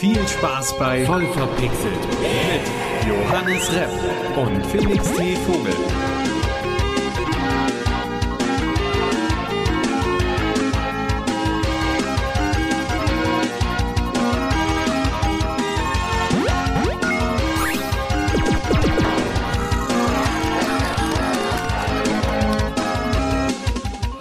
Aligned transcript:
Viel 0.00 0.26
Spaß 0.26 0.78
bei 0.78 1.04
Voll 1.04 1.26
verpixelt. 1.26 1.94
mit 2.22 3.06
Johannes 3.06 3.70
Repp 3.70 3.90
und 4.34 4.64
Felix 4.64 5.12
T. 5.12 5.36
Vogel. 5.36 5.74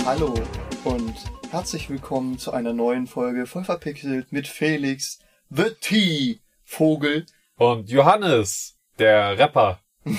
Hallo 0.05 0.33
und 0.83 1.15
herzlich 1.51 1.89
willkommen 1.89 2.37
zu 2.37 2.51
einer 2.51 2.73
neuen 2.73 3.07
Folge 3.07 3.45
voll 3.45 3.63
verpixelt 3.63 4.33
mit 4.33 4.45
Felix 4.49 5.19
The 5.49 5.71
T 5.79 6.39
Vogel. 6.63 7.25
Und 7.57 7.89
Johannes, 7.89 8.77
der 8.97 9.37
Rapper. 9.37 9.79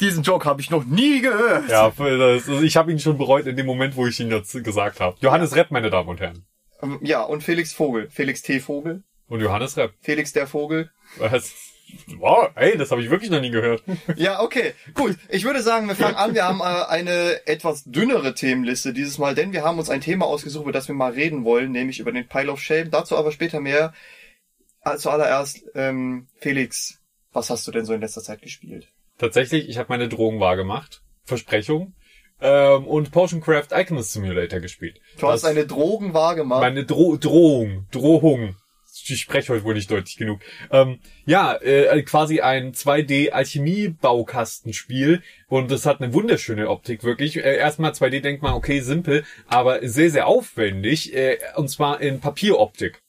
Diesen 0.00 0.22
Joke 0.22 0.46
habe 0.46 0.60
ich 0.60 0.70
noch 0.70 0.84
nie 0.84 1.20
gehört. 1.20 1.68
Ja, 1.68 1.90
das, 1.90 2.48
also 2.48 2.62
ich 2.62 2.76
habe 2.76 2.90
ihn 2.90 2.98
schon 2.98 3.18
bereut 3.18 3.46
in 3.46 3.56
dem 3.56 3.66
Moment, 3.66 3.94
wo 3.96 4.06
ich 4.06 4.18
ihn 4.18 4.30
jetzt 4.30 4.52
gesagt 4.64 5.00
habe. 5.00 5.16
Johannes 5.20 5.54
Rapp, 5.54 5.70
meine 5.70 5.90
Damen 5.90 6.08
und 6.08 6.20
Herren. 6.20 6.46
Ähm, 6.82 6.98
Ja, 7.02 7.22
und 7.22 7.42
Felix 7.42 7.72
Vogel. 7.74 8.08
Felix 8.10 8.42
T 8.42 8.60
Vogel. 8.60 9.02
Und 9.28 9.40
Johannes 9.40 9.76
Rapp. 9.76 9.92
Felix 10.00 10.32
der 10.32 10.46
Vogel. 10.46 10.90
Was? 11.18 11.52
Wow, 12.18 12.50
ey, 12.54 12.76
das 12.78 12.90
habe 12.90 13.02
ich 13.02 13.10
wirklich 13.10 13.30
noch 13.30 13.40
nie 13.40 13.50
gehört. 13.50 13.82
Ja, 14.16 14.40
okay, 14.42 14.72
gut. 14.94 15.16
Ich 15.28 15.44
würde 15.44 15.62
sagen, 15.62 15.88
wir 15.88 15.94
fangen 15.96 16.14
an. 16.16 16.34
Wir 16.34 16.44
haben 16.44 16.60
äh, 16.60 16.64
eine 16.88 17.46
etwas 17.46 17.84
dünnere 17.84 18.34
Themenliste 18.34 18.92
dieses 18.92 19.18
Mal, 19.18 19.34
denn 19.34 19.52
wir 19.52 19.62
haben 19.64 19.78
uns 19.78 19.90
ein 19.90 20.00
Thema 20.00 20.26
ausgesucht, 20.26 20.62
über 20.64 20.72
das 20.72 20.88
wir 20.88 20.94
mal 20.94 21.12
reden 21.12 21.44
wollen, 21.44 21.72
nämlich 21.72 21.98
über 22.00 22.12
den 22.12 22.26
Pile 22.28 22.50
of 22.52 22.60
Shame. 22.60 22.90
Dazu 22.90 23.16
aber 23.16 23.32
später 23.32 23.60
mehr. 23.60 23.92
Äh, 24.84 24.96
Zuallererst, 24.96 25.64
ähm, 25.74 26.28
Felix, 26.38 26.98
was 27.32 27.50
hast 27.50 27.66
du 27.66 27.72
denn 27.72 27.84
so 27.84 27.94
in 27.94 28.00
letzter 28.00 28.22
Zeit 28.22 28.42
gespielt? 28.42 28.88
Tatsächlich, 29.18 29.68
ich 29.68 29.78
habe 29.78 29.86
meine 29.88 30.08
Drohung 30.08 30.40
wahrgemacht. 30.40 31.02
Versprechung. 31.24 31.94
Ähm, 32.40 32.86
und 32.86 33.10
Potion 33.12 33.40
Craft 33.40 33.68
Alchemist 33.72 34.12
Simulator 34.12 34.60
gespielt. 34.60 35.00
Du 35.18 35.28
hast 35.28 35.44
Das- 35.44 35.50
eine 35.50 35.66
Drogen 35.66 36.12
wahrgemacht. 36.14 36.60
Meine 36.60 36.84
Dro 36.84 37.16
Drohung, 37.16 37.86
Drohung. 37.90 38.56
Ich 39.10 39.20
spreche 39.20 39.52
heute 39.52 39.64
wohl 39.64 39.74
nicht 39.74 39.90
deutlich 39.90 40.16
genug. 40.16 40.40
Ähm, 40.70 41.00
ja, 41.26 41.54
äh, 41.56 42.00
quasi 42.02 42.40
ein 42.40 42.72
2D-Alchemie-Baukastenspiel 42.72 45.22
und 45.48 45.70
das 45.70 45.86
hat 45.86 46.00
eine 46.00 46.12
wunderschöne 46.12 46.68
Optik, 46.68 47.04
wirklich. 47.04 47.36
Äh, 47.36 47.56
erstmal 47.56 47.92
2D 47.92 48.20
denkt 48.20 48.42
man, 48.42 48.54
okay, 48.54 48.80
simpel, 48.80 49.24
aber 49.46 49.86
sehr, 49.86 50.10
sehr 50.10 50.26
aufwendig 50.26 51.14
äh, 51.14 51.38
und 51.56 51.68
zwar 51.68 52.00
in 52.00 52.20
Papieroptik. 52.20 53.00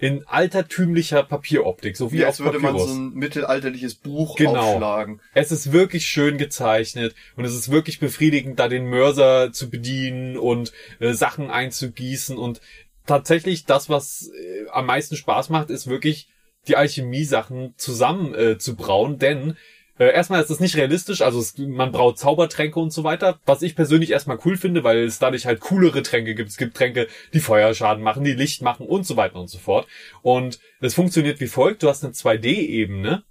In 0.00 0.24
altertümlicher 0.28 1.24
Papieroptik, 1.24 1.96
so 1.96 2.12
wie 2.12 2.22
auf 2.22 2.28
als 2.28 2.38
würde 2.38 2.60
man 2.60 2.74
Papyrus. 2.74 2.92
so 2.92 2.96
ein 3.00 3.14
mittelalterliches 3.14 3.96
Buch 3.96 4.36
Genau. 4.36 4.74
aufschlagen. 4.74 5.20
Es 5.34 5.50
ist 5.50 5.72
wirklich 5.72 6.06
schön 6.06 6.38
gezeichnet 6.38 7.16
und 7.34 7.44
es 7.44 7.52
ist 7.52 7.72
wirklich 7.72 7.98
befriedigend, 7.98 8.60
da 8.60 8.68
den 8.68 8.86
Mörser 8.86 9.52
zu 9.52 9.68
bedienen 9.70 10.36
und 10.36 10.72
äh, 11.00 11.14
Sachen 11.14 11.50
einzugießen 11.50 12.38
und 12.38 12.60
tatsächlich 13.08 13.64
das, 13.64 13.88
was 13.88 14.30
äh, 14.30 14.68
am 14.70 14.86
meisten 14.86 15.16
Spaß 15.16 15.48
macht, 15.48 15.70
ist 15.70 15.88
wirklich 15.88 16.28
die 16.68 16.76
Alchemie-Sachen 16.76 17.74
zusammen 17.76 18.34
äh, 18.34 18.58
zu 18.58 18.76
brauen, 18.76 19.18
denn 19.18 19.56
äh, 19.98 20.12
erstmal 20.12 20.42
ist 20.42 20.50
es 20.50 20.60
nicht 20.60 20.76
realistisch, 20.76 21.22
also 21.22 21.40
es, 21.40 21.58
man 21.58 21.90
braut 21.90 22.18
Zaubertränke 22.18 22.78
und 22.78 22.92
so 22.92 23.02
weiter, 23.02 23.40
was 23.46 23.62
ich 23.62 23.74
persönlich 23.74 24.10
erstmal 24.12 24.38
cool 24.44 24.56
finde, 24.56 24.84
weil 24.84 24.98
es 24.98 25.18
dadurch 25.18 25.46
halt 25.46 25.60
coolere 25.60 26.02
Tränke 26.02 26.34
gibt. 26.34 26.50
Es 26.50 26.56
gibt 26.56 26.76
Tränke, 26.76 27.08
die 27.34 27.40
Feuerschaden 27.40 28.02
machen, 28.02 28.22
die 28.22 28.34
Licht 28.34 28.62
machen 28.62 28.86
und 28.86 29.04
so 29.04 29.16
weiter 29.16 29.36
und 29.36 29.48
so 29.48 29.58
fort. 29.58 29.88
Und 30.22 30.60
es 30.80 30.94
funktioniert 30.94 31.40
wie 31.40 31.48
folgt, 31.48 31.82
du 31.82 31.88
hast 31.88 32.04
eine 32.04 32.12
2D-Ebene, 32.12 33.24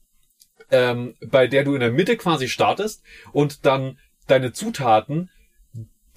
ähm, 0.69 1.15
bei 1.25 1.47
der 1.47 1.63
du 1.63 1.73
in 1.73 1.79
der 1.79 1.91
Mitte 1.91 2.17
quasi 2.17 2.49
startest 2.49 3.01
und 3.31 3.65
dann 3.65 3.97
deine 4.27 4.51
Zutaten, 4.51 5.29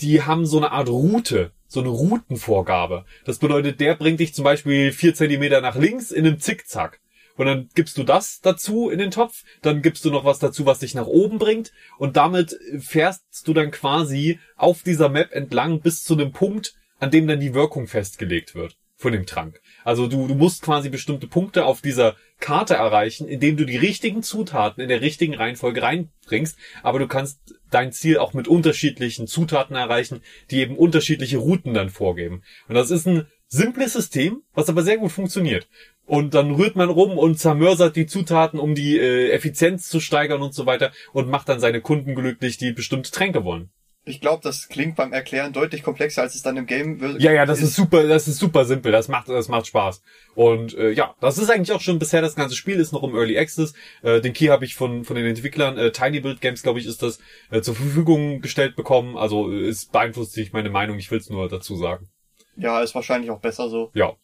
die 0.01 0.23
haben 0.23 0.47
so 0.47 0.57
eine 0.57 0.73
Art 0.73 0.89
Route, 0.89 1.53
so 1.71 1.81
eine 1.81 1.89
Routenvorgabe. 1.89 3.05
Das 3.25 3.39
bedeutet, 3.39 3.81
der 3.81 3.95
bringt 3.95 4.21
dich 4.21 4.35
zum 4.35 4.45
Beispiel 4.45 4.91
vier 4.93 5.15
Zentimeter 5.15 5.61
nach 5.61 5.77
links 5.77 6.11
in 6.11 6.27
einem 6.27 6.41
Zickzack. 6.41 7.01
Und 7.37 7.47
dann 7.47 7.69
gibst 7.75 7.97
du 7.97 8.03
das 8.03 8.41
dazu 8.41 8.91
in 8.91 8.99
den 8.99 9.13
Topf, 9.13 9.45
dann 9.63 9.81
gibst 9.81 10.05
du 10.05 10.11
noch 10.11 10.25
was 10.25 10.41
dazu, 10.41 10.67
was 10.67 10.81
dich 10.81 10.95
nach 10.95 11.07
oben 11.07 11.39
bringt 11.39 11.73
und 11.97 12.17
damit 12.17 12.59
fährst 12.81 13.47
du 13.47 13.55
dann 13.55 13.71
quasi 13.71 14.41
auf 14.57 14.83
dieser 14.83 15.09
Map 15.09 15.33
entlang 15.33 15.81
bis 15.81 16.03
zu 16.03 16.15
einem 16.15 16.33
Punkt, 16.33 16.75
an 16.99 17.11
dem 17.11 17.27
dann 17.27 17.41
die 17.41 17.55
Wirkung 17.55 17.87
festgelegt 17.87 18.55
wird 18.55 18.77
von 18.97 19.13
dem 19.13 19.25
Trank. 19.25 19.63
Also 19.85 20.07
du, 20.07 20.27
du 20.27 20.35
musst 20.35 20.61
quasi 20.61 20.91
bestimmte 20.91 21.27
Punkte 21.27 21.65
auf 21.65 21.81
dieser 21.81 22.17
Karte 22.41 22.75
erreichen, 22.75 23.27
indem 23.27 23.57
du 23.57 23.65
die 23.65 23.79
richtigen 23.79 24.23
Zutaten 24.23 24.83
in 24.83 24.91
der 24.91 25.01
richtigen 25.01 25.35
Reihenfolge 25.35 25.83
reinbringst, 25.83 26.59
aber 26.83 26.99
du 26.99 27.09
kannst 27.09 27.55
dein 27.71 27.93
Ziel 27.93 28.19
auch 28.19 28.35
mit 28.35 28.49
unterschiedlichen 28.49 29.27
Zutaten 29.27 29.77
erreichen, 29.77 30.23
die 30.51 30.59
eben 30.59 30.77
unterschiedliche 30.77 31.39
Routen 31.39 31.75
dann 31.75 31.91
vorgeben. 31.91 32.43
Und 32.69 32.75
das 32.75 32.91
ist 32.91 33.07
ein 33.07 33.27
simples 33.49 33.93
System, 33.93 34.43
was 34.55 34.69
aber 34.69 34.83
sehr 34.83 34.99
gut 34.99 35.13
funktioniert. 35.13 35.69
Und 36.07 36.35
dann 36.35 36.55
rührt 36.55 36.77
man 36.77 36.89
rum 36.89 37.19
und 37.19 37.39
zermörsert 37.39 37.95
die 37.95 38.07
Zutaten, 38.07 38.59
um 38.59 38.75
die 38.75 38.99
äh, 38.99 39.31
Effizienz 39.31 39.89
zu 39.89 40.01
steigern 40.01 40.43
und 40.43 40.55
so 40.55 40.67
weiter 40.67 40.93
und 41.13 41.29
macht 41.29 41.49
dann 41.49 41.61
seine 41.61 41.81
Kunden 41.81 42.15
glücklich, 42.15 42.57
die 42.59 42.73
bestimmte 42.73 43.11
Tränke 43.11 43.45
wollen. 43.45 43.71
Ich 44.11 44.21
glaube, 44.21 44.43
das 44.43 44.69
klingt 44.69 44.97
beim 44.97 45.13
Erklären 45.13 45.53
deutlich 45.53 45.83
komplexer, 45.83 46.23
als 46.23 46.35
es 46.35 46.43
dann 46.43 46.57
im 46.57 46.67
Game 46.67 47.01
wird. 47.01 47.23
Ja, 47.23 47.33
ja, 47.33 47.47
das 47.47 47.63
ist 47.63 47.75
super, 47.75 48.07
das 48.07 48.27
ist 48.27 48.39
super 48.39 48.65
simpel, 48.65 48.91
das 48.91 49.09
macht, 49.09 49.29
das 49.29 49.49
macht 49.49 49.69
Spaß. 49.69 50.03
Und 50.35 50.75
äh, 50.75 50.91
ja, 50.91 51.15
das 51.21 51.39
ist 51.39 51.51
eigentlich 51.51 51.73
auch 51.73 51.81
schon 51.81 51.99
bisher 51.99 52.21
das 52.21 52.35
ganze 52.35 52.57
Spiel 52.57 52.81
ist 52.81 52.93
noch 52.93 53.05
im 53.05 53.15
Early 53.15 53.39
Access. 53.39 53.73
Äh, 54.03 54.21
den 54.21 54.33
Key 54.33 54.47
habe 54.47 54.65
ich 54.65 54.75
von 54.75 55.05
von 55.05 55.17
den 55.17 55.27
Entwicklern 55.27 55.79
äh, 55.79 55.93
Tiny 55.93 56.21
Build 56.21 56.41
Games, 56.41 56.63
glaube 56.63 56.81
ich, 56.81 56.87
ist 56.87 57.03
das 57.03 57.21
äh, 57.51 57.61
zur 57.61 57.75
Verfügung 57.75 58.41
gestellt 58.41 58.77
bekommen. 58.77 59.17
Also 59.17 59.51
äh, 59.53 59.69
es 59.69 59.87
beeinflusst 59.87 60.33
sich 60.33 60.53
meine 60.53 60.71
Meinung. 60.71 60.99
Ich 60.99 61.11
will 61.11 61.19
es 61.19 61.31
nur 61.31 61.49
dazu 61.49 61.77
sagen. 61.77 62.09
Ja, 62.57 62.83
ist 62.83 62.95
wahrscheinlich 62.95 63.31
auch 63.31 63.41
besser 63.41 63.69
so. 63.69 63.91
Ja. 63.95 64.15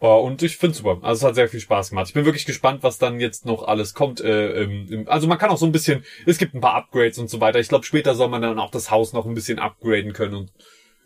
Äh, 0.00 0.06
Und 0.06 0.42
ich 0.42 0.56
finde 0.56 0.76
super. 0.76 0.98
Also 1.02 1.20
es 1.20 1.28
hat 1.28 1.34
sehr 1.34 1.48
viel 1.48 1.60
Spaß 1.60 1.90
gemacht. 1.90 2.08
Ich 2.08 2.14
bin 2.14 2.24
wirklich 2.24 2.46
gespannt, 2.46 2.82
was 2.82 2.98
dann 2.98 3.20
jetzt 3.20 3.46
noch 3.46 3.62
alles 3.62 3.94
kommt. 3.94 4.20
Äh, 4.20 4.62
im, 4.62 4.92
im, 4.92 5.08
also 5.08 5.26
man 5.26 5.38
kann 5.38 5.50
auch 5.50 5.58
so 5.58 5.66
ein 5.66 5.72
bisschen, 5.72 6.04
es 6.26 6.38
gibt 6.38 6.54
ein 6.54 6.60
paar 6.60 6.74
Upgrades 6.74 7.18
und 7.18 7.30
so 7.30 7.40
weiter. 7.40 7.58
Ich 7.60 7.68
glaube, 7.68 7.84
später 7.84 8.14
soll 8.14 8.28
man 8.28 8.42
dann 8.42 8.58
auch 8.58 8.70
das 8.70 8.90
Haus 8.90 9.12
noch 9.12 9.26
ein 9.26 9.34
bisschen 9.34 9.58
upgraden 9.58 10.12
können. 10.12 10.34
Und 10.34 10.52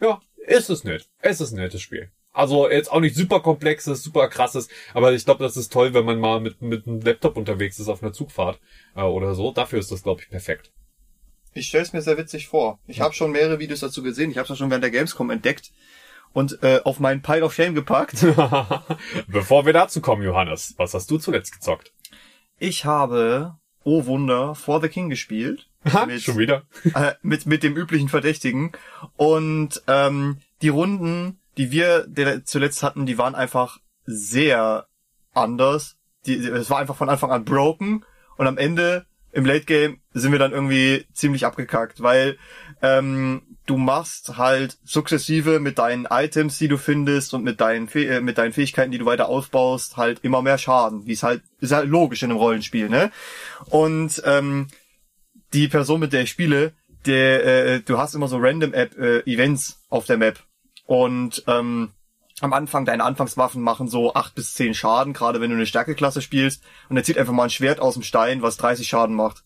ja, 0.00 0.20
ist 0.46 0.70
es 0.70 0.84
nett. 0.84 1.08
Es 1.20 1.40
ist 1.40 1.52
ein 1.52 1.60
nettes 1.60 1.82
Spiel. 1.82 2.10
Also 2.32 2.70
jetzt 2.70 2.92
auch 2.92 3.00
nicht 3.00 3.16
super 3.16 3.40
komplexes, 3.40 4.04
super 4.04 4.28
krasses, 4.28 4.68
aber 4.94 5.12
ich 5.12 5.24
glaube, 5.24 5.42
das 5.42 5.56
ist 5.56 5.72
toll, 5.72 5.94
wenn 5.94 6.04
man 6.04 6.20
mal 6.20 6.40
mit, 6.40 6.62
mit 6.62 6.86
einem 6.86 7.00
Laptop 7.00 7.36
unterwegs 7.36 7.80
ist 7.80 7.88
auf 7.88 8.04
einer 8.04 8.12
Zugfahrt 8.12 8.60
äh, 8.94 9.02
oder 9.02 9.34
so. 9.34 9.50
Dafür 9.52 9.80
ist 9.80 9.90
das, 9.90 10.04
glaube 10.04 10.22
ich, 10.22 10.30
perfekt. 10.30 10.70
Ich 11.54 11.66
stell's 11.66 11.92
mir 11.92 12.02
sehr 12.02 12.18
witzig 12.18 12.46
vor. 12.46 12.78
Ich 12.86 13.00
habe 13.00 13.14
schon 13.14 13.32
mehrere 13.32 13.58
Videos 13.58 13.80
dazu 13.80 14.04
gesehen. 14.04 14.30
Ich 14.30 14.38
habe 14.38 14.46
das 14.46 14.58
schon 14.58 14.70
während 14.70 14.84
der 14.84 14.92
Gamescom 14.92 15.30
entdeckt 15.30 15.72
und 16.32 16.62
äh, 16.62 16.80
auf 16.84 17.00
meinen 17.00 17.22
Pile 17.22 17.44
of 17.44 17.54
Shame 17.54 17.74
gepackt. 17.74 18.20
Bevor 19.28 19.66
wir 19.66 19.72
dazu 19.72 20.00
kommen, 20.00 20.22
Johannes, 20.22 20.74
was 20.76 20.94
hast 20.94 21.10
du 21.10 21.18
zuletzt 21.18 21.52
gezockt? 21.52 21.92
Ich 22.58 22.84
habe, 22.84 23.56
oh 23.84 24.06
Wunder, 24.06 24.54
For 24.54 24.80
the 24.80 24.88
King 24.88 25.10
gespielt. 25.10 25.68
Mit- 26.06 26.22
schon 26.22 26.38
wieder? 26.38 26.62
äh, 26.94 27.14
mit, 27.22 27.46
mit 27.46 27.62
dem 27.62 27.76
üblichen 27.76 28.08
Verdächtigen. 28.08 28.72
Und 29.16 29.82
ähm, 29.86 30.38
die 30.62 30.68
Runden, 30.68 31.40
die 31.56 31.70
wir 31.70 32.06
zuletzt 32.44 32.82
hatten, 32.82 33.06
die 33.06 33.18
waren 33.18 33.34
einfach 33.34 33.78
sehr 34.04 34.86
anders. 35.32 35.96
Die, 36.26 36.36
es 36.36 36.70
war 36.70 36.78
einfach 36.78 36.96
von 36.96 37.08
Anfang 37.08 37.30
an 37.30 37.44
broken 37.44 38.04
und 38.36 38.46
am 38.46 38.58
Ende 38.58 39.06
im 39.32 39.44
Late 39.44 39.64
Game 39.64 40.00
sind 40.12 40.32
wir 40.32 40.38
dann 40.38 40.52
irgendwie 40.52 41.06
ziemlich 41.12 41.46
abgekackt, 41.46 42.02
weil 42.02 42.38
ähm, 42.82 43.42
du 43.66 43.76
machst 43.76 44.36
halt 44.36 44.78
sukzessive 44.84 45.60
mit 45.60 45.78
deinen 45.78 46.06
Items, 46.10 46.58
die 46.58 46.68
du 46.68 46.76
findest 46.76 47.34
und 47.34 47.44
mit 47.44 47.60
deinen 47.60 47.88
Fäh- 47.88 48.08
äh, 48.08 48.20
mit 48.20 48.38
deinen 48.38 48.52
Fähigkeiten, 48.52 48.90
die 48.90 48.98
du 48.98 49.06
weiter 49.06 49.28
ausbaust, 49.28 49.96
halt 49.96 50.20
immer 50.22 50.42
mehr 50.42 50.58
Schaden, 50.58 51.06
wie 51.06 51.12
es 51.12 51.22
halt 51.22 51.42
ist 51.60 51.72
halt 51.72 51.88
logisch 51.88 52.22
in 52.22 52.30
einem 52.30 52.38
Rollenspiel, 52.38 52.88
ne? 52.88 53.12
Und 53.66 54.22
ähm, 54.24 54.66
die 55.52 55.68
Person, 55.68 56.00
mit 56.00 56.12
der 56.12 56.22
ich 56.22 56.30
spiele, 56.30 56.72
der, 57.06 57.44
äh, 57.44 57.80
du 57.80 57.98
hast 57.98 58.14
immer 58.14 58.28
so 58.28 58.38
random 58.38 58.74
App 58.74 58.98
äh, 58.98 59.20
Events 59.20 59.80
auf 59.88 60.06
der 60.06 60.16
Map. 60.16 60.40
Und 60.86 61.44
ähm, 61.46 61.90
am 62.40 62.52
Anfang, 62.52 62.84
deine 62.84 63.04
Anfangswaffen 63.04 63.62
machen 63.62 63.88
so 63.88 64.14
acht 64.14 64.34
bis 64.34 64.54
zehn 64.54 64.74
Schaden, 64.74 65.12
gerade 65.12 65.40
wenn 65.40 65.50
du 65.50 65.56
eine 65.56 65.66
Stärkeklasse 65.66 66.22
spielst. 66.22 66.62
Und 66.88 66.96
er 66.96 67.04
zieht 67.04 67.18
einfach 67.18 67.32
mal 67.32 67.44
ein 67.44 67.50
Schwert 67.50 67.80
aus 67.80 67.94
dem 67.94 68.02
Stein, 68.02 68.42
was 68.42 68.56
30 68.56 68.88
Schaden 68.88 69.14
macht. 69.14 69.44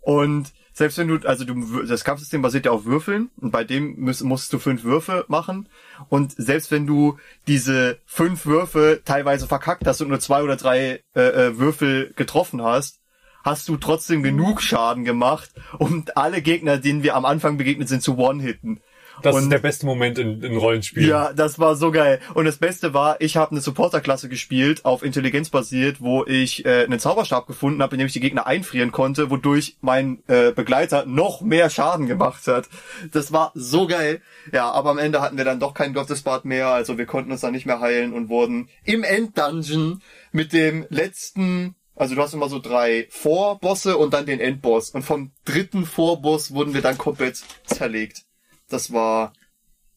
Und 0.00 0.52
selbst 0.72 0.98
wenn 0.98 1.08
du, 1.08 1.26
also 1.26 1.44
du, 1.44 1.82
das 1.84 2.04
Kampfsystem 2.04 2.42
basiert 2.42 2.66
ja 2.66 2.70
auf 2.70 2.84
Würfeln 2.84 3.30
und 3.36 3.50
bei 3.50 3.64
dem 3.64 3.98
musst, 3.98 4.22
musst 4.22 4.52
du 4.52 4.58
fünf 4.58 4.84
Würfe 4.84 5.24
machen. 5.26 5.68
Und 6.10 6.34
selbst 6.36 6.70
wenn 6.70 6.86
du 6.86 7.18
diese 7.46 7.98
fünf 8.04 8.44
Würfe 8.44 9.00
teilweise 9.04 9.46
verkackt 9.46 9.86
hast 9.86 10.02
und 10.02 10.08
nur 10.08 10.20
zwei 10.20 10.42
oder 10.42 10.56
drei 10.56 11.02
äh, 11.14 11.20
äh, 11.20 11.58
Würfel 11.58 12.12
getroffen 12.14 12.62
hast, 12.62 13.00
hast 13.42 13.68
du 13.68 13.78
trotzdem 13.78 14.22
genug 14.22 14.60
Schaden 14.60 15.04
gemacht, 15.04 15.50
um 15.78 16.04
alle 16.14 16.42
Gegner, 16.42 16.76
denen 16.76 17.02
wir 17.02 17.16
am 17.16 17.24
Anfang 17.24 17.56
begegnet 17.56 17.88
sind, 17.88 18.02
zu 18.02 18.18
one-hitten. 18.18 18.80
Das 19.22 19.34
und 19.34 19.44
ist 19.44 19.52
der 19.52 19.58
beste 19.58 19.86
Moment 19.86 20.18
in, 20.18 20.42
in 20.42 20.56
Rollenspielen. 20.56 21.08
ja, 21.08 21.32
das 21.32 21.58
war 21.58 21.76
so 21.76 21.90
geil. 21.90 22.20
Und 22.34 22.44
das 22.44 22.58
Beste 22.58 22.94
war, 22.94 23.20
ich 23.20 23.36
habe 23.36 23.52
eine 23.52 23.60
Supporterklasse 23.60 24.28
gespielt, 24.28 24.84
auf 24.84 25.02
Intelligenz 25.02 25.50
basiert, 25.50 26.00
wo 26.00 26.24
ich 26.24 26.64
äh, 26.64 26.84
einen 26.84 26.98
Zauberstab 26.98 27.46
gefunden 27.46 27.82
habe, 27.82 27.94
in 27.94 27.98
dem 27.98 28.06
ich 28.06 28.12
die 28.12 28.20
Gegner 28.20 28.46
einfrieren 28.46 28.92
konnte, 28.92 29.30
wodurch 29.30 29.76
mein 29.80 30.22
äh, 30.26 30.52
Begleiter 30.52 31.06
noch 31.06 31.40
mehr 31.40 31.70
Schaden 31.70 32.06
gemacht 32.06 32.46
hat. 32.46 32.68
Das 33.12 33.32
war 33.32 33.52
so 33.54 33.86
geil. 33.86 34.20
Ja, 34.52 34.70
aber 34.70 34.90
am 34.90 34.98
Ende 34.98 35.20
hatten 35.20 35.36
wir 35.36 35.44
dann 35.44 35.60
doch 35.60 35.74
kein 35.74 35.94
Gottesbad 35.94 36.44
mehr, 36.44 36.68
also 36.68 36.98
wir 36.98 37.06
konnten 37.06 37.32
uns 37.32 37.40
dann 37.40 37.52
nicht 37.52 37.66
mehr 37.66 37.80
heilen 37.80 38.12
und 38.12 38.28
wurden 38.28 38.68
im 38.84 39.02
Enddungeon 39.02 40.02
mit 40.32 40.52
dem 40.52 40.86
letzten 40.90 41.74
also 41.96 42.14
du 42.14 42.20
hast 42.20 42.34
immer 42.34 42.50
so 42.50 42.58
drei 42.58 43.06
Vorbosse 43.08 43.96
und 43.96 44.12
dann 44.12 44.26
den 44.26 44.38
Endboss. 44.38 44.90
Und 44.90 45.02
vom 45.02 45.32
dritten 45.46 45.86
Vorboss 45.86 46.52
wurden 46.52 46.74
wir 46.74 46.82
dann 46.82 46.98
komplett 46.98 47.42
zerlegt. 47.64 48.25
Das 48.68 48.92
war 48.92 49.32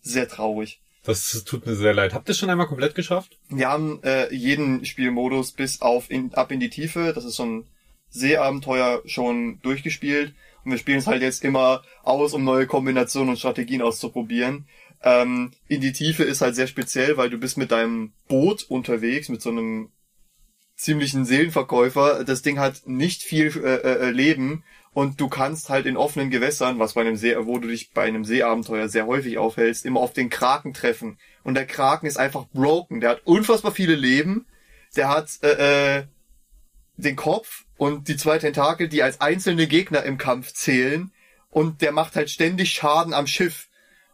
sehr 0.01 0.27
traurig. 0.27 0.81
Das 1.03 1.43
tut 1.45 1.65
mir 1.65 1.75
sehr 1.75 1.93
leid. 1.93 2.13
Habt 2.13 2.29
ihr 2.29 2.35
schon 2.35 2.49
einmal 2.49 2.67
komplett 2.67 2.93
geschafft? 2.93 3.39
Wir 3.49 3.69
haben 3.69 4.03
äh, 4.03 4.33
jeden 4.33 4.85
Spielmodus 4.85 5.53
bis 5.53 5.81
auf 5.81 6.11
in, 6.11 6.33
ab 6.35 6.51
in 6.51 6.59
die 6.59 6.69
Tiefe. 6.69 7.13
Das 7.13 7.25
ist 7.25 7.35
so 7.35 7.45
ein 7.45 7.65
Seeabenteuer 8.09 9.01
schon 9.05 9.59
durchgespielt. 9.61 10.33
Und 10.63 10.71
wir 10.71 10.77
spielen 10.77 10.99
es 10.99 11.07
halt 11.07 11.21
jetzt 11.21 11.43
immer 11.43 11.83
aus, 12.03 12.33
um 12.33 12.43
neue 12.43 12.67
Kombinationen 12.67 13.29
und 13.29 13.39
Strategien 13.39 13.81
auszuprobieren. 13.81 14.67
Ähm, 15.01 15.51
in 15.67 15.79
die 15.81 15.93
Tiefe 15.93 16.23
ist 16.23 16.41
halt 16.41 16.55
sehr 16.55 16.67
speziell, 16.67 17.15
weil 17.17 17.29
du 17.29 17.37
bist 17.37 17.57
mit 17.57 17.71
deinem 17.71 18.11
Boot 18.27 18.63
unterwegs, 18.63 19.29
mit 19.29 19.41
so 19.41 19.49
einem 19.49 19.91
ziemlichen 20.75 21.25
Seelenverkäufer. 21.25 22.23
Das 22.25 22.41
Ding 22.41 22.59
hat 22.59 22.81
nicht 22.85 23.23
viel 23.23 23.47
äh, 23.63 24.07
äh, 24.07 24.11
Leben 24.11 24.63
und 24.99 25.21
du 25.21 25.29
kannst 25.29 25.69
halt 25.69 25.85
in 25.85 25.95
offenen 25.95 26.29
Gewässern, 26.29 26.77
was 26.77 26.91
bei 26.91 26.99
einem 26.99 27.15
See, 27.15 27.33
wo 27.39 27.57
du 27.57 27.69
dich 27.69 27.93
bei 27.93 28.03
einem 28.03 28.25
Seeabenteuer 28.25 28.89
sehr 28.89 29.05
häufig 29.05 29.37
aufhältst, 29.37 29.85
immer 29.85 30.01
auf 30.01 30.11
den 30.11 30.29
Kraken 30.29 30.73
treffen. 30.73 31.17
Und 31.41 31.53
der 31.53 31.65
Kraken 31.65 32.05
ist 32.05 32.17
einfach 32.17 32.47
broken. 32.47 32.99
Der 32.99 33.11
hat 33.11 33.21
unfassbar 33.23 33.71
viele 33.71 33.95
Leben. 33.95 34.45
Der 34.97 35.07
hat 35.07 35.29
äh, 35.41 35.99
äh, 35.99 36.03
den 36.97 37.15
Kopf 37.15 37.63
und 37.77 38.09
die 38.09 38.17
zwei 38.17 38.39
Tentakel, 38.39 38.89
die 38.89 39.01
als 39.01 39.21
einzelne 39.21 39.67
Gegner 39.67 40.03
im 40.03 40.17
Kampf 40.17 40.51
zählen. 40.51 41.13
Und 41.49 41.81
der 41.81 41.93
macht 41.93 42.17
halt 42.17 42.29
ständig 42.29 42.73
Schaden 42.73 43.13
am 43.13 43.25
Schiff. 43.25 43.69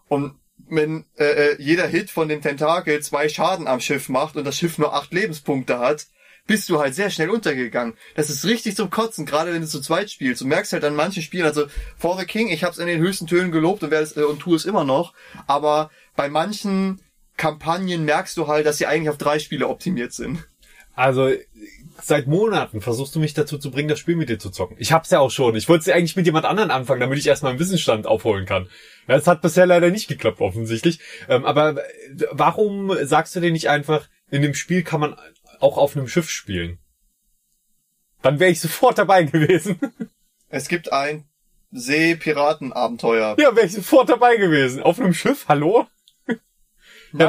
Und 0.08 0.36
wenn 0.70 1.06
äh, 1.18 1.24
äh, 1.24 1.56
jeder 1.58 1.88
Hit 1.88 2.12
von 2.12 2.30
dem 2.30 2.44
Tentakel 2.44 3.02
zwei 3.02 3.28
Schaden 3.28 3.66
am 3.66 3.80
Schiff 3.80 4.08
macht 4.08 4.36
und 4.36 4.44
das 4.44 4.56
Schiff 4.56 4.78
nur 4.78 4.94
acht 4.94 5.12
Lebenspunkte 5.12 5.80
hat, 5.80 6.06
bist 6.48 6.70
du 6.70 6.80
halt 6.80 6.96
sehr 6.96 7.10
schnell 7.10 7.30
untergegangen. 7.30 7.96
Das 8.16 8.30
ist 8.30 8.46
richtig 8.46 8.76
zum 8.76 8.90
Kotzen, 8.90 9.26
gerade 9.26 9.54
wenn 9.54 9.62
du 9.62 9.68
zu 9.68 9.82
zweit 9.82 10.12
spielst. 10.12 10.42
Du 10.42 10.48
merkst 10.48 10.74
halt 10.74 10.84
an 10.84 10.96
manchen 10.96 11.24
Spielen, 11.24 11.46
also 11.46 11.66
For 11.98 12.18
the 12.18 12.26
King, 12.26 12.50
ich 12.50 12.64
habe 12.64 12.74
es 12.74 12.80
in 12.80 12.88
den 12.88 13.00
höchsten 13.00 13.28
Tönen 13.28 13.52
gelobt 13.52 13.84
und, 13.84 13.92
werde 13.92 14.04
es, 14.04 14.16
äh, 14.16 14.24
und 14.24 14.40
tue 14.40 14.56
es 14.56 14.66
immer 14.66 14.84
noch, 14.84 15.14
aber 15.48 15.90
bei 16.16 16.30
manchen 16.30 17.02
Kampagnen 17.38 18.06
merkst 18.06 18.38
du 18.38 18.48
halt, 18.48 18.66
dass 18.66 18.78
sie 18.78 18.86
eigentlich 18.86 19.10
auf 19.10 19.18
drei 19.18 19.40
Spiele 19.40 19.68
optimiert 19.68 20.14
sind. 20.14 20.48
Also 20.94 21.32
seit 22.02 22.28
Monaten 22.28 22.82
versuchst 22.82 23.16
du 23.16 23.20
mich 23.20 23.34
dazu 23.34 23.58
zu 23.58 23.72
bringen, 23.72 23.90
das 23.90 24.00
Spiel 24.00 24.16
mit 24.16 24.30
dir 24.30 24.40
zu 24.40 24.50
zocken. 24.50 24.78
Ich 24.80 24.92
hab's 24.92 25.12
ja 25.12 25.20
auch 25.20 25.32
schon. 25.32 25.56
Ich 25.56 25.68
wollte 25.68 25.90
es 25.90 25.96
eigentlich 25.96 26.16
mit 26.16 26.26
jemand 26.26 26.46
anderen 26.46 26.72
anfangen, 26.72 27.02
damit 27.02 27.20
ich 27.20 27.28
erstmal 27.28 27.52
einen 27.52 27.60
Wissensstand 27.60 28.08
aufholen 28.08 28.46
kann. 28.46 28.70
Ja, 29.08 29.16
Es 29.16 29.28
hat 29.28 29.42
bisher 29.42 29.66
leider 29.66 29.90
nicht 29.90 30.08
geklappt, 30.08 30.40
offensichtlich. 30.40 31.00
Ähm, 31.28 31.46
aber 31.46 31.78
äh, 31.78 32.26
warum 32.32 32.96
sagst 33.06 33.36
du 33.36 33.42
dir 33.42 33.52
nicht 33.52 33.70
einfach, 33.70 34.08
in 34.32 34.42
dem 34.42 34.54
Spiel 34.54 34.84
kann 34.84 35.02
man 35.02 35.16
auch 35.62 35.78
auf 35.78 35.96
einem 35.96 36.07
Schiff 36.07 36.30
spielen? 36.30 36.80
Dann 38.22 38.40
wäre 38.40 38.52
ich 38.52 38.60
sofort 38.60 38.98
dabei 38.98 39.24
gewesen. 39.24 39.80
Es 40.50 40.68
gibt 40.68 40.92
ein 40.94 41.25
Seepiratenabenteuer. 41.72 43.36
ja, 43.40 43.56
wäre 43.56 43.66
ich 43.66 43.74
sofort 43.74 44.10
dabei 44.10 44.38
gewesen. 44.38 44.81
Auf 44.84 45.00
einem 45.00 45.13
Schiff? 45.13 45.46
Hallo? 45.48 45.88
Ja, 46.28 46.36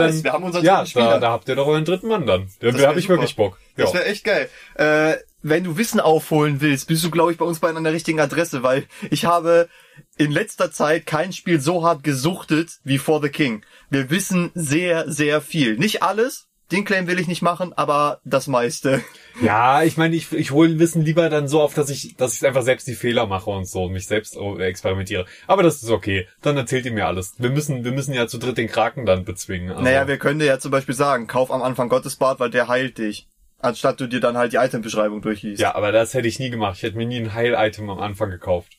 Nice, 0.00 0.16
dann- 0.16 0.24
wir 0.24 0.32
haben 0.32 0.44
unseren 0.44 0.64
Ja, 0.64 0.76
dritten 0.78 0.90
Spieler. 0.90 1.10
da, 1.10 1.18
da 1.20 1.30
habt 1.30 1.48
ihr 1.48 1.54
doch 1.54 1.66
euren 1.66 1.84
dritten 1.84 2.08
Mann 2.08 2.26
dann. 2.26 2.48
Da 2.60 2.72
habe 2.88 2.98
ich 2.98 3.08
wirklich 3.08 3.36
Bock. 3.36 3.58
Ja. 3.76 3.84
Das 3.84 3.94
wäre 3.94 4.04
echt 4.06 4.24
geil. 4.24 4.48
Äh, 4.74 5.16
wenn 5.42 5.62
du 5.62 5.76
Wissen 5.76 6.00
aufholen 6.00 6.60
willst, 6.60 6.88
bist 6.88 7.04
du, 7.04 7.10
glaube 7.10 7.30
ich, 7.30 7.38
bei 7.38 7.44
uns 7.44 7.60
beiden 7.60 7.76
an 7.76 7.84
der 7.84 7.92
richtigen 7.92 8.18
Adresse, 8.18 8.64
weil 8.64 8.86
ich 9.10 9.26
habe 9.26 9.68
in 10.16 10.32
letzter 10.32 10.72
Zeit 10.72 11.06
kein 11.06 11.32
Spiel 11.32 11.60
so 11.60 11.84
hart 11.84 12.02
gesuchtet 12.02 12.78
wie 12.82 12.98
For 12.98 13.22
the 13.22 13.28
King. 13.28 13.64
Wir 13.88 14.10
wissen 14.10 14.50
sehr, 14.54 15.08
sehr 15.10 15.40
viel. 15.40 15.76
Nicht 15.78 16.02
alles, 16.02 16.48
den 16.72 16.84
Claim 16.84 17.06
will 17.06 17.20
ich 17.20 17.28
nicht 17.28 17.42
machen, 17.42 17.72
aber 17.72 18.20
das 18.24 18.48
meiste. 18.48 19.02
Ja, 19.40 19.82
ich 19.84 19.96
meine, 19.96 20.16
ich, 20.16 20.32
ich 20.32 20.50
hole 20.50 20.78
Wissen 20.78 21.02
lieber 21.02 21.28
dann 21.30 21.46
so 21.46 21.60
auf, 21.60 21.74
dass 21.74 21.90
ich, 21.90 22.16
dass 22.16 22.34
ich 22.34 22.46
einfach 22.46 22.62
selbst 22.62 22.88
die 22.88 22.94
Fehler 22.94 23.26
mache 23.26 23.50
und 23.50 23.66
so 23.66 23.84
und 23.84 23.92
mich 23.92 24.06
selbst 24.06 24.36
äh, 24.36 24.62
experimentiere. 24.64 25.26
Aber 25.46 25.62
das 25.62 25.82
ist 25.82 25.90
okay. 25.90 26.26
Dann 26.42 26.56
erzählt 26.56 26.84
ihr 26.86 26.92
mir 26.92 27.06
alles. 27.06 27.34
Wir 27.38 27.50
müssen, 27.50 27.84
wir 27.84 27.92
müssen 27.92 28.14
ja 28.14 28.26
zu 28.26 28.38
dritt 28.38 28.58
den 28.58 28.68
Kraken 28.68 29.06
dann 29.06 29.24
bezwingen. 29.24 29.70
Also, 29.70 29.82
Naja, 29.82 30.08
wir 30.08 30.18
können 30.18 30.40
dir 30.40 30.46
ja 30.46 30.58
zum 30.58 30.70
Beispiel 30.70 30.94
sagen, 30.94 31.26
kauf 31.26 31.50
am 31.50 31.62
Anfang 31.62 31.88
Gottesbad, 31.88 32.40
weil 32.40 32.50
der 32.50 32.66
heilt 32.68 32.98
dich. 32.98 33.28
Anstatt 33.58 34.00
du 34.00 34.06
dir 34.06 34.20
dann 34.20 34.36
halt 34.36 34.52
die 34.52 34.56
Itembeschreibung 34.56 35.22
durchliest. 35.22 35.60
ja, 35.60 35.74
aber 35.74 35.92
das 35.92 36.14
hätte 36.14 36.28
ich 36.28 36.38
nie 36.38 36.50
gemacht. 36.50 36.76
Ich 36.78 36.82
hätte 36.82 36.96
mir 36.96 37.06
nie 37.06 37.18
ein 37.18 37.32
Heil-Item 37.32 37.88
am 37.88 38.00
Anfang 38.00 38.30
gekauft. 38.30 38.72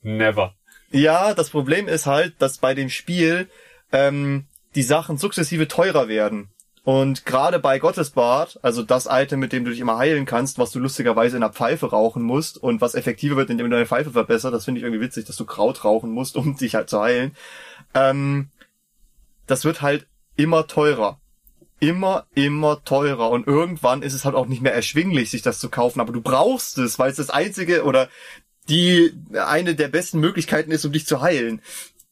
Never. 0.00 0.54
Ja, 0.90 1.34
das 1.34 1.50
Problem 1.50 1.88
ist 1.88 2.06
halt, 2.06 2.34
dass 2.38 2.58
bei 2.58 2.74
dem 2.74 2.88
Spiel 2.88 3.48
ähm, 3.92 4.46
die 4.74 4.82
Sachen 4.82 5.16
sukzessive 5.16 5.68
teurer 5.68 6.08
werden. 6.08 6.50
Und 6.84 7.24
gerade 7.24 7.60
bei 7.60 7.78
Gottesbad, 7.78 8.58
also 8.62 8.82
das 8.82 9.06
Item, 9.08 9.38
mit 9.38 9.52
dem 9.52 9.64
du 9.64 9.70
dich 9.70 9.78
immer 9.78 9.98
heilen 9.98 10.26
kannst, 10.26 10.58
was 10.58 10.72
du 10.72 10.80
lustigerweise 10.80 11.36
in 11.36 11.42
einer 11.42 11.52
Pfeife 11.52 11.90
rauchen 11.90 12.22
musst 12.22 12.58
und 12.58 12.80
was 12.80 12.96
effektiver 12.96 13.36
wird, 13.36 13.50
indem 13.50 13.66
du 13.66 13.76
deine 13.76 13.86
Pfeife 13.86 14.10
verbessert, 14.10 14.52
das 14.52 14.64
finde 14.64 14.80
ich 14.80 14.84
irgendwie 14.84 15.00
witzig, 15.00 15.24
dass 15.24 15.36
du 15.36 15.44
Kraut 15.44 15.84
rauchen 15.84 16.10
musst, 16.10 16.36
um 16.36 16.56
dich 16.56 16.74
halt 16.74 16.90
zu 16.90 17.00
heilen. 17.00 17.36
Ähm, 17.94 18.48
das 19.46 19.64
wird 19.64 19.80
halt 19.80 20.06
immer 20.34 20.66
teurer. 20.66 21.20
Immer, 21.78 22.26
immer 22.34 22.82
teurer. 22.84 23.30
Und 23.30 23.46
irgendwann 23.46 24.02
ist 24.02 24.14
es 24.14 24.24
halt 24.24 24.34
auch 24.34 24.46
nicht 24.46 24.62
mehr 24.62 24.74
erschwinglich, 24.74 25.30
sich 25.30 25.42
das 25.42 25.58
zu 25.58 25.68
kaufen. 25.68 26.00
Aber 26.00 26.12
du 26.12 26.20
brauchst 26.20 26.78
es, 26.78 26.98
weil 26.98 27.10
es 27.10 27.16
das 27.16 27.30
einzige 27.30 27.84
oder 27.84 28.08
die 28.68 29.12
eine 29.34 29.74
der 29.74 29.88
besten 29.88 30.20
Möglichkeiten 30.20 30.70
ist, 30.70 30.84
um 30.84 30.92
dich 30.92 31.06
zu 31.06 31.20
heilen. 31.20 31.60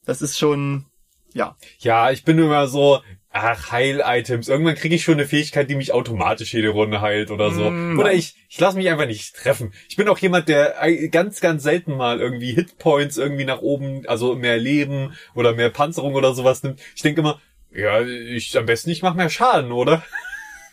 Das 0.04 0.22
ist 0.22 0.38
schon, 0.38 0.86
ja. 1.32 1.56
Ja, 1.78 2.10
ich 2.10 2.24
bin 2.24 2.38
immer 2.38 2.66
so, 2.66 3.00
ach, 3.30 3.70
Heil-Items. 3.70 4.48
Irgendwann 4.48 4.74
kriege 4.74 4.94
ich 4.94 5.02
schon 5.02 5.14
eine 5.14 5.26
Fähigkeit, 5.26 5.70
die 5.70 5.76
mich 5.76 5.92
automatisch 5.92 6.52
jede 6.52 6.70
Runde 6.70 7.00
heilt 7.00 7.30
oder 7.30 7.50
so. 7.50 7.70
Mm, 7.70 7.98
oder 7.98 8.12
ich, 8.12 8.34
ich 8.48 8.58
lasse 8.58 8.76
mich 8.76 8.88
einfach 8.88 9.06
nicht 9.06 9.36
treffen. 9.36 9.72
Ich 9.88 9.96
bin 9.96 10.08
auch 10.08 10.18
jemand, 10.18 10.48
der 10.48 10.82
äh, 10.82 11.08
ganz, 11.08 11.40
ganz 11.40 11.62
selten 11.62 11.96
mal 11.96 12.20
irgendwie 12.20 12.52
Hitpoints 12.52 13.18
irgendwie 13.18 13.44
nach 13.44 13.60
oben, 13.60 14.06
also 14.06 14.34
mehr 14.34 14.58
Leben 14.58 15.14
oder 15.34 15.54
mehr 15.54 15.70
Panzerung 15.70 16.14
oder 16.14 16.34
sowas 16.34 16.62
nimmt. 16.62 16.80
Ich 16.96 17.02
denke 17.02 17.20
immer, 17.20 17.40
ja, 17.72 18.02
ich 18.02 18.58
am 18.58 18.66
besten 18.66 18.90
ich 18.90 19.02
mache 19.02 19.16
mehr 19.16 19.30
Schaden, 19.30 19.72
oder? 19.72 20.02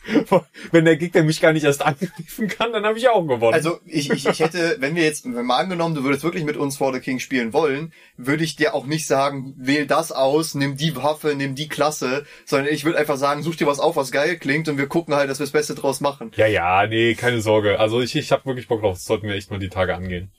Wenn 0.72 0.86
der 0.86 0.98
Gegner 0.98 1.24
mich 1.24 1.42
gar 1.42 1.54
nicht 1.54 1.64
erst 1.64 1.86
angreifen 1.86 2.48
kann, 2.48 2.72
dann 2.72 2.86
habe 2.86 2.98
ich 2.98 3.10
auch 3.10 3.26
gewonnen. 3.26 3.54
Also 3.54 3.80
ich, 3.86 4.10
ich, 4.10 4.26
ich 4.26 4.40
hätte, 4.40 4.78
wenn 4.80 4.96
wir 4.96 5.04
jetzt, 5.04 5.26
wenn 5.26 5.46
mal 5.46 5.58
angenommen, 5.58 5.96
du 5.96 6.04
würdest 6.04 6.24
wirklich 6.24 6.44
mit 6.44 6.58
uns 6.58 6.78
For 6.78 6.94
the 6.94 7.00
King 7.00 7.20
spielen 7.20 7.54
wollen, 7.54 7.94
würde 8.18 8.44
ich 8.44 8.56
dir 8.56 8.74
auch 8.74 8.86
nicht 8.86 9.08
sagen, 9.08 9.54
wähl 9.58 9.86
das 9.86 10.12
aus, 10.12 10.56
nimm 10.56 10.78
die 10.78 10.96
Waffe, 10.96 11.36
nimm 11.36 11.56
die 11.56 11.68
Klasse, 11.68 12.26
sondern 12.46 12.74
ich 12.74 12.86
würde 12.86 12.98
einfach 12.98 13.18
sagen, 13.18 13.44
such 13.44 13.56
dir 13.56 13.68
was 13.68 13.80
auf, 13.80 13.96
was 13.96 14.12
geil 14.12 14.38
klingt 14.38 14.70
und 14.70 14.78
wir 14.78 14.88
gucken 14.88 15.16
halt, 15.16 15.30
dass 15.30 15.40
wir 15.40 15.46
das 15.46 15.54
Beste 15.54 15.76
draus 15.76 16.02
machen. 16.02 16.32
Ja, 16.36 16.48
ja, 16.48 16.88
nee, 16.88 17.16
keine 17.16 17.42
Sorge. 17.42 17.80
Also 17.80 18.02
ich, 18.02 18.16
ich 18.16 18.32
habe 18.32 18.46
wirklich 18.46 18.68
Bock 18.68 18.82
drauf. 18.82 18.96
Das 18.96 19.06
sollten 19.06 19.28
wir 19.28 19.36
echt 19.36 19.52
mal 19.52 19.60
die 19.60 19.70
Tage 19.70 19.96
angehen. 19.96 20.32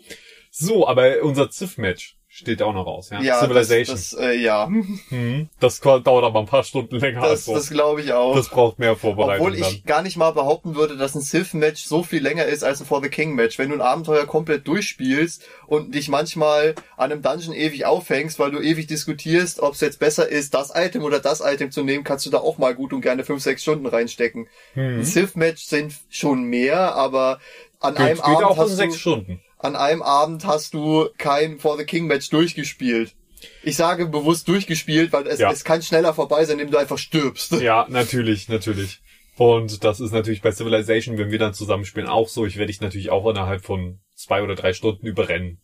So, 0.50 0.88
aber 0.88 1.22
unser 1.22 1.50
Ziff-Match 1.50 2.17
steht 2.38 2.62
auch 2.62 2.72
noch 2.72 2.86
aus, 2.86 3.10
ja? 3.10 3.20
Ja, 3.20 3.40
Civilization. 3.40 3.96
das, 3.96 4.10
das 4.10 4.20
äh, 4.20 4.34
ja, 4.36 4.66
Mhm. 4.68 5.48
Das 5.60 5.80
dauert 5.80 6.06
aber 6.06 6.38
ein 6.40 6.46
paar 6.46 6.62
Stunden 6.64 6.96
länger 6.96 7.22
als 7.22 7.30
das, 7.40 7.44
so. 7.46 7.54
das 7.54 7.70
glaube 7.70 8.00
ich 8.02 8.12
auch. 8.12 8.34
Das 8.34 8.48
braucht 8.48 8.78
mehr 8.78 8.96
Vorbereitung 8.96 9.46
Obwohl 9.46 9.58
ich 9.58 9.78
dann. 9.78 9.84
gar 9.86 10.02
nicht 10.02 10.16
mal 10.16 10.30
behaupten 10.32 10.74
würde, 10.76 10.96
dass 10.96 11.14
ein 11.14 11.20
Sith-Match 11.20 11.84
so 11.84 12.02
viel 12.02 12.22
länger 12.22 12.44
ist 12.44 12.62
als 12.62 12.80
ein 12.80 12.86
For 12.86 13.02
the 13.02 13.08
King-Match. 13.08 13.58
Wenn 13.58 13.70
du 13.70 13.74
ein 13.74 13.80
Abenteuer 13.80 14.26
komplett 14.26 14.66
durchspielst 14.68 15.44
und 15.66 15.94
dich 15.94 16.08
manchmal 16.08 16.74
an 16.96 17.10
einem 17.12 17.22
Dungeon 17.22 17.54
ewig 17.54 17.84
aufhängst, 17.86 18.38
weil 18.38 18.50
du 18.50 18.60
ewig 18.60 18.86
diskutierst, 18.86 19.60
ob 19.60 19.74
es 19.74 19.80
jetzt 19.80 19.98
besser 19.98 20.28
ist, 20.28 20.54
das 20.54 20.72
Item 20.74 21.02
oder 21.04 21.20
das 21.20 21.40
Item 21.40 21.70
zu 21.70 21.82
nehmen, 21.82 22.04
kannst 22.04 22.24
du 22.26 22.30
da 22.30 22.38
auch 22.38 22.58
mal 22.58 22.74
gut 22.74 22.92
und 22.92 23.00
gerne 23.00 23.24
5, 23.24 23.42
6 23.42 23.62
Stunden 23.62 23.86
reinstecken. 23.86 24.46
Mhm. 24.74 24.98
Ein 25.00 25.04
Sith-Match 25.04 25.64
sind 25.64 25.94
schon 26.08 26.44
mehr, 26.44 26.94
aber 26.94 27.40
an 27.80 27.94
Geht, 27.94 28.02
einem 28.04 28.16
geht 28.16 28.24
Abend 28.24 28.44
auch 28.44 28.56
in 28.56 28.62
hast 28.62 28.76
sechs 28.76 28.94
du, 28.94 28.98
Stunden. 29.00 29.40
An 29.58 29.76
einem 29.76 30.02
Abend 30.02 30.44
hast 30.46 30.74
du 30.74 31.08
kein 31.18 31.58
For 31.58 31.76
the 31.76 31.84
King-Match 31.84 32.30
durchgespielt. 32.30 33.14
Ich 33.62 33.76
sage 33.76 34.06
bewusst 34.06 34.48
durchgespielt, 34.48 35.12
weil 35.12 35.26
es, 35.26 35.38
Ja. 35.38 35.50
es 35.52 35.64
kann 35.64 35.82
schneller 35.82 36.12
vorbei 36.14 36.44
sein, 36.44 36.58
indem 36.58 36.72
du 36.72 36.78
einfach 36.78 36.98
stirbst. 36.98 37.52
Ja, 37.60 37.86
natürlich, 37.88 38.48
natürlich. 38.48 39.00
Und 39.36 39.84
das 39.84 40.00
ist 40.00 40.10
natürlich 40.12 40.42
bei 40.42 40.50
Civilization, 40.50 41.16
wenn 41.18 41.30
wir 41.30 41.38
dann 41.38 41.54
zusammenspielen, 41.54 42.08
auch 42.08 42.28
so. 42.28 42.44
Ich 42.46 42.56
werde 42.56 42.72
dich 42.72 42.80
natürlich 42.80 43.10
auch 43.10 43.28
innerhalb 43.30 43.64
von 43.64 44.00
zwei 44.16 44.42
oder 44.42 44.56
drei 44.56 44.72
Stunden 44.72 45.06
überrennen. 45.06 45.60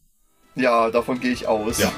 Ja, 0.55 0.91
davon 0.91 1.19
gehe 1.19 1.33
ich 1.33 1.49
aus. 1.49 1.81
Ja. 1.81 1.93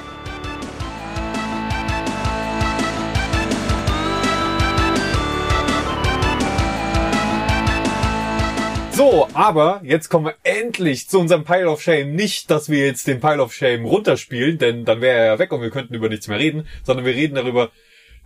So, 8.96 9.28
aber 9.34 9.82
jetzt 9.84 10.08
kommen 10.08 10.24
wir 10.24 10.36
endlich 10.42 11.06
zu 11.06 11.20
unserem 11.20 11.44
Pile 11.44 11.70
of 11.70 11.82
Shame. 11.82 12.14
Nicht, 12.14 12.50
dass 12.50 12.70
wir 12.70 12.86
jetzt 12.86 13.06
den 13.06 13.20
Pile 13.20 13.42
of 13.42 13.52
Shame 13.52 13.84
runterspielen, 13.84 14.56
denn 14.56 14.86
dann 14.86 15.02
wäre 15.02 15.18
er 15.18 15.26
ja 15.26 15.38
weg 15.38 15.52
und 15.52 15.60
wir 15.60 15.68
könnten 15.68 15.92
über 15.92 16.08
nichts 16.08 16.28
mehr 16.28 16.38
reden, 16.38 16.66
sondern 16.82 17.04
wir 17.04 17.14
reden 17.14 17.34
darüber, 17.34 17.70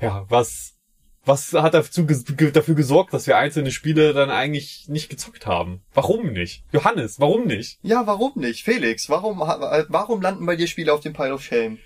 ja, 0.00 0.24
was, 0.28 0.76
was 1.24 1.54
hat 1.54 1.74
dazu, 1.74 2.04
dafür 2.04 2.76
gesorgt, 2.76 3.12
dass 3.12 3.26
wir 3.26 3.36
einzelne 3.36 3.72
Spiele 3.72 4.12
dann 4.12 4.30
eigentlich 4.30 4.84
nicht 4.86 5.10
gezockt 5.10 5.44
haben? 5.44 5.82
Warum 5.92 6.32
nicht? 6.32 6.62
Johannes, 6.72 7.18
warum 7.18 7.48
nicht? 7.48 7.80
Ja, 7.82 8.06
warum 8.06 8.34
nicht? 8.36 8.62
Felix, 8.62 9.10
warum, 9.10 9.40
warum 9.40 10.22
landen 10.22 10.46
bei 10.46 10.54
dir 10.54 10.68
Spiele 10.68 10.92
auf 10.92 11.00
dem 11.00 11.14
Pile 11.14 11.34
of 11.34 11.42
Shame? 11.42 11.78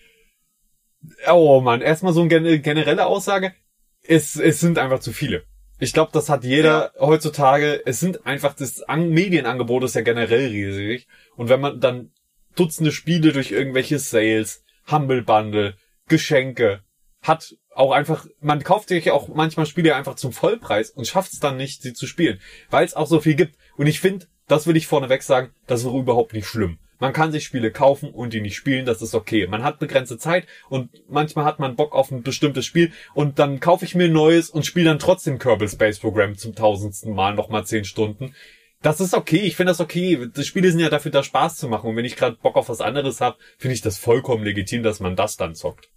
Oh 1.27 1.63
man, 1.63 1.81
erstmal 1.81 2.13
so 2.13 2.21
eine 2.21 2.61
generelle 2.61 3.07
Aussage. 3.07 3.55
Es, 4.03 4.37
es 4.37 4.61
sind 4.61 4.77
einfach 4.77 5.01
zu 5.01 5.15
viele. 5.15 5.45
Ich 5.85 5.93
glaube, 5.93 6.13
das 6.15 6.31
hat 6.31 6.45
jeder 6.45 6.93
ja. 6.95 7.07
heutzutage. 7.07 7.83
Es 7.85 8.01
sind 8.01 8.25
einfach 8.25 8.55
das 8.55 8.81
An 8.81 9.11
Medienangebot 9.11 9.85
ist 9.85 9.95
ja 9.95 10.01
generell 10.01 10.47
riesig. 10.47 11.07
Und 11.37 11.51
wenn 11.51 11.61
man 11.61 11.79
dann 11.79 12.11
Dutzende 12.57 12.91
Spiele 12.91 13.33
durch 13.33 13.51
irgendwelche 13.51 13.99
Sales, 13.99 14.65
Humble 14.91 15.21
Bundle, 15.21 15.77
Geschenke 16.09 16.81
hat 17.21 17.55
auch 17.75 17.93
einfach, 17.93 18.25
man 18.41 18.65
kauft 18.65 18.89
sich 18.89 19.11
auch 19.11 19.29
manchmal 19.29 19.67
Spiele 19.67 19.95
einfach 19.95 20.15
zum 20.15 20.33
Vollpreis 20.33 20.89
und 20.89 21.07
schafft 21.07 21.35
es 21.35 21.41
dann 21.41 21.59
nicht, 21.59 21.83
sie 21.83 21.93
zu 21.93 22.07
spielen, 22.07 22.41
weil 22.71 22.87
es 22.87 22.95
auch 22.95 23.07
so 23.07 23.21
viel 23.21 23.35
gibt. 23.35 23.59
Und 23.77 23.87
ich 23.87 24.01
finde, 24.01 24.27
das 24.49 24.67
will 24.67 24.79
ich 24.79 24.87
vorneweg 24.87 25.23
sagen, 25.23 25.51
das 25.67 25.81
ist 25.81 25.87
überhaupt 25.87 26.33
nicht 26.33 26.47
schlimm. 26.47 26.79
Man 26.99 27.13
kann 27.13 27.33
sich 27.33 27.45
Spiele 27.45 27.73
kaufen 27.73 28.11
und 28.11 28.33
die 28.33 28.41
nicht 28.41 28.57
spielen, 28.57 28.87
das 28.87 29.03
ist 29.03 29.15
okay. 29.15 29.47
Man 29.47 29.63
hat 29.63 29.79
begrenzte 29.79 30.19
Zeit 30.19 30.47
und 30.69 30.91
manchmal 31.09 31.45
hat 31.45 31.59
man 31.59 31.77
Bock 31.77 31.95
auf 31.95 32.11
ein 32.11 32.23
bestimmtes 32.23 32.67
Spiel 32.67 32.93
und 33.15 33.39
dann 33.39 33.61
kaufe 33.61 33.85
ich 33.85 33.95
mir 33.95 34.05
ein 34.05 34.13
neues 34.13 34.51
und 34.51 34.65
spiele 34.65 34.87
dann 34.87 34.99
trotzdem 34.99 35.39
Kerbal 35.39 35.69
Space 35.69 35.99
Program 35.99 36.37
zum 36.37 36.55
tausendsten 36.55 37.15
Mal 37.15 37.35
nochmal 37.35 37.67
zehn 37.67 37.85
Stunden. 37.85 38.35
Das 38.83 39.01
ist 39.01 39.15
okay, 39.15 39.39
ich 39.39 39.57
finde 39.57 39.71
das 39.71 39.81
okay. 39.81 40.29
Die 40.37 40.45
Spiele 40.45 40.71
sind 40.71 40.81
ja 40.81 40.91
dafür 40.91 41.11
da 41.11 41.23
Spaß 41.23 41.57
zu 41.57 41.69
machen 41.69 41.89
und 41.89 41.97
wenn 41.97 42.05
ich 42.05 42.17
gerade 42.17 42.37
Bock 42.37 42.57
auf 42.57 42.69
was 42.69 42.81
anderes 42.81 43.21
habe, 43.21 43.39
finde 43.59 43.75
ich 43.75 43.81
das 43.81 43.99
vollkommen 43.99 44.45
legitim, 44.45 44.83
dass 44.83 45.01
man 45.01 45.17
das 45.17 45.37
dann 45.37 45.55
zockt. 45.55 45.91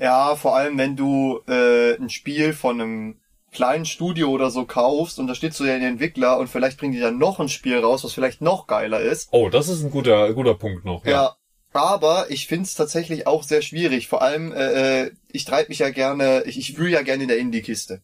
Ja, 0.00 0.36
vor 0.36 0.56
allem 0.56 0.78
wenn 0.78 0.96
du 0.96 1.40
äh, 1.48 1.96
ein 1.96 2.08
Spiel 2.08 2.52
von 2.52 2.80
einem 2.80 3.20
kleinen 3.52 3.84
Studio 3.84 4.28
oder 4.28 4.50
so 4.50 4.64
kaufst 4.64 5.18
und 5.18 5.26
da 5.26 5.34
steht 5.34 5.54
so 5.54 5.64
ja 5.64 5.74
den 5.74 5.82
Entwickler 5.88 6.38
und 6.38 6.48
vielleicht 6.48 6.78
bringen 6.78 6.92
die 6.92 7.00
dann 7.00 7.18
noch 7.18 7.40
ein 7.40 7.48
Spiel 7.48 7.78
raus, 7.78 8.04
was 8.04 8.12
vielleicht 8.12 8.40
noch 8.40 8.66
geiler 8.66 9.00
ist. 9.00 9.28
Oh, 9.32 9.48
das 9.48 9.68
ist 9.68 9.82
ein 9.82 9.90
guter, 9.90 10.32
guter 10.34 10.54
Punkt 10.54 10.84
noch. 10.84 11.04
Ja. 11.04 11.10
ja 11.10 11.36
aber 11.72 12.26
ich 12.30 12.46
find's 12.46 12.74
tatsächlich 12.74 13.26
auch 13.26 13.42
sehr 13.42 13.62
schwierig. 13.62 14.08
Vor 14.08 14.22
allem, 14.22 14.52
äh, 14.52 15.04
äh 15.04 15.10
ich 15.30 15.44
treibe 15.44 15.68
mich 15.68 15.80
ja 15.80 15.90
gerne, 15.90 16.42
ich, 16.46 16.58
ich 16.58 16.78
wühle 16.78 16.92
ja 16.92 17.02
gerne 17.02 17.22
in 17.22 17.28
der 17.28 17.38
Indie-Kiste. 17.38 18.02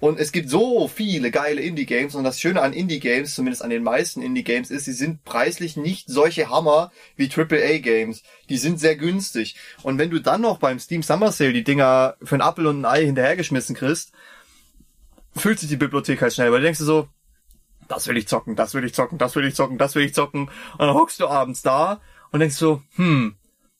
Und 0.00 0.18
es 0.18 0.32
gibt 0.32 0.48
so 0.48 0.88
viele 0.88 1.30
geile 1.30 1.60
Indie-Games 1.60 2.14
und 2.14 2.24
das 2.24 2.40
Schöne 2.40 2.62
an 2.62 2.72
Indie-Games, 2.72 3.34
zumindest 3.34 3.62
an 3.62 3.68
den 3.68 3.82
meisten 3.82 4.22
Indie-Games, 4.22 4.70
ist, 4.70 4.86
sie 4.86 4.94
sind 4.94 5.24
preislich 5.24 5.76
nicht 5.76 6.08
solche 6.08 6.48
Hammer 6.48 6.90
wie 7.16 7.30
AAA-Games. 7.30 8.22
Die 8.48 8.56
sind 8.56 8.80
sehr 8.80 8.96
günstig. 8.96 9.56
Und 9.82 9.98
wenn 9.98 10.08
du 10.08 10.18
dann 10.18 10.40
noch 10.40 10.58
beim 10.58 10.78
Steam 10.78 11.02
Summer 11.02 11.32
Sale 11.32 11.52
die 11.52 11.64
Dinger 11.64 12.16
für 12.22 12.36
ein 12.36 12.40
Apfel 12.40 12.66
und 12.66 12.80
ein 12.80 12.86
Ei 12.86 13.04
hinterhergeschmissen 13.04 13.76
kriegst, 13.76 14.12
füllt 15.36 15.58
sich 15.58 15.68
die 15.68 15.76
Bibliothek 15.76 16.22
halt 16.22 16.34
schnell, 16.34 16.52
weil 16.52 16.60
du 16.60 16.64
denkst 16.64 16.80
du 16.80 16.84
so, 16.84 17.08
das 17.88 18.06
will 18.06 18.16
ich 18.16 18.28
zocken, 18.28 18.56
das 18.56 18.74
will 18.74 18.84
ich 18.84 18.94
zocken, 18.94 19.18
das 19.18 19.34
will 19.34 19.44
ich 19.44 19.54
zocken, 19.54 19.78
das 19.78 19.94
will 19.94 20.04
ich 20.04 20.14
zocken. 20.14 20.42
Und 20.42 20.78
dann 20.78 20.94
hockst 20.94 21.20
du 21.20 21.26
abends 21.26 21.62
da 21.62 22.00
und 22.30 22.40
denkst 22.40 22.56
so, 22.56 22.82
hm, 22.94 23.36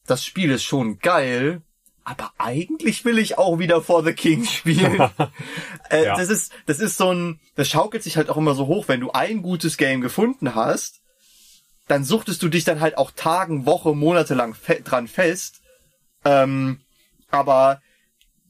das 0.07 0.25
Spiel 0.25 0.51
ist 0.51 0.65
schon 0.65 0.99
geil, 0.99 1.63
aber 2.05 2.33
eigentlich 2.39 3.05
will 3.05 3.19
ich 3.19 3.39
auch 3.39 3.59
wieder 3.59 3.83
For 3.83 4.03
the 4.03 4.13
King 4.13 4.45
spielen. 4.45 5.01
äh, 5.91 6.05
ja. 6.05 6.17
Das 6.17 6.29
ist, 6.29 6.53
das 6.67 6.81
ist 6.81 6.97
so 6.97 7.13
ein, 7.13 7.41
das 7.55 7.69
schaukelt 7.69 8.03
sich 8.03 8.17
halt 8.17 8.31
auch 8.31 8.37
immer 8.37 8.55
so 8.55 8.67
hoch, 8.67 8.89
wenn 8.89 9.01
du 9.01 9.13
ein 9.13 9.43
gutes 9.43 9.77
Game 9.77 10.01
gefunden 10.01 10.55
hast, 10.55 11.03
dann 11.87 12.05
suchtest 12.05 12.43
du 12.43 12.49
dich 12.49 12.65
dann 12.65 12.81
halt 12.81 12.99
auch 12.99 13.11
Tagen, 13.11 13.67
Woche, 13.67 13.95
Monate 13.95 14.35
lang 14.35 14.55
fe 14.55 14.81
dran 14.83 15.09
fest. 15.09 15.61
Ähm, 16.25 16.81
aber 17.31 17.81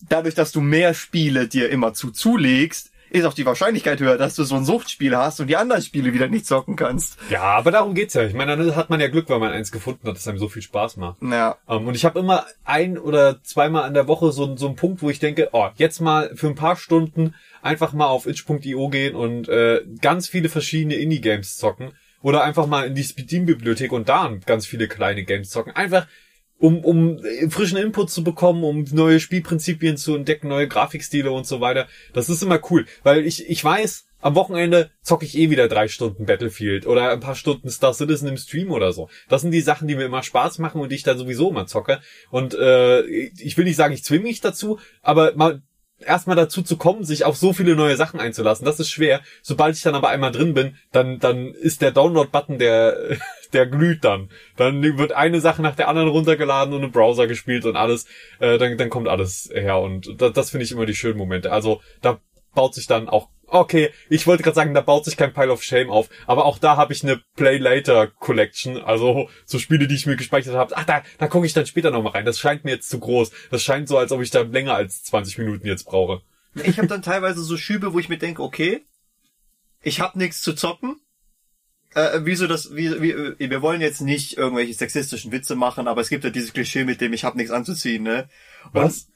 dadurch, 0.09 0.35
dass 0.35 0.53
du 0.53 0.61
mehr 0.61 0.95
Spiele 0.95 1.49
dir 1.49 1.71
immer 1.71 1.95
zu 1.95 2.11
zulegst, 2.11 2.91
ist 3.11 3.25
auch 3.25 3.35
die 3.35 3.45
Wahrscheinlichkeit 3.45 4.01
höher, 4.01 4.17
dass 4.17 4.37
du 4.37 4.45
so 4.45 4.55
ein 4.55 4.65
Suchtspiel 4.65 5.17
hast 5.17 5.41
und 5.41 5.49
die 5.49 5.57
anderen 5.57 5.83
Spiele 5.83 6.13
wieder 6.13 6.29
nicht 6.29 6.47
zocken 6.47 6.77
kannst. 6.77 7.19
Ja, 7.29 7.43
aber 7.43 7.73
darum 7.73 7.95
geht's 7.95 8.15
ja. 8.15 8.23
Ich 8.23 8.35
meine, 8.35 8.57
dann 8.57 8.77
hat 8.77 8.89
man 8.89 9.01
ja 9.01 9.09
Glück, 9.09 9.29
weil 9.29 9.41
man 9.41 9.53
eins 9.53 9.73
gefunden 9.73 10.07
hat, 10.09 10.17
das 10.17 10.29
einem 10.29 10.39
so 10.39 10.49
viel 10.49 10.63
Spaß 10.63 10.97
macht. 10.97 11.21
Ja. 11.23 11.57
Um, 11.67 11.83
ähm, 11.83 11.89
und 11.89 11.97
ich 11.97 12.05
habe 12.05 12.21
immer 12.21 12.47
ein 12.65 12.99
oder 12.99 13.43
zweimal 13.43 13.83
an 13.83 13.95
der 13.95 14.07
Woche 14.07 14.33
so, 14.33 14.57
so 14.57 14.67
einen 14.67 14.77
Punkt, 14.77 15.03
wo 15.03 15.11
ich 15.11 15.19
denke, 15.19 15.49
oh, 15.53 15.69
jetzt 15.75 16.01
mal 16.01 16.31
für 16.37 16.47
ein 16.47 16.55
paar 16.55 16.77
Stunden 16.77 17.35
einfach 17.63 17.93
mal 17.93 18.07
auf 18.07 18.27
itch.io 18.27 18.89
gehen 18.89 19.17
und 19.17 19.49
äh, 19.49 19.83
ganz 20.01 20.29
viele 20.29 20.49
verschiedene 20.49 20.95
Indie-Games 20.95 21.57
zocken. 21.57 21.93
Oder 22.23 22.45
einfach 22.45 22.67
mal 22.67 22.87
in 22.87 22.95
die 22.95 23.03
Steam-Bibliothek 23.03 23.93
und 23.93 24.09
da 24.09 24.31
ganz 24.45 24.67
viele 24.67 24.89
kleine 24.89 25.25
Games 25.25 25.51
zocken. 25.51 25.75
Einfach 25.75 26.07
um, 26.61 26.85
um 26.85 27.21
frischen 27.49 27.79
Input 27.79 28.11
zu 28.11 28.23
bekommen, 28.23 28.63
um 28.63 28.85
neue 28.93 29.19
Spielprinzipien 29.19 29.97
zu 29.97 30.15
entdecken, 30.15 30.49
neue 30.49 30.69
Grafikstile 30.69 31.33
und 31.33 31.47
so 31.47 31.61
weiter. 31.61 31.89
Das 32.13 32.29
ist 32.29 32.43
immer 32.43 32.61
cool, 32.71 32.87
weil 33.03 33.27
ich, 33.27 33.49
ich 33.49 33.65
weiß, 33.65 34.05
am 34.21 34.35
Wochenende 34.35 34.91
zocke 35.03 35.25
ich 35.25 35.37
eh 35.37 35.49
wieder 35.49 35.69
drei 35.69 35.89
Stunden 35.89 36.27
Battlefield 36.27 36.87
oder 36.87 37.11
ein 37.11 37.21
paar 37.21 37.35
Stunden 37.35 37.71
Star 37.71 37.95
Citizen 37.95 38.29
im 38.29 38.37
Stream 38.37 38.71
oder 38.71 38.93
so. 38.93 39.09
Das 39.31 39.41
sind 39.41 39.51
die 39.51 39.63
Sachen, 39.63 39.89
die 39.89 39.95
mir 39.95 40.05
immer 40.05 40.23
Spaß 40.23 40.59
machen 40.59 40.83
und 40.83 40.91
die 40.91 40.97
ich 40.97 41.03
dann 41.03 41.17
sowieso 41.17 41.51
immer 41.51 41.67
zocke. 41.67 42.01
Und 42.31 42.55
äh, 42.55 43.01
ich 43.01 43.57
will 43.57 43.65
nicht 43.65 43.77
sagen, 43.77 43.95
ich 43.95 44.05
zwinge 44.05 44.25
mich 44.25 44.43
dazu, 44.43 44.79
aber 45.01 45.35
mal 45.37 45.63
erstmal 46.05 46.37
dazu 46.37 46.63
zu 46.63 46.77
kommen, 46.77 47.05
sich 47.05 47.25
auf 47.25 47.37
so 47.37 47.53
viele 47.53 47.77
neue 47.77 47.97
Sachen 47.97 48.21
einzulassen, 48.21 48.65
das 48.65 48.81
ist 48.81 48.91
schwer. 48.91 49.21
Sobald 49.43 49.77
ich 49.77 49.83
dann 49.83 49.95
aber 49.95 50.09
einmal 50.09 50.33
drin 50.33 50.55
bin, 50.55 50.77
dann, 50.93 51.19
dann 51.19 51.49
ist 51.49 51.83
der 51.83 51.91
Download-Button, 51.91 52.59
der, 52.59 53.17
der 53.53 53.67
glüht 53.67 54.05
dann. 54.05 54.31
Dann 54.57 54.83
wird 54.99 55.13
eine 55.13 55.41
Sache 55.41 55.63
nach 55.63 55.77
der 55.77 55.89
anderen 55.89 56.09
runtergeladen 56.09 56.75
und 56.75 56.83
im 56.83 56.93
Browser 56.93 57.27
gespielt 57.27 57.67
und 57.67 57.77
alles, 57.77 58.07
äh, 58.39 58.59
dann, 58.59 58.77
dann 58.79 58.91
kommt 58.91 59.09
alles 59.09 59.51
her 59.53 59.81
und 59.81 60.21
das, 60.21 60.33
das 60.33 60.51
finde 60.51 60.65
ich 60.65 60.73
immer 60.73 60.87
die 60.87 60.95
schönen 60.95 61.19
Momente. 61.19 61.53
Also 61.53 61.81
da 62.03 62.21
baut 62.55 62.75
sich 62.75 62.87
dann 62.87 63.09
auch 63.09 63.29
Okay, 63.53 63.91
ich 64.09 64.29
wollte 64.29 64.45
gerade 64.45 64.55
sagen, 64.55 64.75
da 64.75 64.81
baut 64.81 65.05
sich 65.05 65.17
kein 65.17 65.33
Pile 65.33 65.51
of 65.51 65.65
Shame 65.65 65.91
auf, 65.91 66.09
aber 66.29 66.45
auch 66.45 66.59
da 66.59 66.77
habe 66.77 66.93
ich 66.93 67.03
eine 67.03 67.21
Play 67.35 67.59
Later 67.59 68.07
Collection, 68.07 68.77
also 68.77 69.29
so 69.45 69.59
Spiele, 69.59 69.89
die 69.89 69.97
ich 69.97 70.07
mir 70.07 70.15
gespeichert 70.15 70.55
habe. 70.55 70.77
Ach, 70.77 70.85
da, 70.85 71.03
da 71.19 71.27
gucke 71.27 71.47
ich 71.47 71.53
dann 71.53 71.67
später 71.67 71.91
nochmal 71.91 72.13
rein. 72.13 72.25
Das 72.25 72.39
scheint 72.39 72.65
mir 72.65 72.71
jetzt 72.71 72.89
zu 72.89 73.01
groß. 73.01 73.33
Das 73.51 73.65
scheint 73.65 73.89
so, 73.89 73.99
als 73.99 74.13
ob 74.13 74.21
ich 74.21 74.31
da 74.31 74.43
länger 74.43 74.75
als 74.75 75.03
20 75.03 75.39
Minuten 75.39 75.67
jetzt 75.67 75.85
brauche. 75.85 76.23
Ich 76.63 76.79
habe 76.79 76.87
dann 76.87 77.03
teilweise 77.03 77.43
so 77.43 77.57
Schübe, 77.57 77.93
wo 77.93 77.99
ich 77.99 78.09
mir 78.09 78.19
denke, 78.19 78.41
okay, 78.41 78.85
ich 79.83 80.01
habe 80.01 80.17
nichts 80.17 80.43
zu 80.43 80.55
zocken. 80.55 81.01
Äh, 81.95 82.21
wieso 82.23 82.47
das, 82.47 82.75
wie, 82.75 83.03
wie, 83.03 83.51
wir 83.51 83.63
wollen 83.63 83.81
jetzt 83.81 84.01
nicht 84.01 84.39
irgendwelche 84.39 84.75
sexistischen 84.75 85.33
Witze 85.33 85.57
machen, 85.57 85.89
aber 85.89 86.01
es 86.01 86.09
gibt 86.09 86.23
ja 86.23 86.31
dieses 86.31 86.53
Klischee 86.53 86.85
mit 86.85 87.01
dem, 87.01 87.13
ich 87.13 87.25
habe 87.25 87.37
nichts 87.37 87.51
anzuziehen, 87.51 88.05
ne? 88.05 88.29
Und 88.73 88.83
Was? 88.85 89.09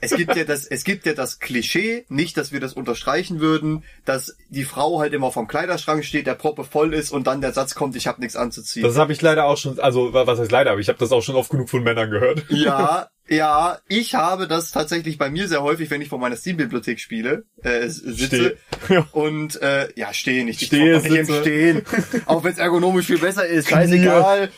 es 0.00 0.14
gibt 0.14 0.36
ja 0.36 0.44
das, 0.44 0.66
es 0.66 0.84
gibt 0.84 1.04
ja 1.04 1.14
das 1.14 1.40
Klischee, 1.40 2.04
nicht, 2.08 2.36
dass 2.36 2.52
wir 2.52 2.60
das 2.60 2.74
unterstreichen 2.74 3.40
würden, 3.40 3.82
dass 4.04 4.36
die 4.48 4.62
Frau 4.62 5.00
halt 5.00 5.12
immer 5.12 5.32
vom 5.32 5.48
Kleiderschrank 5.48 6.04
steht, 6.04 6.28
der 6.28 6.34
Proppe 6.34 6.62
voll 6.62 6.94
ist 6.94 7.10
und 7.10 7.26
dann 7.26 7.40
der 7.40 7.52
Satz 7.52 7.74
kommt, 7.74 7.96
ich 7.96 8.06
habe 8.06 8.20
nichts 8.20 8.36
anzuziehen. 8.36 8.84
Das 8.84 8.96
habe 8.96 9.12
ich 9.12 9.20
leider 9.20 9.46
auch 9.46 9.56
schon, 9.56 9.80
also 9.80 10.14
was 10.14 10.38
heißt 10.38 10.52
leider, 10.52 10.70
aber 10.70 10.80
ich 10.80 10.88
habe 10.88 10.98
das 11.00 11.10
auch 11.10 11.22
schon 11.22 11.34
oft 11.34 11.50
genug 11.50 11.68
von 11.68 11.82
Männern 11.82 12.10
gehört. 12.10 12.44
Ja, 12.50 13.08
Ja, 13.28 13.78
ich 13.88 14.14
habe 14.14 14.48
das 14.48 14.70
tatsächlich 14.70 15.18
bei 15.18 15.28
mir 15.28 15.48
sehr 15.48 15.62
häufig, 15.62 15.90
wenn 15.90 16.00
ich 16.00 16.08
vor 16.08 16.18
meiner 16.18 16.36
Steam-Bibliothek 16.36 16.98
spiele, 16.98 17.44
äh, 17.62 17.86
sitze 17.88 18.56
ja. 18.88 19.06
und 19.12 19.60
äh, 19.60 19.88
ja, 19.96 20.14
stehen, 20.14 20.48
ich 20.48 20.64
stehe 20.64 20.98
nicht 20.98 21.14
im 21.14 21.26
Stehen, 21.26 21.82
auch 22.24 22.42
wenn 22.42 22.52
es 22.52 22.58
ergonomisch 22.58 23.06
viel 23.06 23.18
besser 23.18 23.46
ist, 23.46 23.68
scheißegal, 23.68 24.50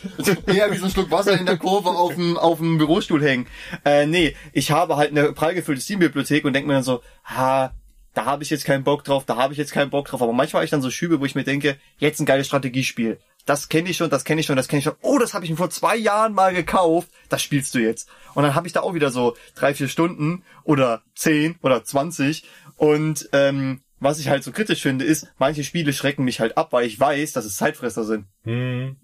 eher 0.46 0.70
wie 0.70 0.76
so 0.76 0.84
ein 0.84 0.90
Stück 0.90 1.10
Wasser 1.10 1.38
in 1.38 1.46
der 1.46 1.56
Kurve 1.56 1.88
auf 1.88 2.14
dem 2.14 2.36
auf 2.36 2.58
dem 2.58 2.78
Bürostuhl 2.78 3.22
hängen. 3.22 3.46
Äh, 3.84 4.06
nee, 4.06 4.36
ich 4.52 4.70
habe 4.70 4.96
halt 4.96 5.10
eine 5.10 5.32
prall 5.32 5.54
gefüllte 5.54 5.80
Steam-Bibliothek 5.80 6.44
und 6.44 6.52
denke 6.52 6.68
mir 6.68 6.74
dann 6.74 6.84
so, 6.84 7.02
ha, 7.24 7.74
da 8.14 8.24
habe 8.24 8.42
ich 8.44 8.50
jetzt 8.50 8.64
keinen 8.64 8.84
Bock 8.84 9.02
drauf, 9.02 9.24
da 9.24 9.36
habe 9.36 9.52
ich 9.52 9.58
jetzt 9.58 9.72
keinen 9.72 9.90
Bock 9.90 10.06
drauf. 10.06 10.22
Aber 10.22 10.32
manchmal 10.32 10.60
habe 10.60 10.64
ich 10.64 10.70
dann 10.70 10.82
so 10.82 10.90
Schübe, 10.90 11.20
wo 11.20 11.24
ich 11.24 11.34
mir 11.34 11.44
denke, 11.44 11.76
jetzt 11.98 12.20
ein 12.20 12.26
geiles 12.26 12.46
Strategiespiel 12.46 13.18
das 13.46 13.68
kenne 13.68 13.90
ich 13.90 13.96
schon, 13.96 14.10
das 14.10 14.24
kenne 14.24 14.40
ich 14.40 14.46
schon, 14.46 14.56
das 14.56 14.68
kenne 14.68 14.78
ich 14.78 14.84
schon. 14.84 14.96
Oh, 15.02 15.18
das 15.18 15.34
habe 15.34 15.44
ich 15.44 15.50
mir 15.50 15.56
vor 15.56 15.70
zwei 15.70 15.96
Jahren 15.96 16.34
mal 16.34 16.54
gekauft. 16.54 17.08
Das 17.28 17.42
spielst 17.42 17.74
du 17.74 17.78
jetzt. 17.78 18.08
Und 18.34 18.42
dann 18.42 18.54
habe 18.54 18.66
ich 18.66 18.72
da 18.72 18.80
auch 18.80 18.94
wieder 18.94 19.10
so 19.10 19.36
drei, 19.54 19.74
vier 19.74 19.88
Stunden 19.88 20.42
oder 20.64 21.02
zehn 21.14 21.56
oder 21.62 21.84
zwanzig. 21.84 22.44
Und 22.76 23.28
ähm, 23.32 23.82
was 23.98 24.18
ich 24.18 24.28
halt 24.28 24.44
so 24.44 24.52
kritisch 24.52 24.82
finde, 24.82 25.04
ist, 25.04 25.28
manche 25.38 25.64
Spiele 25.64 25.92
schrecken 25.92 26.24
mich 26.24 26.40
halt 26.40 26.56
ab, 26.56 26.72
weil 26.72 26.86
ich 26.86 26.98
weiß, 26.98 27.32
dass 27.32 27.44
es 27.44 27.56
Zeitfresser 27.56 28.04
sind. 28.04 28.26
Hm. 28.44 28.96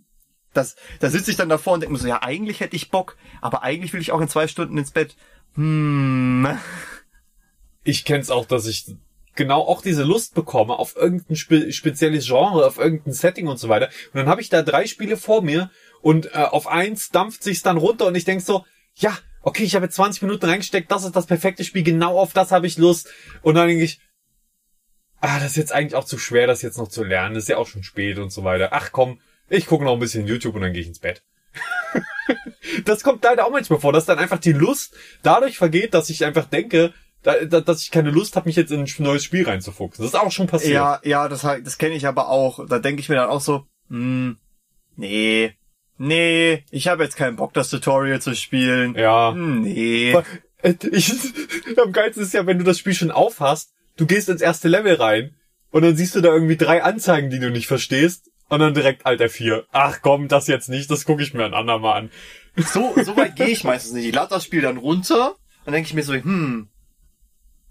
Das, 0.55 0.76
da 1.00 1.11
sitze 1.11 1.31
ich 1.31 1.37
dann 1.37 1.50
davor 1.50 1.75
und 1.75 1.81
denke 1.81 1.93
mir 1.93 1.99
so, 1.99 2.09
ja, 2.09 2.23
eigentlich 2.23 2.61
hätte 2.61 2.76
ich 2.76 2.90
Bock, 2.90 3.16
aber 3.43 3.62
eigentlich 3.62 3.93
will 3.93 4.00
ich 4.00 4.12
auch 4.12 4.21
in 4.21 4.28
zwei 4.28 4.49
Stunden 4.49 4.78
ins 4.78 4.90
Bett. 4.90 5.16
Hm. 5.55 6.49
Ich 7.85 8.05
kenn's 8.05 8.31
auch, 8.31 8.47
dass 8.47 8.66
ich 8.66 8.87
genau 9.37 9.61
auch 9.61 9.83
diese 9.83 10.02
Lust 10.02 10.35
bekomme 10.35 10.78
auf 10.78 10.97
irgendein 10.97 11.37
spe 11.37 11.73
spezielles 11.73 12.26
Genre, 12.26 12.66
auf 12.66 12.78
irgendein 12.78 13.12
Setting 13.12 13.47
und 13.47 13.59
so 13.59 13.69
weiter. 13.69 13.88
Und 14.12 14.19
dann 14.19 14.28
habe 14.28 14.40
ich 14.40 14.49
da 14.49 14.62
drei 14.62 14.87
Spiele 14.87 15.16
vor 15.16 15.43
mir 15.43 15.71
und 16.02 16.35
äh, 16.35 16.38
auf 16.38 16.66
eins 16.66 17.11
dampft 17.11 17.43
sich's 17.43 17.62
dann 17.62 17.76
runter 17.76 18.07
und 18.07 18.14
ich 18.14 18.25
denk 18.25 18.43
so, 18.43 18.64
ja, 18.95 19.16
okay, 19.43 19.62
ich 19.62 19.75
habe 19.75 19.87
jetzt 19.87 19.97
20 19.97 20.23
Minuten 20.23 20.47
reingesteckt, 20.47 20.90
das 20.90 21.05
ist 21.05 21.14
das 21.14 21.26
perfekte 21.26 21.62
Spiel, 21.62 21.83
genau 21.83 22.19
auf 22.19 22.33
das 22.33 22.50
habe 22.50 22.66
ich 22.66 22.78
Lust. 22.78 23.09
Und 23.43 23.55
dann 23.55 23.69
denke 23.69 23.85
ich, 23.85 24.00
ah, 25.21 25.38
das 25.38 25.52
ist 25.52 25.57
jetzt 25.57 25.73
eigentlich 25.73 25.95
auch 25.95 26.05
zu 26.05 26.19
schwer, 26.19 26.47
das 26.47 26.62
jetzt 26.62 26.78
noch 26.78 26.88
zu 26.88 27.05
lernen, 27.05 27.35
das 27.35 27.45
ist 27.45 27.49
ja 27.49 27.59
auch 27.59 27.69
schon 27.69 27.83
spät 27.83 28.19
und 28.19 28.31
so 28.31 28.45
weiter. 28.45 28.71
Ach 28.73 28.90
komm, 28.93 29.21
ich 29.49 29.66
gucke 29.66 29.85
noch 29.85 29.93
ein 29.93 30.00
bisschen 30.00 30.26
YouTube 30.26 30.55
und 30.55 30.62
dann 30.62 30.73
gehe 30.73 30.83
ich 30.83 30.88
ins 30.88 30.99
Bett. 30.99 31.23
das 32.85 33.02
kommt 33.02 33.23
leider 33.23 33.47
auch 33.47 33.50
manchmal 33.50 33.81
vor, 33.81 33.93
dass 33.93 34.07
dann 34.07 34.19
einfach 34.19 34.38
die 34.38 34.52
Lust 34.52 34.95
dadurch 35.23 35.59
vergeht, 35.59 35.95
dass 35.95 36.11
ich 36.11 36.25
einfach 36.25 36.47
denke, 36.47 36.93
da, 37.26 37.45
da, 37.45 37.61
dass 37.61 37.83
ich 37.83 37.90
keine 37.90 38.11
Lust 38.11 38.37
habe, 38.37 38.49
mich 38.49 38.54
jetzt 38.54 38.71
in 38.71 38.80
ein 38.85 38.88
neues 38.99 39.25
Spiel 39.25 39.45
reinzufuchsen. 39.45 40.04
Das 40.04 40.14
ist 40.14 40.18
auch 40.21 40.30
schon 40.30 40.47
passiert. 40.47 40.75
Ja, 40.75 41.00
ja, 41.02 41.28
das, 41.28 41.42
das 41.42 41.76
kenne 41.76 41.97
ich 41.97 42.06
aber 42.06 42.28
auch. 42.28 42.64
Da 42.68 42.78
denke 42.78 43.00
ich 43.00 43.09
mir 43.09 43.16
dann 43.16 43.28
auch 43.28 43.40
so, 43.40 43.66
hm, 43.90 44.37
nee, 44.95 45.52
nee, 45.99 46.64
ich 46.71 46.87
habe 46.87 47.02
jetzt 47.02 47.16
keinen 47.16 47.35
Bock, 47.35 47.52
das 47.52 47.68
Tutorial 47.68 48.21
zu 48.21 48.35
spielen. 48.37 48.95
Ja. 48.95 49.33
Hm, 49.33 49.62
Nee. 49.62 50.12
Äh, 50.62 50.75
Ich, 50.92 51.12
am 51.83 51.92
geilsten 51.92 52.23
ist 52.23 52.33
ja, 52.33 52.47
wenn 52.47 52.59
du 52.59 52.64
das 52.64 52.78
Spiel 52.78 52.95
schon 52.95 53.11
aufhast, 53.11 53.73
du 53.97 54.06
gehst 54.06 54.28
ins 54.28 54.40
erste 54.40 54.68
Level 54.68 54.95
rein 54.95 55.35
und 55.73 55.83
dann 55.83 55.97
siehst 55.97 56.14
du 56.14 56.21
da 56.21 56.28
irgendwie 56.33 56.56
drei 56.56 56.85
Anzeigen, 56.85 57.28
die 57.30 57.40
du 57.40 57.50
nicht 57.50 57.66
verstehst 57.66 58.30
und 58.49 58.61
dann 58.61 58.73
direkt 58.75 59.04
Alter 59.04 59.28
4. 59.28 59.64
Ach 59.73 59.99
komm, 60.00 60.28
das 60.28 60.47
jetzt 60.47 60.68
nicht, 60.68 60.90
das 60.92 61.04
gucke 61.04 61.25
ich 61.25 61.35
mir 61.35 61.45
ein 61.45 61.54
andermal 61.54 61.99
an. 61.99 62.11
So, 62.56 62.95
so 63.04 63.16
weit 63.16 63.35
gehe 63.35 63.49
ich 63.49 63.64
meistens 63.64 63.95
nicht. 63.95 64.06
Ich 64.06 64.14
lade 64.14 64.30
das 64.30 64.45
Spiel 64.45 64.62
dann 64.62 64.76
runter 64.76 65.35
und 65.64 65.73
denke 65.73 65.88
ich 65.88 65.95
mir 65.95 66.04
so, 66.04 66.14
hm, 66.14 66.68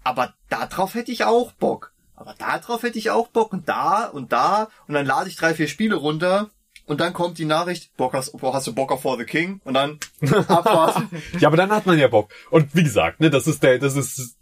aber 0.06 0.32
da 0.48 0.66
drauf 0.66 0.94
hätte 0.94 1.10
ich 1.10 1.24
auch 1.24 1.50
Bock. 1.52 1.92
Aber 2.14 2.34
da 2.38 2.58
drauf 2.58 2.84
hätte 2.84 2.98
ich 2.98 3.10
auch 3.10 3.26
Bock 3.28 3.52
und 3.52 3.68
da 3.68 4.06
und 4.06 4.32
da 4.32 4.68
und 4.86 4.94
dann 4.94 5.04
lade 5.04 5.28
ich 5.28 5.36
drei, 5.36 5.52
vier 5.52 5.66
Spiele 5.66 5.96
runter 5.96 6.48
und 6.86 7.00
dann 7.00 7.12
kommt 7.12 7.38
die 7.38 7.44
Nachricht, 7.44 7.94
Bock 7.96 8.14
hast, 8.14 8.32
hast 8.40 8.66
du 8.68 8.72
Bock 8.72 8.92
auf 8.92 9.02
For 9.02 9.18
the 9.18 9.24
King? 9.24 9.60
Und 9.64 9.74
dann 9.74 9.98
Abfahrt. 10.30 11.02
Ja, 11.40 11.48
aber 11.48 11.56
dann 11.56 11.70
hat 11.70 11.86
man 11.86 11.98
ja 11.98 12.06
Bock. 12.06 12.30
Und 12.50 12.74
wie 12.74 12.84
gesagt, 12.84 13.20
ne, 13.20 13.30
das 13.30 13.48
ist 13.48 13.64
der, 13.64 13.80
das 13.80 13.96
ist, 13.96 14.36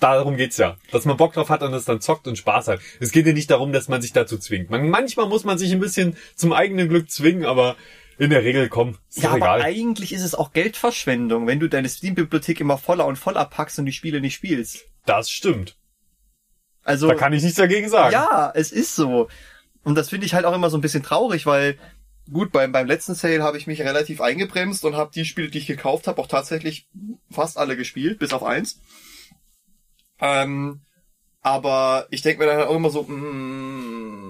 darum 0.00 0.36
geht's 0.36 0.56
ja. 0.56 0.76
Dass 0.90 1.04
man 1.04 1.16
Bock 1.16 1.32
drauf 1.34 1.48
hat 1.48 1.62
und 1.62 1.72
es 1.72 1.84
dann 1.84 2.00
zockt 2.00 2.26
und 2.26 2.36
Spaß 2.36 2.66
hat. 2.66 2.80
Es 2.98 3.12
geht 3.12 3.26
ja 3.26 3.32
nicht 3.32 3.50
darum, 3.50 3.72
dass 3.72 3.86
man 3.86 4.02
sich 4.02 4.12
dazu 4.12 4.36
zwingt. 4.36 4.70
Man, 4.70 4.90
manchmal 4.90 5.28
muss 5.28 5.44
man 5.44 5.58
sich 5.58 5.70
ein 5.70 5.80
bisschen 5.80 6.16
zum 6.34 6.52
eigenen 6.52 6.88
Glück 6.88 7.08
zwingen, 7.08 7.46
aber 7.46 7.76
in 8.18 8.30
der 8.30 8.44
Regel, 8.44 8.68
komm, 8.68 8.98
ja, 9.12 9.30
aber 9.30 9.36
egal. 9.36 9.62
eigentlich 9.62 10.12
ist 10.12 10.22
es 10.22 10.34
auch 10.34 10.52
Geldverschwendung, 10.52 11.46
wenn 11.46 11.60
du 11.60 11.68
deine 11.68 11.88
Steam-Bibliothek 11.88 12.60
immer 12.60 12.78
voller 12.78 13.06
und 13.06 13.16
voller 13.16 13.44
packst 13.44 13.78
und 13.78 13.86
die 13.86 13.92
Spiele 13.92 14.20
nicht 14.20 14.34
spielst. 14.34 14.84
Das 15.06 15.30
stimmt. 15.30 15.76
Also 16.82 17.08
Da 17.08 17.14
kann 17.14 17.32
ich 17.32 17.42
nichts 17.42 17.58
dagegen 17.58 17.88
sagen. 17.88 18.12
Ja, 18.12 18.52
es 18.54 18.70
ist 18.70 18.94
so. 18.94 19.28
Und 19.82 19.96
das 19.96 20.10
finde 20.10 20.26
ich 20.26 20.34
halt 20.34 20.44
auch 20.44 20.54
immer 20.54 20.70
so 20.70 20.78
ein 20.78 20.82
bisschen 20.82 21.02
traurig, 21.02 21.46
weil 21.46 21.78
gut, 22.32 22.52
beim, 22.52 22.72
beim 22.72 22.86
letzten 22.86 23.14
Sale 23.14 23.42
habe 23.42 23.58
ich 23.58 23.66
mich 23.66 23.80
relativ 23.82 24.20
eingebremst 24.20 24.84
und 24.84 24.96
habe 24.96 25.10
die 25.14 25.24
Spiele, 25.24 25.48
die 25.48 25.58
ich 25.58 25.66
gekauft 25.66 26.06
habe, 26.06 26.20
auch 26.20 26.26
tatsächlich 26.26 26.88
fast 27.30 27.58
alle 27.58 27.76
gespielt, 27.76 28.18
bis 28.18 28.32
auf 28.32 28.42
eins. 28.42 28.80
Ähm, 30.20 30.80
aber 31.42 32.06
ich 32.10 32.22
denke 32.22 32.40
mir 32.40 32.46
dann 32.46 32.56
halt 32.58 32.68
auch 32.68 32.76
immer 32.76 32.90
so, 32.90 33.02
mm, 33.02 34.24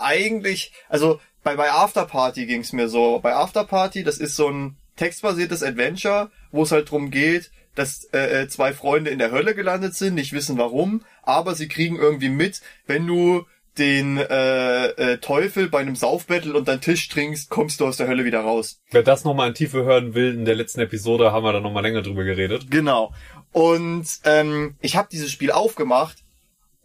eigentlich, 0.00 0.72
also 0.88 1.20
bei, 1.42 1.56
bei 1.56 1.70
Afterparty 1.70 2.46
ging 2.46 2.60
es 2.60 2.72
mir 2.72 2.88
so. 2.88 3.20
Bei 3.20 3.34
Afterparty, 3.34 4.04
das 4.04 4.18
ist 4.18 4.36
so 4.36 4.48
ein 4.48 4.76
textbasiertes 4.96 5.62
Adventure, 5.62 6.30
wo 6.52 6.62
es 6.62 6.72
halt 6.72 6.90
drum 6.90 7.10
geht, 7.10 7.50
dass 7.74 8.04
äh, 8.12 8.42
äh, 8.42 8.48
zwei 8.48 8.72
Freunde 8.72 9.10
in 9.10 9.18
der 9.18 9.30
Hölle 9.30 9.54
gelandet 9.54 9.94
sind, 9.94 10.14
nicht 10.14 10.32
wissen 10.32 10.58
warum, 10.58 11.02
aber 11.22 11.54
sie 11.54 11.68
kriegen 11.68 11.96
irgendwie 11.96 12.28
mit, 12.28 12.60
wenn 12.86 13.06
du 13.06 13.46
den 13.78 14.18
äh, 14.18 14.86
äh, 14.88 15.18
Teufel 15.18 15.68
bei 15.70 15.78
einem 15.78 15.96
Saufbattle 15.96 16.54
und 16.54 16.68
deinen 16.68 16.80
Tisch 16.80 17.08
trinkst, 17.08 17.48
kommst 17.48 17.80
du 17.80 17.86
aus 17.86 17.96
der 17.96 18.08
Hölle 18.08 18.24
wieder 18.24 18.40
raus. 18.40 18.80
Wer 18.90 19.02
das 19.02 19.24
nochmal 19.24 19.48
in 19.48 19.54
Tiefe 19.54 19.84
hören 19.84 20.14
will, 20.14 20.34
in 20.34 20.44
der 20.44 20.56
letzten 20.56 20.80
Episode 20.80 21.32
haben 21.32 21.44
wir 21.44 21.52
da 21.52 21.60
nochmal 21.60 21.82
länger 21.82 22.02
drüber 22.02 22.24
geredet. 22.24 22.70
Genau. 22.70 23.14
Und 23.52 24.06
ähm, 24.24 24.74
ich 24.80 24.96
habe 24.96 25.08
dieses 25.10 25.30
Spiel 25.30 25.52
aufgemacht 25.52 26.18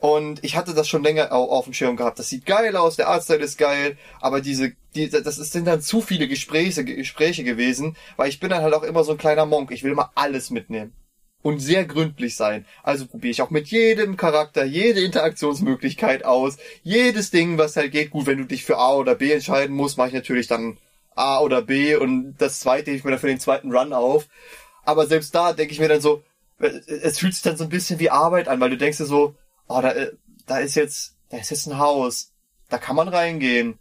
und 0.05 0.43
ich 0.43 0.55
hatte 0.55 0.75
das 0.75 0.87
schon 0.87 1.01
länger 1.01 1.31
au- 1.31 1.49
auf 1.49 1.63
dem 1.63 1.73
Schirm 1.73 1.95
gehabt. 1.95 2.19
Das 2.19 2.29
sieht 2.29 2.45
geil 2.45 2.77
aus, 2.77 2.95
der 2.95 3.07
Artstyle 3.07 3.43
ist 3.43 3.57
geil, 3.57 3.97
aber 4.21 4.39
diese, 4.39 4.73
die, 4.93 5.09
das 5.09 5.37
sind 5.37 5.65
dann 5.65 5.81
zu 5.81 5.99
viele 5.99 6.27
Gespräche, 6.27 6.85
Gespräche 6.85 7.43
gewesen, 7.43 7.97
weil 8.15 8.29
ich 8.29 8.39
bin 8.39 8.51
dann 8.51 8.61
halt 8.61 8.75
auch 8.75 8.83
immer 8.83 9.03
so 9.03 9.13
ein 9.13 9.17
kleiner 9.17 9.47
Monk. 9.47 9.71
Ich 9.71 9.83
will 9.83 9.93
immer 9.93 10.11
alles 10.13 10.51
mitnehmen 10.51 10.93
und 11.41 11.57
sehr 11.57 11.85
gründlich 11.85 12.35
sein. 12.35 12.67
Also 12.83 13.07
probiere 13.07 13.31
ich 13.31 13.41
auch 13.41 13.49
mit 13.49 13.69
jedem 13.69 14.15
Charakter 14.15 14.63
jede 14.63 15.01
Interaktionsmöglichkeit 15.03 16.23
aus, 16.23 16.57
jedes 16.83 17.31
Ding, 17.31 17.57
was 17.57 17.75
halt 17.75 17.91
geht. 17.91 18.11
Gut, 18.11 18.27
wenn 18.27 18.37
du 18.37 18.45
dich 18.45 18.63
für 18.63 18.77
A 18.77 18.93
oder 18.93 19.15
B 19.15 19.31
entscheiden 19.31 19.75
musst, 19.75 19.97
mache 19.97 20.09
ich 20.09 20.13
natürlich 20.13 20.45
dann 20.45 20.77
A 21.15 21.39
oder 21.39 21.63
B 21.63 21.95
und 21.95 22.35
das 22.37 22.59
zweite 22.59 22.91
ich 22.91 23.03
mir 23.03 23.09
dann 23.09 23.19
für 23.19 23.25
den 23.25 23.39
zweiten 23.39 23.75
Run 23.75 23.91
auf. 23.91 24.27
Aber 24.83 25.07
selbst 25.07 25.33
da 25.33 25.53
denke 25.53 25.73
ich 25.73 25.79
mir 25.79 25.87
dann 25.89 26.01
so, 26.01 26.21
es 26.59 27.17
fühlt 27.17 27.33
sich 27.33 27.41
dann 27.41 27.57
so 27.57 27.63
ein 27.63 27.71
bisschen 27.71 27.99
wie 27.99 28.11
Arbeit 28.11 28.47
an, 28.47 28.59
weil 28.59 28.69
du 28.69 28.77
denkst 28.77 28.99
dir 28.99 29.05
so, 29.05 29.33
oh, 29.67 29.81
da, 29.81 29.91
äh, 29.91 30.11
da 30.45 30.59
ist 30.59 30.75
jetzt, 30.75 31.15
da 31.29 31.37
ist 31.37 31.51
jetzt 31.51 31.67
ein 31.67 31.77
Haus, 31.77 32.31
da 32.69 32.77
kann 32.77 32.95
man 32.95 33.07
reingehen, 33.07 33.79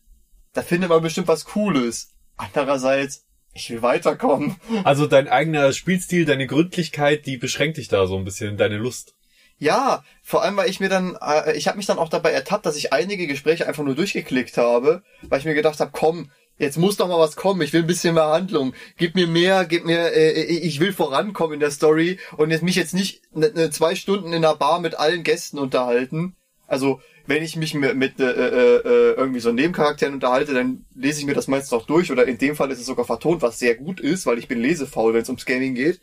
da 0.53 0.63
findet 0.63 0.91
man 0.91 1.03
bestimmt 1.03 1.29
was 1.29 1.45
Cooles. 1.45 2.11
Andererseits, 2.37 3.25
ich 3.53 3.71
will 3.71 3.83
weiterkommen. 3.83 4.57
Also 4.85 5.07
dein 5.07 5.29
eigener 5.29 5.73
Spielstil, 5.73 6.25
deine 6.25 6.47
Gründlichkeit, 6.47 7.27
die 7.27 7.37
beschränkt 7.37 7.77
dich 7.77 7.89
da 7.89 8.07
so 8.07 8.17
ein 8.17 8.25
bisschen, 8.25 8.57
deine 8.57 8.77
Lust. 8.77 9.15
Ja, 9.59 10.05
vor 10.23 10.43
allem, 10.43 10.57
weil 10.57 10.69
ich 10.69 10.81
mir 10.81 10.89
dann, 10.89 11.17
äh, 11.21 11.57
ich 11.57 11.69
habe 11.69 11.77
mich 11.77 11.87
dann 11.87 11.99
auch 11.99 12.09
dabei 12.09 12.33
ertappt, 12.33 12.67
dass 12.67 12.77
ich 12.77 12.93
einige 12.93 13.27
Gespräche 13.27 13.67
einfach 13.67 13.85
nur 13.85 13.95
durchgeklickt 13.95 14.57
habe, 14.57 15.03
weil 15.23 15.39
ich 15.39 15.45
mir 15.45 15.55
gedacht 15.55 15.79
habe, 15.79 15.93
komm, 15.93 16.31
jetzt 16.59 16.79
muss 16.79 16.97
doch 16.97 17.09
mal 17.09 17.19
was 17.19 17.37
kommen, 17.37 17.63
ich 17.63 17.73
will 17.73 17.83
ein 17.83 17.87
bisschen 17.87 18.15
mehr 18.15 18.29
Handlung, 18.29 18.75
gib 18.97 19.15
mir 19.15 19.27
mehr, 19.27 19.65
gib 19.65 19.85
mir, 19.85 20.13
äh, 20.15 20.43
ich 20.43 20.81
will 20.81 20.93
vorankommen 20.93 21.55
in 21.55 21.61
der 21.61 21.71
Story 21.71 22.19
und 22.37 22.51
jetzt 22.51 22.63
mich 22.63 22.77
jetzt 22.77 22.95
nicht 22.95 23.23
ne, 23.35 23.51
ne, 23.55 23.71
zwei 23.71 23.95
Stunden 23.95 24.29
in 24.29 24.45
einer 24.45 24.55
Bar 24.55 24.81
mit 24.81 24.99
allen 24.99 25.25
Gästen 25.25 25.59
unterhalten. 25.59 26.37
Also 26.67 27.01
wenn 27.27 27.43
ich 27.43 27.57
mich 27.57 27.75
mit, 27.75 27.97
mit 27.97 28.21
äh, 28.21 28.31
äh, 28.31 28.77
äh, 28.77 29.15
irgendwie 29.15 29.41
so 29.41 29.51
Nebencharakteren 29.51 30.15
unterhalte, 30.15 30.55
dann 30.55 30.85
lese 30.95 31.21
ich 31.21 31.27
mir 31.27 31.35
das 31.35 31.49
meistens 31.49 31.73
auch 31.73 31.87
durch 31.87 32.13
oder 32.13 32.27
in 32.27 32.39
dem 32.39 32.55
Fall 32.55 32.71
ist 32.71 32.81
es 32.81 32.87
sogar 32.87 33.05
vertont, 33.05 33.43
was 33.43 33.59
sehr 33.59 33.75
gut 33.75 33.99
ist, 34.01 34.27
weil 34.27 34.39
ich 34.39 34.49
bin 34.49 34.61
lesefaul, 34.61 35.15
wenn 35.15 35.23
es 35.23 35.29
ums 35.29 35.47
Gaming 35.47 35.75
geht. 35.75 36.01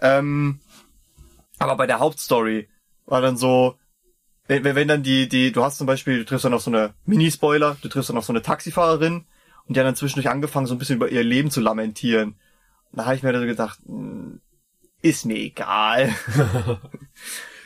Ähm, 0.00 0.60
aber 1.58 1.76
bei 1.76 1.86
der 1.86 2.00
Hauptstory 2.00 2.68
war 3.06 3.20
dann 3.20 3.36
so, 3.36 3.76
wenn, 4.48 4.64
wenn 4.64 4.74
wenn 4.74 4.88
dann 4.88 5.02
die, 5.02 5.28
die, 5.28 5.52
du 5.52 5.62
hast 5.62 5.78
zum 5.78 5.86
Beispiel, 5.86 6.18
du 6.18 6.24
triffst 6.24 6.44
dann 6.44 6.54
auf 6.54 6.62
so 6.62 6.70
eine 6.70 6.94
Minispoiler, 7.04 7.76
du 7.80 7.88
triffst 7.88 8.10
dann 8.10 8.18
auf 8.18 8.24
so 8.24 8.32
eine 8.32 8.42
Taxifahrerin 8.42 9.24
und 9.66 9.76
die 9.76 9.80
hat 9.80 9.86
dann 9.86 9.96
zwischendurch 9.96 10.28
angefangen, 10.30 10.66
so 10.66 10.74
ein 10.74 10.78
bisschen 10.78 10.96
über 10.96 11.08
ihr 11.10 11.22
Leben 11.22 11.50
zu 11.50 11.60
lamentieren. 11.60 12.36
Und 12.92 12.98
da 12.98 13.06
habe 13.06 13.16
ich 13.16 13.22
mir 13.22 13.32
dann 13.32 13.42
so 13.42 13.46
gedacht, 13.48 13.78
hm, 13.86 14.40
ist 15.02 15.26
mir 15.26 15.36
egal. 15.36 16.14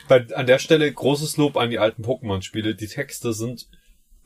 Weil 0.09 0.33
an 0.35 0.47
der 0.47 0.59
Stelle 0.59 0.93
großes 0.93 1.37
Lob 1.37 1.57
an 1.57 1.71
die 1.71 1.79
alten 1.79 2.03
Pokémon-Spiele. 2.03 2.75
Die 2.75 2.89
Texte 2.89 3.33
sind 3.33 3.69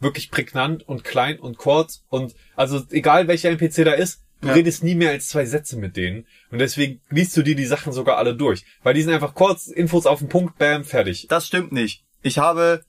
wirklich 0.00 0.30
prägnant 0.30 0.86
und 0.88 1.04
klein 1.04 1.38
und 1.38 1.56
kurz 1.58 2.04
und 2.08 2.34
also 2.56 2.82
egal 2.90 3.28
welcher 3.28 3.50
NPC 3.50 3.84
da 3.84 3.92
ist, 3.92 4.22
du 4.40 4.48
Ja. 4.48 4.54
redest 4.54 4.82
nie 4.82 4.94
mehr 4.94 5.10
als 5.10 5.28
zwei 5.28 5.44
Sätze 5.46 5.76
mit 5.78 5.96
denen 5.96 6.26
und 6.50 6.58
deswegen 6.58 7.00
liest 7.10 7.36
du 7.36 7.42
dir 7.42 7.54
die 7.54 7.64
Sachen 7.64 7.92
sogar 7.92 8.18
alle 8.18 8.34
durch, 8.34 8.64
weil 8.82 8.94
die 8.94 9.02
sind 9.02 9.14
einfach 9.14 9.34
kurz, 9.34 9.68
Infos 9.68 10.06
auf 10.06 10.18
den 10.18 10.28
Punkt, 10.28 10.58
bam, 10.58 10.84
fertig. 10.84 11.26
Das 11.28 11.46
stimmt 11.46 11.72
nicht. 11.72 12.04
Ich 12.22 12.38
habe 12.38 12.84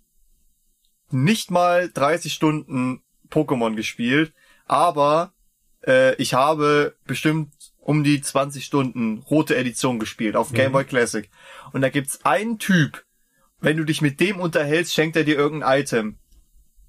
nicht 1.11 1.51
mal 1.51 1.89
30 1.93 2.33
Stunden 2.33 3.01
Pokémon 3.29 3.75
gespielt, 3.75 4.33
aber 4.65 5.33
äh, 5.85 6.15
ich 6.15 6.33
habe 6.33 6.95
bestimmt 7.05 7.53
um 7.79 8.03
die 8.03 8.19
20 8.19 8.65
Stunden 8.65 9.19
rote 9.29 9.55
Edition 9.55 9.99
gespielt 9.99 10.35
auf 10.35 10.53
Game 10.53 10.71
Boy 10.71 10.85
Classic. 10.85 11.29
Und 11.71 11.81
da 11.81 11.89
gibt's 11.89 12.25
einen 12.25 12.57
Typ, 12.57 13.03
wenn 13.59 13.77
du 13.77 13.83
dich 13.83 14.01
mit 14.01 14.19
dem 14.19 14.39
unterhältst, 14.39 14.93
schenkt 14.93 15.15
er 15.15 15.23
dir 15.23 15.35
irgendein 15.35 15.81
Item. 15.81 16.17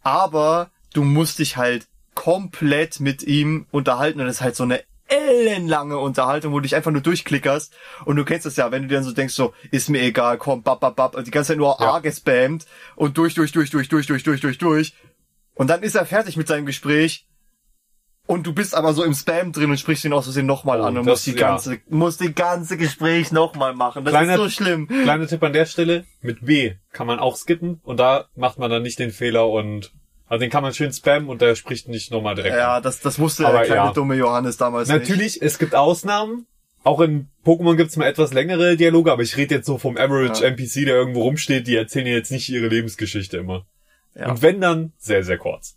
Aber 0.02 0.70
du 0.94 1.04
musst 1.04 1.38
dich 1.38 1.56
halt 1.56 1.86
komplett 2.14 3.00
mit 3.00 3.22
ihm 3.22 3.66
unterhalten 3.70 4.20
und 4.20 4.26
das 4.26 4.36
ist 4.36 4.42
halt 4.42 4.56
so 4.56 4.64
eine 4.64 4.82
ellenlange 5.08 5.98
Unterhaltung, 5.98 6.52
wo 6.52 6.58
du 6.58 6.62
dich 6.62 6.74
einfach 6.74 6.90
nur 6.90 7.02
durchklickerst 7.02 7.72
und 8.06 8.16
du 8.16 8.24
kennst 8.24 8.46
das 8.46 8.56
ja, 8.56 8.72
wenn 8.72 8.82
du 8.82 8.88
dir 8.88 8.96
dann 8.96 9.04
so 9.04 9.12
denkst, 9.12 9.34
so, 9.34 9.54
ist 9.70 9.88
mir 9.88 10.00
egal, 10.00 10.38
komm, 10.38 10.62
bap, 10.62 10.80
bap, 10.80 10.96
bap, 10.96 11.14
und 11.14 11.26
die 11.26 11.30
ganze 11.30 11.48
Zeit 11.48 11.58
nur 11.58 11.76
Ja. 11.78 11.94
A 11.94 11.98
gespammt 12.00 12.66
und 12.96 13.16
durch, 13.18 13.34
durch, 13.34 13.52
durch, 13.52 13.70
durch, 13.70 13.88
durch, 13.88 14.06
durch, 14.06 14.22
durch, 14.22 14.40
durch, 14.40 14.58
durch. 14.58 14.94
Und 15.54 15.68
dann 15.68 15.82
ist 15.82 15.94
er 15.94 16.06
fertig 16.06 16.36
mit 16.36 16.48
seinem 16.48 16.66
Gespräch 16.66 17.25
und 18.26 18.46
du 18.46 18.52
bist 18.52 18.74
aber 18.74 18.92
so 18.92 19.04
im 19.04 19.14
Spam 19.14 19.52
drin 19.52 19.70
und 19.70 19.78
sprichst 19.78 20.04
ihn 20.04 20.12
aus 20.12 20.24
Versehen 20.24 20.46
nochmal 20.46 20.80
Oh, 20.80 20.84
an 20.84 20.98
und 20.98 21.06
das- 21.06 21.12
musst 21.14 21.26
die 21.26 21.30
ja. 21.32 21.48
ganze, 21.48 21.78
musst 21.88 22.20
die 22.20 22.34
ganze 22.34 22.76
Gespräch 22.76 23.32
nochmal 23.32 23.74
machen. 23.74 24.04
Das 24.04 24.12
Kleiner- 24.12 24.34
ist 24.34 24.38
so 24.40 24.48
schlimm. 24.48 24.88
Kleiner 24.88 25.26
Tipp 25.26 25.42
an 25.42 25.52
der 25.52 25.66
Stelle, 25.66 26.04
mit 26.22 26.44
B 26.44 26.74
kann 26.92 27.06
man 27.06 27.18
auch 27.18 27.36
skippen 27.36 27.80
und 27.82 27.98
da 27.98 28.26
macht 28.34 28.58
man 28.58 28.70
dann 28.70 28.82
nicht 28.82 28.98
den 28.98 29.10
Fehler 29.10 29.48
und 29.48 29.92
also 30.28 30.40
den 30.40 30.50
kann 30.50 30.62
man 30.64 30.74
schön 30.74 30.92
spammen 30.92 31.28
und 31.28 31.40
der 31.40 31.54
spricht 31.54 31.88
nicht 31.88 32.10
nochmal 32.10 32.34
direkt 32.34 32.56
Ja, 32.56 32.76
an. 32.78 32.82
das, 32.82 33.00
das 33.00 33.18
wusste 33.18 33.46
Aber 33.46 33.58
der 33.58 33.66
kleine 33.66 33.84
ja. 33.86 33.92
dumme 33.92 34.16
Johannes 34.16 34.56
damals 34.56 34.88
nicht. 34.88 34.98
Natürlich, 34.98 35.40
es 35.40 35.58
gibt 35.58 35.74
Ausnahmen. 35.74 36.46
Auch 36.82 37.00
in 37.00 37.28
Pokémon 37.44 37.74
gibt's 37.76 37.96
mal 37.96 38.06
etwas 38.06 38.32
längere 38.32 38.76
Dialoge, 38.76 39.10
aber 39.12 39.22
ich 39.22 39.36
rede 39.36 39.56
jetzt 39.56 39.66
so 39.66 39.76
vom 39.78 39.96
Average 39.96 40.42
Ja. 40.42 40.48
NPC, 40.50 40.84
der 40.84 40.94
irgendwo 40.96 41.22
rumsteht, 41.22 41.66
die 41.66 41.74
erzählen 41.76 42.06
jetzt 42.06 42.30
nicht 42.30 42.48
ihre 42.48 42.68
Lebensgeschichte 42.68 43.36
immer. 43.38 43.66
Ja. 44.14 44.30
Und 44.30 44.40
wenn 44.42 44.60
dann, 44.60 44.92
sehr, 44.98 45.22
sehr 45.24 45.36
kurz. 45.36 45.76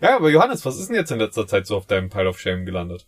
Ja, 0.00 0.16
aber 0.16 0.30
Johannes, 0.30 0.64
was 0.64 0.78
ist 0.78 0.88
denn 0.88 0.96
jetzt 0.96 1.10
in 1.10 1.18
letzter 1.18 1.46
Zeit 1.46 1.66
so 1.66 1.76
auf 1.76 1.86
deinem 1.86 2.10
Pile 2.10 2.28
of 2.28 2.38
Shame 2.38 2.64
gelandet? 2.64 3.06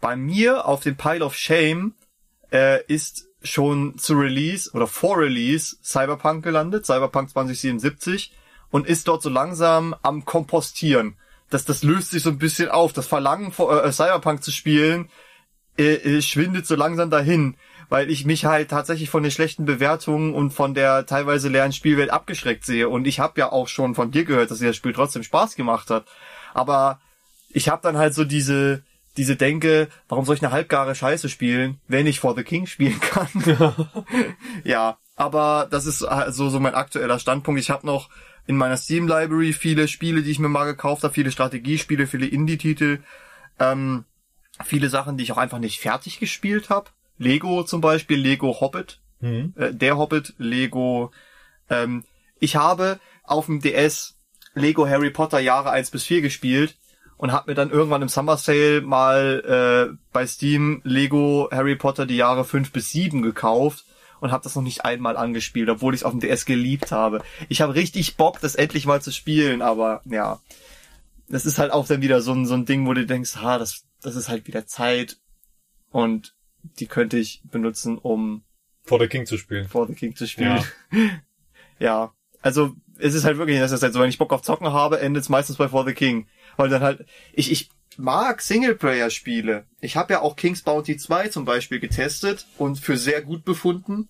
Bei 0.00 0.16
mir 0.16 0.66
auf 0.66 0.82
dem 0.82 0.96
Pile 0.96 1.24
of 1.24 1.34
Shame 1.34 1.94
äh, 2.52 2.84
ist 2.86 3.28
schon 3.42 3.98
zu 3.98 4.14
Release 4.14 4.70
oder 4.72 4.86
vor 4.86 5.18
Release 5.18 5.76
Cyberpunk 5.82 6.42
gelandet, 6.42 6.86
Cyberpunk 6.86 7.30
2077, 7.30 8.32
und 8.70 8.86
ist 8.86 9.06
dort 9.06 9.22
so 9.22 9.30
langsam 9.30 9.94
am 10.02 10.24
Kompostieren. 10.24 11.16
Das, 11.50 11.64
das 11.64 11.82
löst 11.82 12.10
sich 12.10 12.22
so 12.22 12.30
ein 12.30 12.38
bisschen 12.38 12.68
auf. 12.68 12.92
Das 12.92 13.06
Verlangen, 13.06 13.52
äh, 13.52 13.92
Cyberpunk 13.92 14.42
zu 14.42 14.50
spielen, 14.50 15.08
äh, 15.78 15.94
äh, 15.94 16.22
schwindet 16.22 16.66
so 16.66 16.74
langsam 16.74 17.10
dahin, 17.10 17.56
weil 17.88 18.10
ich 18.10 18.24
mich 18.24 18.44
halt 18.44 18.70
tatsächlich 18.70 19.10
von 19.10 19.22
den 19.22 19.32
schlechten 19.32 19.64
Bewertungen 19.64 20.34
und 20.34 20.52
von 20.52 20.74
der 20.74 21.06
teilweise 21.06 21.48
leeren 21.48 21.72
Spielwelt 21.72 22.10
abgeschreckt 22.10 22.64
sehe. 22.64 22.88
Und 22.88 23.06
ich 23.06 23.20
habe 23.20 23.40
ja 23.40 23.52
auch 23.52 23.68
schon 23.68 23.94
von 23.94 24.10
dir 24.10 24.24
gehört, 24.24 24.50
dass 24.50 24.58
dir 24.58 24.68
das 24.68 24.76
Spiel 24.76 24.92
trotzdem 24.92 25.22
Spaß 25.22 25.56
gemacht 25.56 25.90
hat. 25.90 26.06
Aber 26.52 27.00
ich 27.50 27.68
habe 27.68 27.82
dann 27.82 27.96
halt 27.96 28.14
so 28.14 28.24
diese 28.24 28.82
diese 29.16 29.36
Denke, 29.36 29.88
warum 30.08 30.24
soll 30.24 30.34
ich 30.34 30.42
eine 30.42 30.50
halbgare 30.50 30.94
Scheiße 30.94 31.28
spielen, 31.28 31.78
wenn 31.86 32.08
ich 32.08 32.18
For 32.18 32.34
the 32.34 32.42
King 32.42 32.66
spielen 32.66 33.00
kann? 33.00 33.28
ja, 34.64 34.98
aber 35.16 35.68
das 35.70 35.86
ist 35.86 36.00
so 36.00 36.48
so 36.48 36.60
mein 36.60 36.74
aktueller 36.74 37.18
Standpunkt. 37.18 37.60
Ich 37.60 37.70
habe 37.70 37.86
noch 37.86 38.10
in 38.46 38.56
meiner 38.56 38.76
Steam 38.76 39.06
Library 39.06 39.52
viele 39.52 39.88
Spiele, 39.88 40.22
die 40.22 40.30
ich 40.30 40.38
mir 40.38 40.48
mal 40.48 40.64
gekauft 40.64 41.04
habe, 41.04 41.14
viele 41.14 41.30
Strategiespiele, 41.30 42.06
viele 42.06 42.26
Indie-Titel, 42.26 43.02
ähm, 43.58 44.04
viele 44.64 44.88
Sachen, 44.88 45.16
die 45.16 45.24
ich 45.24 45.32
auch 45.32 45.38
einfach 45.38 45.58
nicht 45.58 45.80
fertig 45.80 46.18
gespielt 46.20 46.68
habe. 46.70 46.90
Lego 47.18 47.64
zum 47.64 47.80
Beispiel, 47.80 48.18
Lego 48.18 48.60
Hobbit, 48.60 49.00
mhm. 49.20 49.54
äh, 49.56 49.72
der 49.72 49.96
Hobbit, 49.98 50.34
Lego. 50.38 51.12
Ähm, 51.70 52.04
ich 52.38 52.56
habe 52.56 53.00
auf 53.22 53.46
dem 53.46 53.60
DS 53.60 54.16
Lego 54.54 54.86
Harry 54.86 55.10
Potter 55.10 55.40
Jahre 55.40 55.70
1 55.70 55.90
bis 55.90 56.04
4 56.04 56.20
gespielt 56.20 56.76
und 57.16 57.32
habe 57.32 57.50
mir 57.50 57.54
dann 57.54 57.70
irgendwann 57.70 58.02
im 58.02 58.08
Summer 58.08 58.36
Sale 58.36 58.80
mal 58.80 59.90
äh, 59.92 59.96
bei 60.12 60.26
Steam 60.26 60.80
Lego 60.84 61.48
Harry 61.50 61.76
Potter 61.76 62.06
die 62.06 62.16
Jahre 62.16 62.44
5 62.44 62.72
bis 62.72 62.90
7 62.90 63.22
gekauft 63.22 63.84
und 64.20 64.32
habe 64.32 64.44
das 64.44 64.54
noch 64.56 64.62
nicht 64.62 64.84
einmal 64.84 65.16
angespielt, 65.16 65.68
obwohl 65.68 65.94
ich 65.94 66.00
es 66.00 66.04
auf 66.04 66.12
dem 66.12 66.20
DS 66.20 66.44
geliebt 66.44 66.92
habe. 66.92 67.22
Ich 67.48 67.60
habe 67.60 67.74
richtig 67.74 68.16
Bock, 68.16 68.40
das 68.40 68.54
endlich 68.54 68.86
mal 68.86 69.02
zu 69.02 69.12
spielen, 69.12 69.62
aber 69.62 70.02
ja, 70.04 70.40
das 71.28 71.46
ist 71.46 71.58
halt 71.58 71.72
auch 71.72 71.86
dann 71.86 72.02
wieder 72.02 72.20
so 72.20 72.32
ein, 72.32 72.46
so 72.46 72.54
ein 72.54 72.66
Ding, 72.66 72.86
wo 72.86 72.94
du 72.94 73.06
denkst, 73.06 73.36
ha, 73.36 73.58
das, 73.58 73.84
das 74.00 74.16
ist 74.16 74.28
halt 74.28 74.46
wieder 74.46 74.66
Zeit 74.66 75.18
und 75.90 76.34
die 76.78 76.86
könnte 76.86 77.18
ich 77.18 77.42
benutzen, 77.44 77.98
um 77.98 78.42
For 78.84 79.00
the 79.00 79.06
King 79.06 79.26
zu 79.26 79.38
spielen. 79.38 79.68
For 79.68 79.86
the 79.86 79.94
King 79.94 80.14
zu 80.14 80.26
spielen. 80.26 80.62
Ja, 80.90 81.20
ja. 81.78 82.14
also 82.42 82.74
es 82.98 83.14
ist 83.14 83.24
halt 83.24 83.38
wirklich, 83.38 83.58
das 83.58 83.72
ist 83.72 83.82
halt 83.82 83.92
so, 83.92 84.00
wenn 84.00 84.08
ich 84.08 84.18
Bock 84.18 84.32
auf 84.32 84.42
Zocken 84.42 84.72
habe, 84.72 85.00
endet 85.00 85.22
es 85.22 85.28
meistens 85.28 85.56
bei 85.56 85.68
For 85.68 85.84
the 85.84 85.94
King. 85.94 86.28
Weil 86.56 86.68
dann 86.68 86.82
halt, 86.82 87.06
ich, 87.32 87.50
ich 87.50 87.70
mag 87.96 88.40
Singleplayer-Spiele. 88.40 89.66
Ich 89.80 89.96
habe 89.96 90.12
ja 90.14 90.20
auch 90.20 90.36
King's 90.36 90.62
Bounty 90.62 90.96
2 90.96 91.28
zum 91.28 91.44
Beispiel 91.44 91.80
getestet 91.80 92.46
und 92.58 92.78
für 92.78 92.96
sehr 92.96 93.22
gut 93.22 93.44
befunden. 93.44 94.08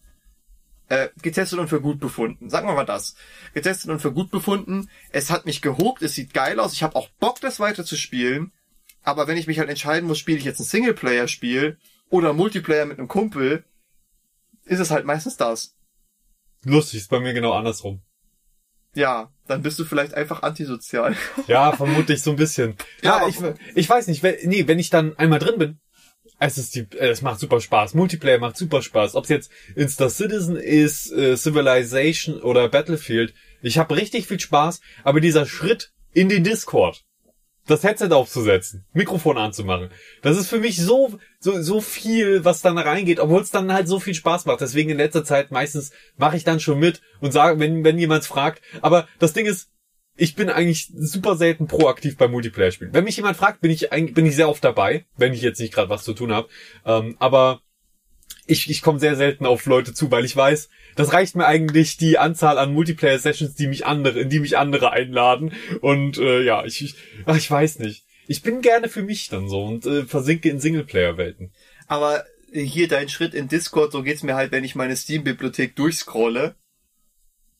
Äh, 0.88 1.08
getestet 1.22 1.58
und 1.58 1.68
für 1.68 1.80
gut 1.80 1.98
befunden. 1.98 2.50
Sagen 2.50 2.68
wir 2.68 2.74
mal 2.74 2.84
das. 2.84 3.14
Getestet 3.54 3.90
und 3.90 4.00
für 4.00 4.12
gut 4.12 4.30
befunden. 4.30 4.90
Es 5.10 5.30
hat 5.30 5.46
mich 5.46 5.62
gehuckt, 5.62 6.02
es 6.02 6.14
sieht 6.14 6.34
geil 6.34 6.60
aus. 6.60 6.74
Ich 6.74 6.82
habe 6.82 6.96
auch 6.96 7.08
Bock, 7.20 7.40
das 7.40 7.58
weiter 7.58 7.84
zu 7.84 7.96
spielen. 7.96 8.52
Aber 9.02 9.26
wenn 9.26 9.38
ich 9.38 9.46
mich 9.46 9.58
halt 9.58 9.70
entscheiden 9.70 10.06
muss, 10.06 10.18
spiele 10.18 10.38
ich 10.38 10.44
jetzt 10.44 10.60
ein 10.60 10.64
Singleplayer-Spiel 10.64 11.78
oder 12.14 12.32
Multiplayer 12.32 12.86
mit 12.86 13.00
einem 13.00 13.08
Kumpel, 13.08 13.64
ist 14.66 14.78
es 14.78 14.92
halt 14.92 15.04
meistens 15.04 15.36
das. 15.36 15.74
Lustig, 16.64 17.00
ist 17.00 17.10
bei 17.10 17.18
mir 17.18 17.34
genau 17.34 17.52
andersrum. 17.52 18.02
Ja, 18.94 19.32
dann 19.48 19.62
bist 19.62 19.80
du 19.80 19.84
vielleicht 19.84 20.14
einfach 20.14 20.44
antisozial. 20.44 21.16
Ja, 21.48 21.72
vermutlich 21.72 22.22
so 22.22 22.30
ein 22.30 22.36
bisschen. 22.36 22.76
Ja, 23.02 23.22
ja 23.22 23.28
ich, 23.28 23.38
ich 23.74 23.90
weiß 23.90 24.06
nicht, 24.06 24.22
wenn, 24.22 24.36
nee, 24.48 24.68
wenn 24.68 24.78
ich 24.78 24.90
dann 24.90 25.18
einmal 25.18 25.40
drin 25.40 25.58
bin, 25.58 25.80
es 26.38 26.56
ist 26.56 26.76
die, 26.76 26.86
es 26.96 27.20
macht 27.20 27.40
super 27.40 27.60
Spaß. 27.60 27.94
Multiplayer 27.94 28.38
macht 28.38 28.56
super 28.56 28.80
Spaß. 28.80 29.16
Ob 29.16 29.24
es 29.24 29.30
jetzt 29.30 29.50
Insta 29.74 30.08
Citizen 30.08 30.54
ist, 30.54 31.10
äh, 31.10 31.36
Civilization 31.36 32.40
oder 32.40 32.68
Battlefield. 32.68 33.34
Ich 33.60 33.76
habe 33.76 33.96
richtig 33.96 34.28
viel 34.28 34.38
Spaß, 34.38 34.80
aber 35.02 35.20
dieser 35.20 35.46
Schritt 35.46 35.92
in 36.12 36.28
den 36.28 36.44
Discord, 36.44 37.04
das 37.66 37.82
Headset 37.82 38.10
aufzusetzen, 38.10 38.84
Mikrofon 38.92 39.38
anzumachen. 39.38 39.90
Das 40.22 40.36
ist 40.36 40.48
für 40.48 40.58
mich 40.58 40.76
so, 40.76 41.18
so, 41.38 41.60
so 41.62 41.80
viel, 41.80 42.44
was 42.44 42.60
dann 42.60 42.76
reingeht, 42.76 43.20
obwohl 43.20 43.40
es 43.40 43.50
dann 43.50 43.72
halt 43.72 43.88
so 43.88 44.00
viel 44.00 44.14
Spaß 44.14 44.44
macht. 44.44 44.60
Deswegen 44.60 44.90
in 44.90 44.98
letzter 44.98 45.24
Zeit 45.24 45.50
meistens 45.50 45.92
mache 46.16 46.36
ich 46.36 46.44
dann 46.44 46.60
schon 46.60 46.78
mit 46.78 47.00
und 47.20 47.32
sage, 47.32 47.58
wenn, 47.58 47.84
wenn 47.84 47.98
jemand 47.98 48.24
fragt. 48.24 48.62
Aber 48.82 49.08
das 49.18 49.32
Ding 49.32 49.46
ist, 49.46 49.70
ich 50.16 50.36
bin 50.36 50.48
eigentlich 50.48 50.92
super 50.94 51.36
selten 51.36 51.66
proaktiv 51.66 52.16
bei 52.16 52.28
Multiplayer-Spielen. 52.28 52.94
Wenn 52.94 53.04
mich 53.04 53.16
jemand 53.16 53.36
fragt, 53.36 53.60
bin 53.60 53.70
ich 53.70 53.90
bin 53.90 54.26
ich 54.26 54.36
sehr 54.36 54.48
oft 54.48 54.62
dabei, 54.62 55.06
wenn 55.16 55.32
ich 55.32 55.42
jetzt 55.42 55.58
nicht 55.58 55.74
gerade 55.74 55.88
was 55.88 56.04
zu 56.04 56.12
tun 56.12 56.32
habe. 56.32 56.48
Ähm, 56.84 57.16
aber 57.18 57.62
ich, 58.46 58.68
ich 58.68 58.82
komme 58.82 58.98
sehr 58.98 59.16
selten 59.16 59.46
auf 59.46 59.66
Leute 59.66 59.94
zu, 59.94 60.10
weil 60.10 60.24
ich 60.24 60.36
weiß, 60.36 60.68
das 60.96 61.12
reicht 61.12 61.36
mir 61.36 61.46
eigentlich 61.46 61.96
die 61.96 62.18
Anzahl 62.18 62.58
an 62.58 62.74
Multiplayer-Sessions, 62.74 63.54
die 63.54 63.66
mich 63.66 63.86
andere, 63.86 64.20
in 64.20 64.28
die 64.28 64.40
mich 64.40 64.58
andere 64.58 64.92
einladen. 64.92 65.52
Und 65.80 66.18
äh, 66.18 66.42
ja, 66.42 66.64
ich, 66.64 66.82
ich, 66.82 66.94
ach, 67.26 67.36
ich 67.36 67.50
weiß 67.50 67.78
nicht. 67.80 68.04
Ich 68.26 68.42
bin 68.42 68.60
gerne 68.60 68.88
für 68.88 69.02
mich 69.02 69.28
dann 69.28 69.48
so 69.48 69.64
und 69.64 69.86
äh, 69.86 70.04
versinke 70.04 70.48
in 70.48 70.60
Singleplayer-Welten. 70.60 71.52
Aber 71.86 72.24
hier 72.52 72.88
dein 72.88 73.08
Schritt 73.08 73.34
in 73.34 73.48
Discord, 73.48 73.92
so 73.92 74.02
geht's 74.02 74.22
mir 74.22 74.34
halt, 74.34 74.52
wenn 74.52 74.64
ich 74.64 74.74
meine 74.74 74.96
Steam-Bibliothek 74.96 75.74
durchscrolle. 75.76 76.54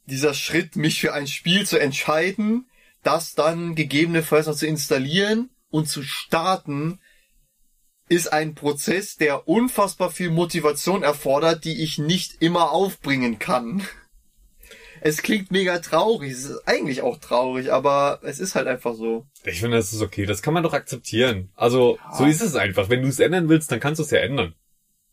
Dieser 0.06 0.34
Schritt, 0.34 0.76
mich 0.76 1.00
für 1.00 1.12
ein 1.14 1.26
Spiel 1.26 1.66
zu 1.66 1.78
entscheiden, 1.78 2.66
das 3.02 3.34
dann 3.34 3.74
gegebenenfalls 3.74 4.46
noch 4.46 4.54
zu 4.54 4.66
installieren 4.66 5.50
und 5.70 5.88
zu 5.88 6.02
starten, 6.02 7.00
ist 8.08 8.32
ein 8.32 8.54
Prozess, 8.54 9.16
der 9.16 9.48
unfassbar 9.48 10.10
viel 10.10 10.30
Motivation 10.30 11.02
erfordert, 11.02 11.64
die 11.64 11.82
ich 11.82 11.98
nicht 11.98 12.42
immer 12.42 12.72
aufbringen 12.72 13.38
kann. 13.38 13.82
Es 15.00 15.22
klingt 15.22 15.50
mega 15.50 15.78
traurig, 15.80 16.32
es 16.32 16.44
ist 16.44 16.66
eigentlich 16.66 17.02
auch 17.02 17.18
traurig, 17.18 17.70
aber 17.72 18.20
es 18.22 18.38
ist 18.40 18.54
halt 18.54 18.66
einfach 18.66 18.94
so. 18.94 19.26
Ich 19.44 19.60
finde, 19.60 19.76
das 19.76 19.92
ist 19.92 20.00
okay, 20.00 20.24
das 20.24 20.40
kann 20.40 20.54
man 20.54 20.62
doch 20.62 20.72
akzeptieren. 20.72 21.50
Also, 21.56 21.98
ja. 22.02 22.16
so 22.16 22.24
ist 22.24 22.40
es 22.40 22.54
einfach. 22.54 22.88
Wenn 22.88 23.02
du 23.02 23.08
es 23.08 23.20
ändern 23.20 23.48
willst, 23.50 23.70
dann 23.70 23.80
kannst 23.80 23.98
du 23.98 24.02
es 24.02 24.10
ja 24.10 24.20
ändern. 24.20 24.54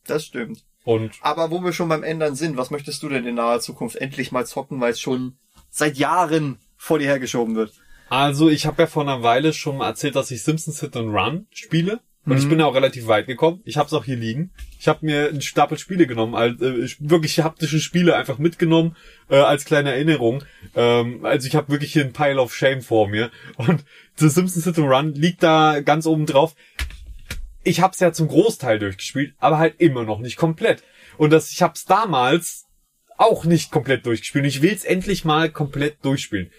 Das 0.06 0.25
stimmt. 0.25 0.63
Und 0.84 1.12
aber 1.21 1.51
wo 1.51 1.60
wir 1.60 1.73
schon 1.73 1.89
beim 1.89 2.04
Ändern 2.04 2.36
sind, 2.36 2.58
was 2.58 2.71
möchtest 2.71 3.04
du 3.04 3.10
denn 3.10 3.27
in 3.27 3.36
naher 3.36 3.60
Zukunft 3.60 3.97
endlich 3.97 4.32
mal 4.32 4.45
zocken, 4.45 4.80
weil 4.80 4.93
es 4.93 5.01
schon 5.01 5.38
seit 5.69 5.97
Jahren 5.97 6.58
vor 6.77 6.99
dir 6.99 7.08
hergeschoben 7.08 7.56
wird? 7.56 7.73
Also, 8.10 8.49
ich 8.49 8.65
habe 8.65 8.84
ja 8.84 8.88
vor 8.88 9.04
einer 9.04 9.23
Weile 9.23 9.54
schon 9.54 9.77
mal 9.77 9.88
erzählt, 9.88 10.15
dass 10.15 10.32
ich 10.32 10.43
Simpsons 10.43 10.80
Hit 10.80 10.95
and 10.95 11.13
Run 11.13 11.47
spiele. 11.51 11.99
Und 12.25 12.34
mhm. 12.34 12.38
ich 12.38 12.49
bin 12.49 12.62
auch 12.62 12.75
relativ 12.75 13.07
weit 13.07 13.25
gekommen. 13.25 13.62
Ich 13.65 13.77
habe 13.77 13.88
es 13.88 13.93
auch 13.93 14.05
hier 14.05 14.15
liegen. 14.15 14.51
Ich 14.79 14.88
habe 14.88 15.05
mir 15.05 15.29
einen 15.29 15.41
Stapel 15.41 15.77
Spiele 15.79 16.05
genommen, 16.05 16.36
als, 16.36 16.62
äh, 16.62 16.88
wirklich 16.99 17.39
haptische 17.39 17.79
Spiele 17.79 18.15
einfach 18.15 18.38
mitgenommen 18.38 18.95
äh, 19.29 19.38
als 19.38 19.65
kleine 19.65 19.91
Erinnerung. 19.91 20.43
Ähm, 20.75 21.25
also 21.25 21.47
ich 21.47 21.55
habe 21.55 21.71
wirklich 21.71 21.93
hier 21.93 22.05
ein 22.05 22.13
Pile 22.13 22.39
of 22.39 22.53
Shame 22.53 22.81
vor 22.81 23.07
mir. 23.07 23.31
Und 23.57 23.84
The 24.15 24.29
Simpsons 24.29 24.65
Hit 24.65 24.77
and 24.77 24.89
Run 24.89 25.13
liegt 25.15 25.41
da 25.41 25.79
ganz 25.81 26.05
oben 26.05 26.27
drauf. 26.27 26.55
Ich 27.63 27.81
habe 27.81 27.93
es 27.93 27.99
ja 27.99 28.13
zum 28.13 28.27
Großteil 28.27 28.77
durchgespielt, 28.77 29.34
aber 29.39 29.57
halt 29.57 29.75
immer 29.79 30.03
noch 30.03 30.19
nicht 30.19 30.38
komplett. 30.38 30.84
Und 31.17 31.31
das, 31.31 31.51
ich 31.51 31.62
habe 31.62 31.73
es 31.75 31.86
damals 31.86 32.67
auch 33.17 33.45
nicht 33.45 33.71
komplett 33.71 34.05
durchgespielt. 34.05 34.45
Ich 34.45 34.62
will 34.62 34.73
es 34.73 34.84
endlich 34.84 35.25
mal 35.25 35.49
komplett 35.49 36.03
durchspielen. 36.03 36.51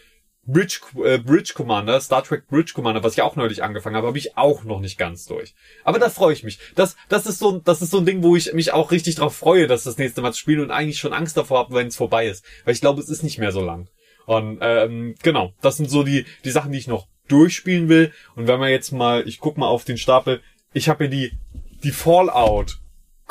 Bridge, 0.45 0.81
äh, 1.05 1.19
Bridge 1.19 1.53
Commander, 1.55 2.01
Star 2.01 2.25
Trek 2.25 2.49
Bridge 2.49 2.73
Commander, 2.75 3.05
was 3.05 3.13
ich 3.13 3.23
auch 3.23 3.37
neulich 3.37 3.63
angefangen 3.63 3.95
habe, 3.97 4.09
habe 4.09 4.19
ich 4.19 4.37
auch 4.37 4.65
noch 4.65 4.81
nicht 4.81 4.99
ganz 4.99 5.27
durch. 5.27 5.55
Aber 5.85 5.99
da 6.01 6.11
freue 6.11 6.33
ich 6.33 6.43
mich. 6.43 6.59
Das, 6.75 6.97
das 7.09 7.27
ist 7.27 7.39
so, 7.39 7.59
das 7.59 7.81
ist 7.81 7.91
so 7.91 7.99
ein 7.99 8.07
Ding, 8.07 8.23
wo 8.23 8.35
ich 8.35 8.53
mich 8.53 8.73
auch 8.73 8.91
richtig 8.91 9.15
drauf 9.15 9.37
freue, 9.37 9.69
dass 9.69 9.85
das 9.85 9.99
nächste 9.99 10.21
Mal 10.21 10.33
zu 10.33 10.41
spielen 10.41 10.61
und 10.61 10.71
eigentlich 10.73 10.99
schon 10.99 11.13
Angst 11.13 11.37
davor 11.37 11.59
habe, 11.59 11.75
wenn 11.75 11.87
es 11.87 11.97
vorbei 11.97 12.27
ist. 12.27 12.45
Weil 12.65 12.75
ich 12.75 12.81
glaube, 12.81 13.01
es 13.01 13.09
ist 13.09 13.23
nicht 13.23 13.39
mehr 13.39 13.53
so 13.53 13.65
lang. 13.65 13.89
Und 14.27 14.59
ähm, 14.61 15.15
genau, 15.23 15.53
das 15.61 15.77
sind 15.77 15.91
so 15.91 16.03
die, 16.03 16.27
die 16.45 16.51
Sachen, 16.51 16.73
die 16.73 16.79
ich 16.79 16.89
noch 16.89 17.07
durchspielen 17.29 17.89
will. 17.89 18.13
Und 18.35 18.49
wenn 18.49 18.59
man 18.59 18.71
jetzt 18.71 18.93
mal, 18.93 19.27
ich 19.29 19.39
guck 19.39 19.57
mal 19.57 19.69
auf 19.69 19.85
den 19.85 19.99
Stapel, 19.99 20.41
ich 20.73 20.89
habe 20.89 21.05
hier 21.05 21.11
die, 21.11 21.33
die 21.85 21.93
Fallout 21.93 22.82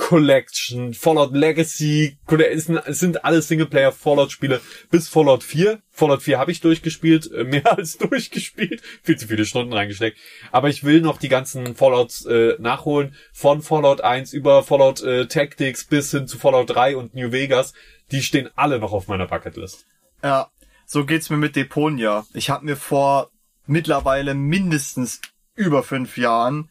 Collection, 0.02 0.96
Fallout 0.96 1.32
Legacy, 1.36 2.18
es 2.28 2.66
sind 2.66 3.24
alle 3.24 3.40
Singleplayer 3.44 3.92
Fallout-Spiele 3.92 4.60
bis 4.90 5.08
Fallout 5.08 5.44
4. 5.44 5.80
Fallout 5.92 6.24
4 6.24 6.40
habe 6.40 6.52
ich 6.52 6.60
durchgespielt, 6.60 7.32
äh, 7.32 7.44
mehr 7.44 7.72
als 7.78 8.00
durchgespielt, 8.00 8.82
viel 9.04 9.18
zu 9.18 9.28
viele 9.28 9.46
Stunden 9.46 9.72
reingesteckt. 9.72 10.18
Aber 10.52 10.70
ich 10.70 10.84
will 10.84 11.02
noch 11.02 11.20
die 11.20 11.30
ganzen 11.30 11.76
Fallouts 11.76 12.26
äh, 12.26 12.56
nachholen, 12.58 13.16
von 13.32 13.62
Fallout 13.62 14.02
1 14.02 14.34
über 14.34 14.64
Fallout 14.64 15.04
äh, 15.04 15.28
Tactics 15.28 15.86
bis 15.86 16.10
hin 16.10 16.28
zu 16.28 16.40
Fallout 16.40 16.72
3 16.72 16.98
und 16.98 17.14
New 17.14 17.32
Vegas. 17.32 17.74
Die 18.12 18.24
stehen 18.24 18.50
alle 18.56 18.80
noch 18.80 18.94
auf 18.94 19.08
meiner 19.08 19.28
Bucketlist. 19.28 19.86
Ja, 20.24 20.50
so 20.88 21.06
geht's 21.06 21.30
mir 21.30 21.38
mit 21.38 21.56
Deponia. 21.56 22.26
Ich 22.34 22.50
habe 22.50 22.66
mir 22.66 22.76
vor 22.76 23.30
mittlerweile 23.68 24.34
mindestens 24.34 25.22
über 25.54 25.84
fünf 25.84 26.18
Jahren 26.18 26.70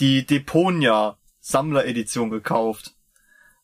die 0.00 0.26
Deponia 0.26 1.16
Sammleredition 1.42 2.30
gekauft. 2.30 2.94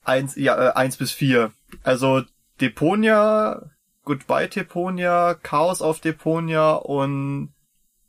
Eins, 0.04 0.36
ja, 0.36 0.68
äh, 0.68 0.72
eins 0.74 0.96
bis 0.98 1.12
vier. 1.12 1.52
Also 1.82 2.22
Deponia, 2.60 3.70
Goodbye 4.04 4.48
Deponia, 4.48 5.34
Chaos 5.34 5.80
auf 5.80 6.00
Deponia 6.00 6.72
und 6.72 7.54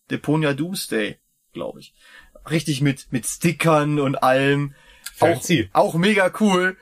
Deponia 0.09 0.53
Doomsday, 0.53 1.17
glaube 1.53 1.79
ich. 1.79 1.93
Richtig 2.49 2.81
mit, 2.81 3.07
mit 3.11 3.27
Stickern 3.27 3.99
und 3.99 4.15
allem. 4.23 4.73
Auch, 5.19 5.41
auch 5.73 5.93
mega 5.95 6.31
cool. 6.39 6.75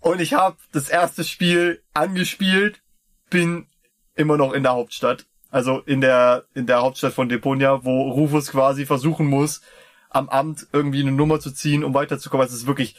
Und 0.00 0.20
ich 0.20 0.34
habe 0.34 0.56
das 0.72 0.88
erste 0.88 1.22
Spiel 1.22 1.82
angespielt, 1.94 2.82
bin 3.30 3.68
immer 4.14 4.36
noch 4.36 4.52
in 4.52 4.64
der 4.64 4.72
Hauptstadt. 4.72 5.26
Also 5.50 5.80
in 5.80 6.00
der, 6.00 6.46
in 6.54 6.66
der 6.66 6.80
Hauptstadt 6.80 7.12
von 7.12 7.28
Deponia, 7.28 7.84
wo 7.84 8.10
Rufus 8.10 8.50
quasi 8.50 8.86
versuchen 8.86 9.26
muss, 9.26 9.60
am 10.12 10.28
Amt 10.28 10.66
irgendwie 10.72 11.00
eine 11.00 11.12
Nummer 11.12 11.40
zu 11.40 11.50
ziehen, 11.50 11.84
um 11.84 11.94
weiterzukommen. 11.94 12.42
Also 12.42 12.54
es 12.54 12.62
ist 12.62 12.66
wirklich, 12.66 12.96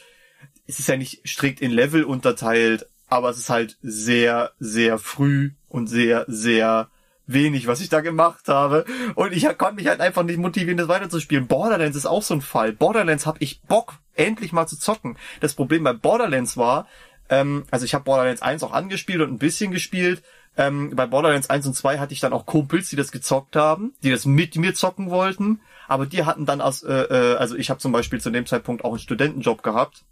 es 0.66 0.78
ist 0.78 0.88
ja 0.88 0.96
nicht 0.96 1.26
strikt 1.26 1.60
in 1.60 1.70
Level 1.70 2.04
unterteilt, 2.04 2.86
aber 3.08 3.30
es 3.30 3.38
ist 3.38 3.50
halt 3.50 3.76
sehr, 3.82 4.52
sehr 4.58 4.98
früh 4.98 5.52
und 5.68 5.86
sehr, 5.86 6.24
sehr 6.28 6.88
wenig, 7.26 7.66
was 7.66 7.80
ich 7.80 7.88
da 7.88 8.00
gemacht 8.00 8.48
habe. 8.48 8.84
Und 9.14 9.32
ich 9.32 9.44
konnte 9.56 9.76
mich 9.76 9.86
halt 9.86 10.00
einfach 10.00 10.22
nicht 10.22 10.38
motivieren, 10.38 10.76
das 10.76 10.88
weiterzuspielen. 10.88 11.46
Borderlands 11.46 11.96
ist 11.96 12.06
auch 12.06 12.22
so 12.22 12.34
ein 12.34 12.42
Fall. 12.42 12.72
Borderlands 12.72 13.26
habe 13.26 13.38
ich 13.40 13.62
Bock, 13.62 13.94
endlich 14.14 14.52
mal 14.52 14.66
zu 14.66 14.78
zocken. 14.78 15.16
Das 15.40 15.54
Problem 15.54 15.84
bei 15.84 15.92
Borderlands 15.92 16.56
war, 16.56 16.86
ähm, 17.28 17.64
also 17.70 17.84
ich 17.84 17.94
habe 17.94 18.04
Borderlands 18.04 18.42
1 18.42 18.62
auch 18.62 18.72
angespielt 18.72 19.20
und 19.20 19.30
ein 19.32 19.38
bisschen 19.38 19.70
gespielt. 19.70 20.22
Ähm, 20.56 20.94
bei 20.94 21.06
Borderlands 21.06 21.50
1 21.50 21.66
und 21.66 21.74
2 21.74 21.98
hatte 21.98 22.12
ich 22.12 22.20
dann 22.20 22.32
auch 22.32 22.46
Kumpels, 22.46 22.88
die 22.90 22.96
das 22.96 23.12
gezockt 23.12 23.56
haben, 23.56 23.94
die 24.02 24.10
das 24.10 24.24
mit 24.24 24.56
mir 24.56 24.74
zocken 24.74 25.10
wollten. 25.10 25.60
Aber 25.88 26.06
die 26.06 26.24
hatten 26.24 26.46
dann 26.46 26.60
aus, 26.60 26.82
äh, 26.82 26.92
äh, 26.92 27.36
also 27.36 27.56
ich 27.56 27.70
habe 27.70 27.80
zum 27.80 27.92
Beispiel 27.92 28.20
zu 28.20 28.30
dem 28.30 28.46
Zeitpunkt 28.46 28.84
auch 28.84 28.90
einen 28.90 28.98
Studentenjob 28.98 29.62
gehabt. 29.62 30.04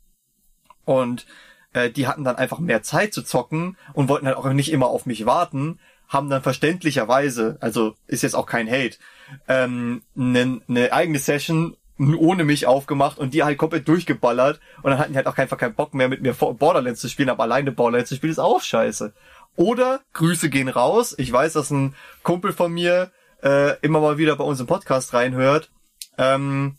Und 0.84 1.26
äh, 1.72 1.90
die 1.90 2.06
hatten 2.06 2.24
dann 2.24 2.36
einfach 2.36 2.58
mehr 2.58 2.82
Zeit 2.82 3.14
zu 3.14 3.22
zocken 3.22 3.76
und 3.92 4.08
wollten 4.08 4.26
halt 4.26 4.36
auch 4.36 4.52
nicht 4.52 4.72
immer 4.72 4.86
auf 4.86 5.06
mich 5.06 5.26
warten 5.26 5.78
haben 6.12 6.28
dann 6.28 6.42
verständlicherweise, 6.42 7.56
also 7.60 7.94
ist 8.06 8.22
jetzt 8.22 8.34
auch 8.34 8.46
kein 8.46 8.70
Hate, 8.70 8.98
ähm, 9.48 10.02
eine 10.16 10.60
ne 10.66 10.92
eigene 10.92 11.18
Session 11.18 11.76
ohne 11.98 12.44
mich 12.44 12.66
aufgemacht 12.66 13.18
und 13.18 13.32
die 13.32 13.44
halt 13.44 13.58
komplett 13.58 13.86
durchgeballert 13.86 14.60
und 14.82 14.90
dann 14.90 14.98
hatten 14.98 15.12
die 15.12 15.16
halt 15.16 15.26
auch 15.26 15.36
einfach 15.36 15.56
keinen 15.56 15.74
Bock 15.74 15.94
mehr 15.94 16.08
mit 16.08 16.20
mir 16.22 16.34
Borderlands 16.34 17.00
zu 17.00 17.08
spielen, 17.08 17.28
aber 17.28 17.44
alleine 17.44 17.72
Borderlands 17.72 18.08
zu 18.08 18.16
spielen 18.16 18.32
ist 18.32 18.38
auch 18.38 18.60
scheiße. 18.60 19.14
Oder 19.56 20.00
Grüße 20.14 20.50
gehen 20.50 20.68
raus. 20.68 21.14
Ich 21.18 21.30
weiß, 21.32 21.52
dass 21.54 21.70
ein 21.70 21.94
Kumpel 22.22 22.52
von 22.52 22.72
mir 22.72 23.10
äh, 23.42 23.78
immer 23.80 24.00
mal 24.00 24.18
wieder 24.18 24.36
bei 24.36 24.44
uns 24.44 24.60
im 24.60 24.66
Podcast 24.66 25.12
reinhört. 25.14 25.70
Ähm, 26.18 26.76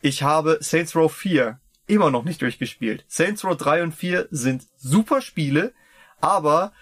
ich 0.00 0.22
habe 0.22 0.58
Saints 0.60 0.94
Row 0.94 1.12
4 1.12 1.58
immer 1.86 2.10
noch 2.10 2.24
nicht 2.24 2.42
durchgespielt. 2.42 3.04
Saints 3.08 3.44
Row 3.44 3.56
3 3.56 3.82
und 3.82 3.94
4 3.94 4.28
sind 4.30 4.66
super 4.76 5.20
Spiele, 5.20 5.72
aber 6.20 6.72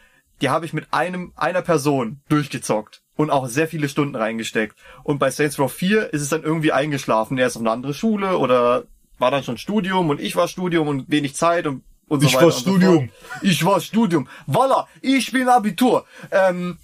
die 0.43 0.51
habe 0.51 0.67
ich 0.67 0.73
mit 0.73 0.93
einem, 0.93 1.33
einer 1.37 1.63
Person 1.63 2.21
durchgezockt 2.29 3.03
und 3.17 3.31
auch 3.31 3.47
sehr 3.49 3.69
viele 3.69 3.89
Stunden 3.89 4.17
reingesteckt. 4.17 4.77
Und 5.03 5.19
bei 5.19 5.31
Saints 5.31 5.59
Row 5.59 5.73
4 5.73 6.13
ist 6.13 6.23
es 6.23 6.29
dann 6.29 6.43
irgendwie 6.43 6.73
eingeschlafen. 6.73 7.39
Er 7.39 7.47
ist 7.47 7.57
auf 7.57 7.63
eine 7.63 7.71
andere 7.71 7.95
Schule 7.95 8.37
oder 8.37 8.85
war 9.19 9.31
dann 9.31 9.45
schon 9.45 9.57
Studium 9.57 10.11
und 10.11 10.21
ich 10.21 10.37
war 10.37 10.49
Studium 10.49 10.89
und 10.89 11.11
wenig 11.11 11.35
Zeit 11.35 11.67
und, 11.67 11.85
und 12.09 12.21
so 12.21 12.27
ich 12.27 12.35
weiter. 12.35 12.47
war 12.47 12.53
Studium. 12.53 13.11
So 13.41 13.47
ich 13.47 13.65
war 13.65 13.81
Studium. 13.81 14.29
Voila, 14.47 14.89
ich 15.01 15.33
bin 15.33 15.49
Abitur. 15.49 16.07
Ähm, 16.31 16.79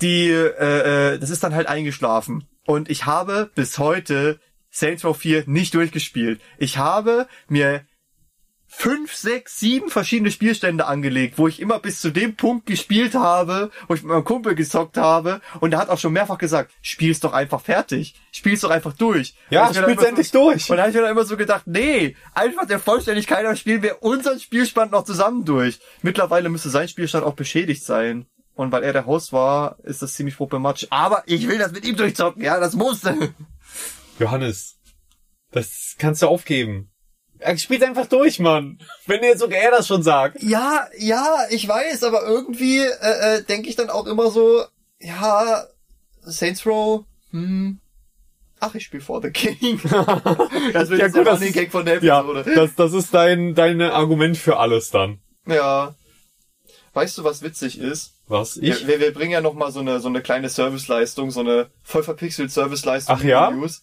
die, 0.00 0.28
äh, 0.28 1.14
äh, 1.14 1.18
das 1.18 1.30
ist 1.30 1.42
dann 1.42 1.54
halt 1.54 1.68
eingeschlafen. 1.68 2.46
Und 2.66 2.90
ich 2.90 3.06
habe 3.06 3.50
bis 3.54 3.78
heute 3.78 4.40
Saints 4.70 5.04
Row 5.04 5.16
4 5.16 5.44
nicht 5.46 5.74
durchgespielt. 5.74 6.40
Ich 6.58 6.78
habe 6.78 7.28
mir 7.48 7.86
fünf, 8.68 9.14
sechs, 9.14 9.58
sieben 9.58 9.90
verschiedene 9.90 10.30
Spielstände 10.30 10.86
angelegt, 10.86 11.38
wo 11.38 11.48
ich 11.48 11.60
immer 11.60 11.78
bis 11.78 12.00
zu 12.00 12.10
dem 12.10 12.36
Punkt 12.36 12.66
gespielt 12.66 13.14
habe, 13.14 13.70
wo 13.88 13.94
ich 13.94 14.02
mit 14.02 14.10
meinem 14.10 14.24
Kumpel 14.24 14.54
gezockt 14.54 14.96
habe 14.96 15.40
und 15.60 15.72
er 15.72 15.78
hat 15.78 15.88
auch 15.88 15.98
schon 15.98 16.12
mehrfach 16.12 16.38
gesagt, 16.38 16.72
spiel's 16.82 17.20
doch 17.20 17.32
einfach 17.32 17.60
fertig, 17.60 18.14
spiel's 18.32 18.60
doch 18.60 18.70
einfach 18.70 18.92
durch. 18.92 19.34
Ja, 19.50 19.72
spiel's 19.72 20.02
endlich 20.02 20.30
so, 20.30 20.50
durch. 20.50 20.68
Und 20.70 20.76
da 20.76 20.82
habe 20.82 20.90
ich 20.90 20.96
mir 20.96 21.02
dann 21.02 21.12
immer 21.12 21.24
so 21.24 21.36
gedacht, 21.36 21.66
nee, 21.66 22.16
einfach 22.34 22.66
der 22.66 22.80
Vollständigkeit 22.80 23.44
nach 23.44 23.56
spielen 23.56 23.82
wir 23.82 24.02
unseren 24.02 24.40
Spielstand 24.40 24.92
noch 24.92 25.04
zusammen 25.04 25.44
durch. 25.44 25.78
Mittlerweile 26.02 26.48
müsste 26.48 26.70
sein 26.70 26.88
Spielstand 26.88 27.24
auch 27.24 27.34
beschädigt 27.34 27.84
sein. 27.84 28.26
Und 28.54 28.72
weil 28.72 28.84
er 28.84 28.94
der 28.94 29.04
Host 29.04 29.34
war, 29.34 29.78
ist 29.82 30.00
das 30.00 30.14
ziemlich 30.14 30.36
problematisch. 30.36 30.86
Aber 30.88 31.22
ich 31.26 31.46
will 31.46 31.58
das 31.58 31.72
mit 31.72 31.84
ihm 31.84 31.94
durchzocken, 31.94 32.42
ja, 32.42 32.58
das 32.58 32.74
muss. 32.74 33.02
Johannes, 34.18 34.78
das 35.50 35.94
kannst 35.98 36.22
du 36.22 36.28
aufgeben. 36.28 36.90
Er 37.38 37.56
spielt 37.58 37.82
einfach 37.82 38.06
durch, 38.06 38.38
Mann. 38.38 38.78
Wenn 39.06 39.20
dir 39.22 39.36
sogar 39.36 39.58
er 39.60 39.70
das 39.72 39.86
schon 39.86 40.02
sagt. 40.02 40.42
Ja, 40.42 40.86
ja, 40.98 41.38
ich 41.50 41.66
weiß, 41.68 42.02
aber 42.04 42.22
irgendwie 42.26 42.78
äh, 42.80 43.36
äh, 43.38 43.42
denke 43.42 43.68
ich 43.68 43.76
dann 43.76 43.90
auch 43.90 44.06
immer 44.06 44.30
so, 44.30 44.64
ja, 45.00 45.64
Saints 46.22 46.64
Row, 46.66 47.04
hm, 47.30 47.78
ach, 48.60 48.74
ich 48.74 48.84
spiele 48.84 49.02
For 49.02 49.20
the 49.22 49.30
King. 49.30 49.80
das 50.72 50.88
wird 50.90 51.00
Ja, 51.00 51.06
jetzt 51.06 51.14
gut, 51.14 51.26
das 51.26 51.40
ist- 51.42 51.52
Gag 51.54 51.70
von 51.70 51.84
der 51.84 52.02
Ja, 52.02 52.20
Episode. 52.20 52.54
das, 52.54 52.74
das 52.74 52.92
ist 52.92 53.12
dein, 53.14 53.54
dein 53.54 53.80
Argument 53.82 54.36
für 54.36 54.56
alles 54.58 54.90
dann. 54.90 55.20
Ja. 55.46 55.94
Weißt 56.94 57.18
du, 57.18 57.24
was 57.24 57.42
witzig 57.42 57.78
ist? 57.78 58.14
Was? 58.26 58.56
Ich? 58.56 58.86
Wir, 58.86 58.98
wir, 58.98 59.12
bringen 59.12 59.30
ja 59.32 59.40
noch 59.42 59.52
mal 59.54 59.70
so 59.70 59.80
eine 59.80 60.00
so 60.00 60.08
eine 60.08 60.20
kleine 60.22 60.48
Serviceleistung, 60.48 61.30
so 61.30 61.40
eine 61.40 61.68
voll 61.82 62.02
verpixelt 62.02 62.50
Serviceleistung. 62.50 63.16
Ach 63.18 63.22
ja? 63.22 63.50
News. 63.50 63.82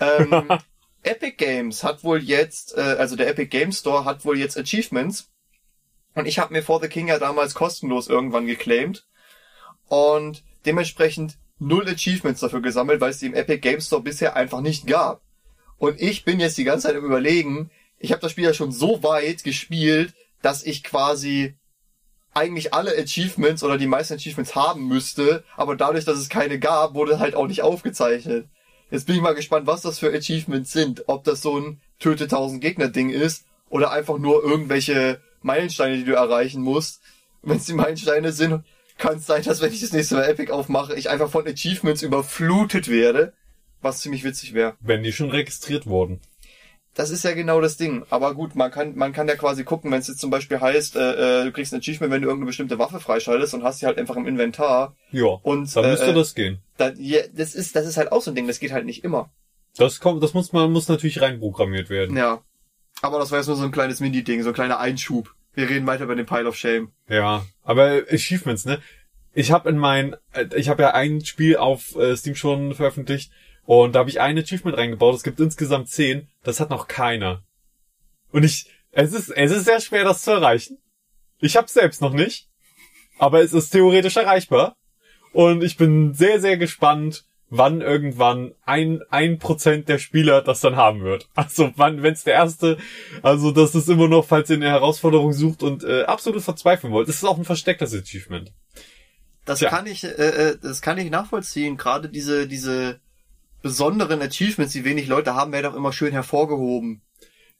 Ähm, 0.00 0.46
Epic 1.02 1.36
Games 1.36 1.82
hat 1.82 2.04
wohl 2.04 2.22
jetzt, 2.22 2.76
äh, 2.76 2.80
also 2.80 3.16
der 3.16 3.28
Epic 3.28 3.48
Games 3.48 3.78
Store 3.78 4.04
hat 4.04 4.24
wohl 4.24 4.38
jetzt 4.38 4.58
Achievements. 4.58 5.30
Und 6.14 6.26
ich 6.26 6.38
habe 6.38 6.52
mir 6.52 6.62
For 6.62 6.80
the 6.80 6.88
King 6.88 7.08
ja 7.08 7.18
damals 7.18 7.54
kostenlos 7.54 8.08
irgendwann 8.08 8.46
geclaimed. 8.46 9.06
Und 9.88 10.44
dementsprechend 10.66 11.38
null 11.58 11.88
Achievements 11.88 12.40
dafür 12.40 12.60
gesammelt, 12.60 13.00
weil 13.00 13.10
es 13.10 13.18
die 13.18 13.26
im 13.26 13.34
Epic 13.34 13.60
Games 13.60 13.86
Store 13.86 14.02
bisher 14.02 14.36
einfach 14.36 14.60
nicht 14.60 14.86
gab. 14.86 15.22
Und 15.78 16.00
ich 16.00 16.24
bin 16.24 16.40
jetzt 16.40 16.58
die 16.58 16.64
ganze 16.64 16.88
Zeit 16.88 16.96
im 16.96 17.04
Überlegen, 17.04 17.70
ich 17.98 18.12
habe 18.12 18.20
das 18.20 18.32
Spiel 18.32 18.44
ja 18.44 18.54
schon 18.54 18.72
so 18.72 19.02
weit 19.02 19.44
gespielt, 19.44 20.14
dass 20.42 20.64
ich 20.64 20.82
quasi 20.82 21.54
eigentlich 22.32 22.72
alle 22.74 22.96
Achievements 22.96 23.62
oder 23.62 23.78
die 23.78 23.86
meisten 23.86 24.14
Achievements 24.14 24.54
haben 24.54 24.86
müsste, 24.86 25.44
aber 25.56 25.76
dadurch, 25.76 26.04
dass 26.04 26.18
es 26.18 26.28
keine 26.28 26.58
gab, 26.58 26.94
wurde 26.94 27.18
halt 27.18 27.34
auch 27.34 27.46
nicht 27.46 27.62
aufgezeichnet. 27.62 28.48
Jetzt 28.90 29.06
bin 29.06 29.16
ich 29.16 29.22
mal 29.22 29.34
gespannt, 29.34 29.66
was 29.66 29.82
das 29.82 29.98
für 29.98 30.12
Achievements 30.12 30.72
sind. 30.72 31.04
Ob 31.08 31.24
das 31.24 31.42
so 31.42 31.58
ein 31.58 31.80
Töte 31.98 32.24
1000 32.24 32.60
Gegner 32.60 32.88
Ding 32.88 33.10
ist 33.10 33.44
oder 33.68 33.92
einfach 33.92 34.18
nur 34.18 34.42
irgendwelche 34.42 35.20
Meilensteine, 35.42 35.96
die 35.96 36.04
du 36.04 36.14
erreichen 36.14 36.62
musst. 36.62 37.00
Wenn 37.42 37.58
es 37.58 37.66
die 37.66 37.72
Meilensteine 37.72 38.32
sind, 38.32 38.64
kann 38.98 39.16
es 39.16 39.26
sein, 39.26 39.42
dass 39.42 39.62
wenn 39.62 39.72
ich 39.72 39.80
das 39.80 39.92
nächste 39.92 40.16
Mal 40.16 40.28
Epic 40.28 40.52
aufmache, 40.52 40.94
ich 40.94 41.08
einfach 41.08 41.30
von 41.30 41.46
Achievements 41.46 42.02
überflutet 42.02 42.88
werde, 42.88 43.32
was 43.80 44.00
ziemlich 44.00 44.24
witzig 44.24 44.52
wäre. 44.54 44.74
Wenn 44.80 45.02
die 45.02 45.12
schon 45.12 45.30
registriert 45.30 45.86
wurden. 45.86 46.20
Das 46.94 47.10
ist 47.10 47.22
ja 47.24 47.32
genau 47.34 47.60
das 47.60 47.76
Ding. 47.76 48.04
Aber 48.10 48.34
gut, 48.34 48.56
man 48.56 48.70
kann, 48.70 48.96
man 48.96 49.12
kann 49.12 49.28
ja 49.28 49.36
quasi 49.36 49.64
gucken, 49.64 49.92
wenn 49.92 50.00
es 50.00 50.08
jetzt 50.08 50.20
zum 50.20 50.30
Beispiel 50.30 50.60
heißt, 50.60 50.96
äh, 50.96 51.42
äh, 51.42 51.44
du 51.44 51.52
kriegst 51.52 51.72
ein 51.72 51.78
Achievement, 51.78 52.12
wenn 52.12 52.22
du 52.22 52.28
irgendeine 52.28 52.48
bestimmte 52.48 52.78
Waffe 52.78 52.98
freischaltest 52.98 53.54
und 53.54 53.62
hast 53.62 53.80
die 53.80 53.86
halt 53.86 53.98
einfach 53.98 54.16
im 54.16 54.26
Inventar. 54.26 54.96
Ja. 55.12 55.26
Und, 55.42 55.74
dann 55.76 55.90
müsste 55.90 56.10
äh, 56.10 56.14
das 56.14 56.34
gehen. 56.34 56.58
Da, 56.76 56.92
ja, 56.98 57.20
das 57.32 57.54
ist, 57.54 57.76
das 57.76 57.86
ist 57.86 57.96
halt 57.96 58.10
auch 58.10 58.22
so 58.22 58.30
ein 58.32 58.34
Ding, 58.34 58.48
das 58.48 58.58
geht 58.58 58.72
halt 58.72 58.86
nicht 58.86 59.04
immer. 59.04 59.30
Das 59.76 60.00
kommt, 60.00 60.22
das 60.22 60.34
muss 60.34 60.52
man, 60.52 60.72
muss 60.72 60.88
natürlich 60.88 61.20
reinprogrammiert 61.20 61.90
werden. 61.90 62.16
Ja. 62.16 62.42
Aber 63.02 63.18
das 63.18 63.30
war 63.30 63.38
jetzt 63.38 63.46
nur 63.46 63.56
so 63.56 63.64
ein 63.64 63.70
kleines 63.70 64.00
Mini-Ding, 64.00 64.42
so 64.42 64.48
ein 64.48 64.54
kleiner 64.54 64.80
Einschub. 64.80 65.32
Wir 65.54 65.68
reden 65.68 65.86
weiter 65.86 66.04
über 66.04 66.16
den 66.16 66.26
Pile 66.26 66.48
of 66.48 66.56
Shame. 66.56 66.92
Ja, 67.08 67.44
aber 67.62 68.02
Achievements, 68.10 68.64
ne? 68.64 68.80
Ich 69.32 69.52
habe 69.52 69.70
in 69.70 69.78
mein, 69.78 70.16
äh, 70.32 70.46
ich 70.56 70.68
habe 70.68 70.82
ja 70.82 70.90
ein 70.92 71.24
Spiel 71.24 71.56
auf 71.56 71.96
äh, 71.96 72.16
Steam 72.16 72.34
schon 72.34 72.74
veröffentlicht 72.74 73.32
und 73.70 73.94
da 73.94 74.00
habe 74.00 74.10
ich 74.10 74.20
ein 74.20 74.36
Achievement 74.36 74.76
reingebaut. 74.76 75.14
Es 75.14 75.22
gibt 75.22 75.38
insgesamt 75.38 75.88
zehn. 75.88 76.26
Das 76.42 76.58
hat 76.58 76.70
noch 76.70 76.88
keiner. 76.88 77.44
Und 78.32 78.42
ich, 78.42 78.68
es 78.90 79.12
ist, 79.12 79.30
es 79.30 79.52
ist 79.52 79.64
sehr 79.64 79.80
schwer, 79.80 80.02
das 80.02 80.22
zu 80.22 80.32
erreichen. 80.32 80.78
Ich 81.38 81.56
habe 81.56 81.68
selbst 81.68 82.00
noch 82.00 82.12
nicht, 82.12 82.48
aber 83.20 83.42
es 83.42 83.52
ist 83.52 83.70
theoretisch 83.70 84.16
erreichbar. 84.16 84.74
Und 85.32 85.62
ich 85.62 85.76
bin 85.76 86.14
sehr, 86.14 86.40
sehr 86.40 86.56
gespannt, 86.56 87.26
wann 87.48 87.80
irgendwann 87.80 88.56
ein, 88.64 89.02
ein 89.08 89.38
Prozent 89.38 89.88
der 89.88 89.98
Spieler 89.98 90.42
das 90.42 90.58
dann 90.58 90.74
haben 90.74 91.04
wird. 91.04 91.28
Also 91.36 91.70
wann, 91.76 92.02
wenn 92.02 92.14
es 92.14 92.24
der 92.24 92.34
erste, 92.34 92.76
also 93.22 93.52
das 93.52 93.76
ist 93.76 93.88
immer 93.88 94.08
noch, 94.08 94.26
falls 94.26 94.50
ihr 94.50 94.56
eine 94.56 94.68
Herausforderung 94.68 95.32
sucht 95.32 95.62
und 95.62 95.84
äh, 95.84 96.02
absolut 96.02 96.42
verzweifeln 96.42 96.92
wollt. 96.92 97.08
Es 97.08 97.18
ist 97.18 97.24
auch 97.24 97.38
ein 97.38 97.44
verstecktes 97.44 97.94
Achievement. 97.94 98.52
Das 99.44 99.60
Tja. 99.60 99.70
kann 99.70 99.86
ich, 99.86 100.02
äh, 100.02 100.08
äh, 100.08 100.58
das 100.60 100.82
kann 100.82 100.98
ich 100.98 101.08
nachvollziehen. 101.08 101.76
Gerade 101.76 102.08
diese, 102.08 102.48
diese 102.48 102.98
besonderen 103.62 104.22
Achievements, 104.22 104.72
die 104.72 104.84
wenig 104.84 105.06
Leute 105.06 105.34
haben, 105.34 105.52
werden 105.52 105.72
auch 105.72 105.76
immer 105.76 105.92
schön 105.92 106.12
hervorgehoben. 106.12 107.02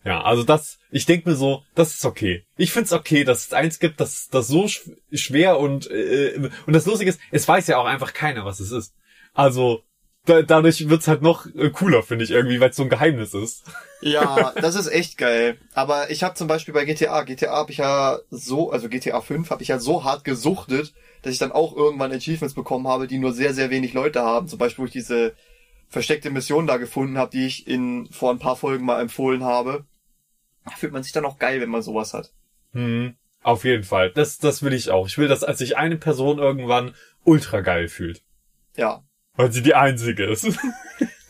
Ja, 0.04 0.22
also 0.22 0.44
das, 0.44 0.78
ich 0.90 1.04
denk 1.04 1.26
mir 1.26 1.34
so, 1.34 1.62
das 1.74 1.94
ist 1.94 2.04
okay. 2.06 2.44
Ich 2.56 2.72
find's 2.72 2.92
okay, 2.92 3.24
dass 3.24 3.46
es 3.46 3.52
eins 3.52 3.78
gibt, 3.78 4.00
das, 4.00 4.28
das 4.30 4.48
so 4.48 4.66
sch 4.66 4.88
schwer 5.12 5.58
und 5.58 5.90
äh, 5.90 6.50
und 6.66 6.72
das 6.72 6.86
Lustige 6.86 7.10
ist, 7.10 7.20
es 7.30 7.46
weiß 7.46 7.66
ja 7.66 7.76
auch 7.76 7.84
einfach 7.84 8.14
keiner, 8.14 8.46
was 8.46 8.60
es 8.60 8.72
ist. 8.72 8.94
Also 9.34 9.82
da, 10.24 10.42
dadurch 10.42 10.88
wird's 10.88 11.08
halt 11.08 11.22
noch 11.22 11.46
äh, 11.54 11.70
cooler, 11.70 12.02
finde 12.02 12.24
ich 12.24 12.30
irgendwie, 12.30 12.60
weil 12.60 12.70
es 12.70 12.76
so 12.76 12.82
ein 12.82 12.88
Geheimnis 12.88 13.34
ist. 13.34 13.64
Ja, 14.00 14.52
das 14.60 14.74
ist 14.74 14.88
echt 14.88 15.18
geil. 15.18 15.58
Aber 15.74 16.10
ich 16.10 16.22
habe 16.22 16.34
zum 16.34 16.48
Beispiel 16.48 16.72
bei 16.72 16.84
GTA, 16.86 17.22
GTA 17.24 17.52
habe 17.52 17.72
ich 17.72 17.78
ja 17.78 18.18
so, 18.30 18.70
also 18.70 18.88
GTA 18.88 19.20
5 19.20 19.50
habe 19.50 19.62
ich 19.62 19.68
ja 19.68 19.78
so 19.78 20.04
hart 20.04 20.24
gesuchtet, 20.24 20.94
dass 21.22 21.32
ich 21.32 21.38
dann 21.38 21.52
auch 21.52 21.76
irgendwann 21.76 22.12
Achievements 22.12 22.54
bekommen 22.54 22.88
habe, 22.88 23.06
die 23.06 23.18
nur 23.18 23.32
sehr, 23.32 23.52
sehr 23.52 23.70
wenig 23.70 23.92
Leute 23.92 24.22
haben. 24.22 24.48
Zum 24.48 24.58
Beispiel, 24.58 24.82
wo 24.82 24.86
ich 24.86 24.92
diese 24.92 25.34
versteckte 25.90 26.30
Mission 26.30 26.66
da 26.66 26.78
gefunden 26.78 27.18
habe, 27.18 27.30
die 27.32 27.46
ich 27.46 27.66
in 27.66 28.08
vor 28.10 28.30
ein 28.32 28.38
paar 28.38 28.56
Folgen 28.56 28.84
mal 28.86 29.00
empfohlen 29.00 29.44
habe. 29.44 29.84
Fühlt 30.78 30.92
man 30.92 31.02
sich 31.02 31.12
dann 31.12 31.24
auch 31.26 31.38
geil, 31.38 31.60
wenn 31.60 31.68
man 31.70 31.82
sowas 31.82 32.14
hat. 32.14 32.32
Hm, 32.72 33.16
auf 33.42 33.64
jeden 33.64 33.82
Fall. 33.84 34.10
Das, 34.12 34.38
das 34.38 34.62
will 34.62 34.72
ich 34.72 34.90
auch. 34.90 35.06
Ich 35.08 35.18
will, 35.18 35.28
dass 35.28 35.42
als 35.44 35.58
sich 35.58 35.76
eine 35.76 35.96
Person 35.96 36.38
irgendwann 36.38 36.94
ultra 37.24 37.60
geil 37.60 37.88
fühlt. 37.88 38.22
Ja. 38.76 39.02
Weil 39.34 39.52
sie 39.52 39.62
die 39.62 39.74
einzige 39.74 40.24
ist. 40.24 40.46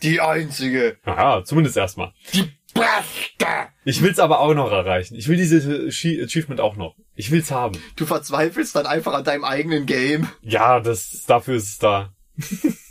Die 0.03 0.19
einzige. 0.19 0.97
Aha, 1.05 1.43
zumindest 1.45 1.77
erstmal. 1.77 2.11
Die 2.33 2.51
Beste. 2.73 3.45
Ich 3.85 4.01
will's 4.01 4.17
aber 4.17 4.39
auch 4.39 4.53
noch 4.55 4.71
erreichen. 4.71 5.13
Ich 5.15 5.27
will 5.27 5.37
diese 5.37 5.57
Achie- 5.87 6.23
Achievement 6.23 6.59
auch 6.59 6.75
noch. 6.75 6.95
Ich 7.13 7.29
will's 7.29 7.51
haben. 7.51 7.77
Du 7.95 8.07
verzweifelst 8.07 8.75
dann 8.75 8.87
einfach 8.87 9.13
an 9.13 9.23
deinem 9.23 9.43
eigenen 9.43 9.85
Game. 9.85 10.27
Ja, 10.41 10.79
das, 10.79 11.23
dafür 11.27 11.55
ist 11.55 11.67
es 11.69 11.77
da. 11.77 12.13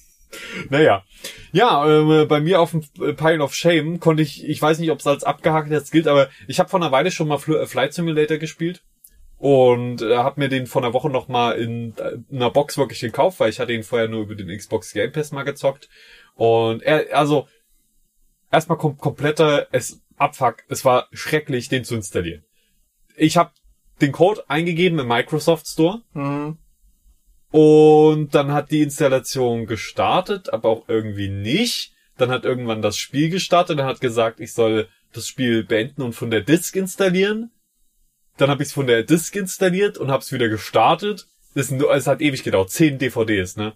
naja. 0.69 1.05
Ja, 1.53 1.87
ähm, 1.87 2.29
bei 2.29 2.41
mir 2.41 2.61
auf 2.61 2.71
dem 2.71 2.83
Pile 3.17 3.43
of 3.43 3.55
Shame 3.55 4.01
konnte 4.01 4.23
ich, 4.23 4.49
ich 4.49 4.61
weiß 4.61 4.79
nicht, 4.79 4.91
ob 4.91 5.01
es 5.01 5.07
als 5.07 5.25
abgehakt 5.25 5.71
jetzt 5.71 5.91
gilt, 5.91 6.07
aber 6.07 6.29
ich 6.47 6.61
habe 6.61 6.69
vor 6.69 6.81
einer 6.81 6.93
Weile 6.93 7.11
schon 7.11 7.29
mal 7.29 7.41
äh, 7.49 7.67
Flight 7.67 7.93
Simulator 7.93 8.39
gespielt 8.39 8.83
und 9.39 10.03
äh, 10.03 10.17
habe 10.17 10.41
mir 10.41 10.49
den 10.49 10.67
vor 10.67 10.83
einer 10.83 10.93
Woche 10.93 11.11
noch 11.11 11.29
mal 11.29 11.53
in, 11.53 11.97
äh, 11.97 12.19
in 12.31 12.37
einer 12.37 12.51
Box 12.51 12.79
wirklich 12.79 13.01
gekauft, 13.01 13.41
weil 13.41 13.51
ich 13.51 13.59
hatte 13.59 13.73
ihn 13.73 13.83
vorher 13.83 14.09
nur 14.09 14.23
über 14.23 14.35
den 14.35 14.57
Xbox 14.57 14.93
Game 14.93 15.13
Pass 15.13 15.33
mal 15.33 15.43
gezockt 15.43 15.89
und 16.35 16.83
er, 16.83 17.17
also 17.17 17.49
erstmal 18.51 18.79
kom 18.79 18.97
kompletter 18.97 19.69
es 19.73 20.03
Abfuck, 20.17 20.65
es 20.69 20.85
war 20.85 21.09
schrecklich, 21.13 21.69
den 21.71 21.85
zu 21.85 21.95
installieren. 21.95 22.45
Ich 23.17 23.39
habe 23.39 23.53
den 24.01 24.13
Code 24.13 24.45
eingegeben 24.49 24.99
im 24.99 25.09
Microsoft 25.09 25.67
Store 25.67 26.03
Hm. 26.13 26.59
Und 27.51 28.35
dann 28.35 28.53
hat 28.53 28.71
die 28.71 28.83
Installation 28.83 29.67
gestartet, 29.67 30.53
aber 30.53 30.69
auch 30.69 30.89
irgendwie 30.89 31.29
nicht. 31.29 31.93
Dann 32.17 32.31
hat 32.31 32.45
irgendwann 32.45 32.83
das 32.83 32.97
Spiel 32.97 33.31
gestartet, 33.31 33.79
dann 33.79 33.87
hat 33.87 34.01
gesagt, 34.01 34.41
ich 34.41 34.53
soll 34.53 34.89
das 35.13 35.27
Spiel 35.27 35.65
beenden 35.65 36.03
und 36.03 36.13
von 36.13 36.31
der 36.31 36.43
Disk 36.43 36.77
installieren. 36.77 37.51
Dann 38.37 38.51
habe 38.51 38.63
ich 38.63 38.69
es 38.69 38.75
von 38.75 38.87
der 38.87 39.03
Disk 39.03 39.35
installiert 39.35 39.99
und 39.99 40.11
habe 40.11 40.23
es 40.23 40.33
wieder 40.33 40.49
gestartet. 40.49 41.27
Nur, 41.55 41.93
es 41.93 42.07
hat 42.07 42.21
ewig 42.21 42.45
gedauert, 42.45 42.71
10 42.71 42.99
DVDs, 42.99 43.57
ne? 43.57 43.75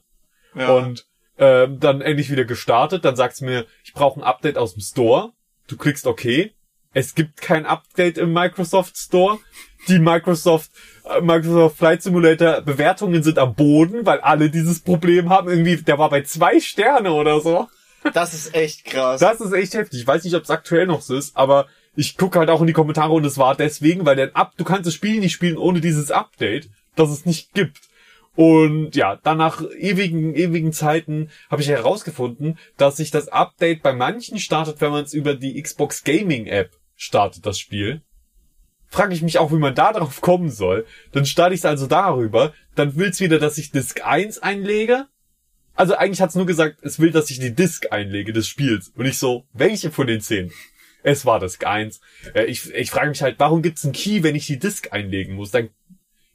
Ja. 0.54 0.72
Und 0.74 1.06
ähm, 1.38 1.80
dann 1.80 2.00
endlich 2.00 2.30
wieder 2.30 2.44
gestartet. 2.44 3.04
Dann 3.04 3.16
sagt's 3.16 3.40
mir, 3.40 3.66
ich 3.82 3.92
brauche 3.92 4.20
ein 4.20 4.24
Update 4.24 4.56
aus 4.56 4.74
dem 4.74 4.82
Store. 4.82 5.32
Du 5.66 5.76
klickst 5.76 6.06
OK. 6.06 6.52
Es 6.94 7.14
gibt 7.14 7.42
kein 7.42 7.66
Update 7.66 8.18
im 8.18 8.32
Microsoft 8.32 8.96
Store. 8.96 9.38
Die 9.88 9.98
Microsoft 9.98 10.70
äh, 11.04 11.20
Microsoft 11.20 11.76
Flight 11.76 12.02
Simulator 12.02 12.62
Bewertungen 12.62 13.22
sind 13.22 13.38
am 13.38 13.54
Boden, 13.54 14.06
weil 14.06 14.20
alle 14.20 14.48
dieses 14.48 14.80
Problem 14.80 15.28
haben. 15.28 15.48
Irgendwie, 15.48 15.76
der 15.76 15.98
war 15.98 16.08
bei 16.08 16.22
zwei 16.22 16.60
Sterne 16.60 17.12
oder 17.12 17.40
so. 17.40 17.68
das 18.14 18.32
ist 18.32 18.54
echt 18.54 18.84
krass. 18.84 19.20
Das 19.20 19.40
ist 19.40 19.52
echt 19.52 19.74
heftig. 19.74 20.00
Ich 20.00 20.06
weiß 20.06 20.24
nicht, 20.24 20.34
ob 20.34 20.44
es 20.44 20.50
aktuell 20.50 20.86
noch 20.86 21.02
so 21.02 21.16
ist, 21.16 21.36
aber 21.36 21.66
ich 21.96 22.16
gucke 22.16 22.38
halt 22.38 22.48
auch 22.48 22.60
in 22.60 22.66
die 22.66 22.72
Kommentare 22.72 23.12
und 23.12 23.24
es 23.24 23.38
war 23.38 23.54
deswegen, 23.56 24.06
weil 24.06 24.16
der 24.16 24.36
Up, 24.36 24.52
du 24.56 24.64
kannst 24.64 24.86
das 24.86 24.94
Spiel 24.94 25.20
nicht 25.20 25.32
spielen 25.32 25.58
ohne 25.58 25.80
dieses 25.80 26.10
Update, 26.10 26.68
das 26.96 27.10
es 27.10 27.26
nicht 27.26 27.52
gibt. 27.54 27.80
Und 28.36 28.96
ja, 28.96 29.16
dann 29.22 29.38
nach 29.38 29.62
ewigen, 29.78 30.34
ewigen 30.34 30.72
Zeiten 30.72 31.30
habe 31.50 31.62
ich 31.62 31.68
herausgefunden, 31.68 32.58
dass 32.76 32.96
sich 32.96 33.12
das 33.12 33.28
Update 33.28 33.82
bei 33.82 33.92
manchen 33.92 34.40
startet, 34.40 34.80
wenn 34.80 34.90
man 34.90 35.04
es 35.04 35.14
über 35.14 35.34
die 35.34 35.60
Xbox 35.60 36.02
Gaming 36.02 36.46
App 36.46 36.70
startet, 37.04 37.46
das 37.46 37.58
Spiel. 37.58 38.02
Frage 38.88 39.14
ich 39.14 39.22
mich 39.22 39.38
auch, 39.38 39.52
wie 39.52 39.56
man 39.56 39.74
da 39.74 39.92
drauf 39.92 40.20
kommen 40.20 40.50
soll. 40.50 40.86
Dann 41.12 41.26
starte 41.26 41.54
ich 41.54 41.60
es 41.60 41.64
also 41.64 41.86
darüber. 41.86 42.52
Dann 42.74 42.96
will 42.96 43.08
es 43.08 43.20
wieder, 43.20 43.38
dass 43.38 43.58
ich 43.58 43.70
Disk 43.70 44.04
1 44.04 44.38
einlege. 44.38 45.06
Also 45.74 45.96
eigentlich 45.96 46.20
hat 46.20 46.30
es 46.30 46.36
nur 46.36 46.46
gesagt, 46.46 46.78
es 46.82 47.00
will, 47.00 47.10
dass 47.10 47.30
ich 47.30 47.40
die 47.40 47.54
Disk 47.54 47.92
einlege 47.92 48.32
des 48.32 48.46
Spiels. 48.46 48.92
Und 48.94 49.06
ich 49.06 49.18
so, 49.18 49.46
welche 49.52 49.90
von 49.90 50.06
den 50.06 50.20
zehn? 50.20 50.52
Es 51.02 51.26
war 51.26 51.40
Disk 51.40 51.66
1. 51.66 52.00
Äh, 52.34 52.44
ich 52.44 52.72
ich 52.72 52.90
frage 52.90 53.10
mich 53.10 53.22
halt, 53.22 53.36
warum 53.38 53.62
gibt's 53.62 53.84
einen 53.84 53.92
Key, 53.92 54.22
wenn 54.22 54.36
ich 54.36 54.46
die 54.46 54.58
Disk 54.58 54.92
einlegen 54.92 55.34
muss? 55.34 55.50
Dann 55.50 55.70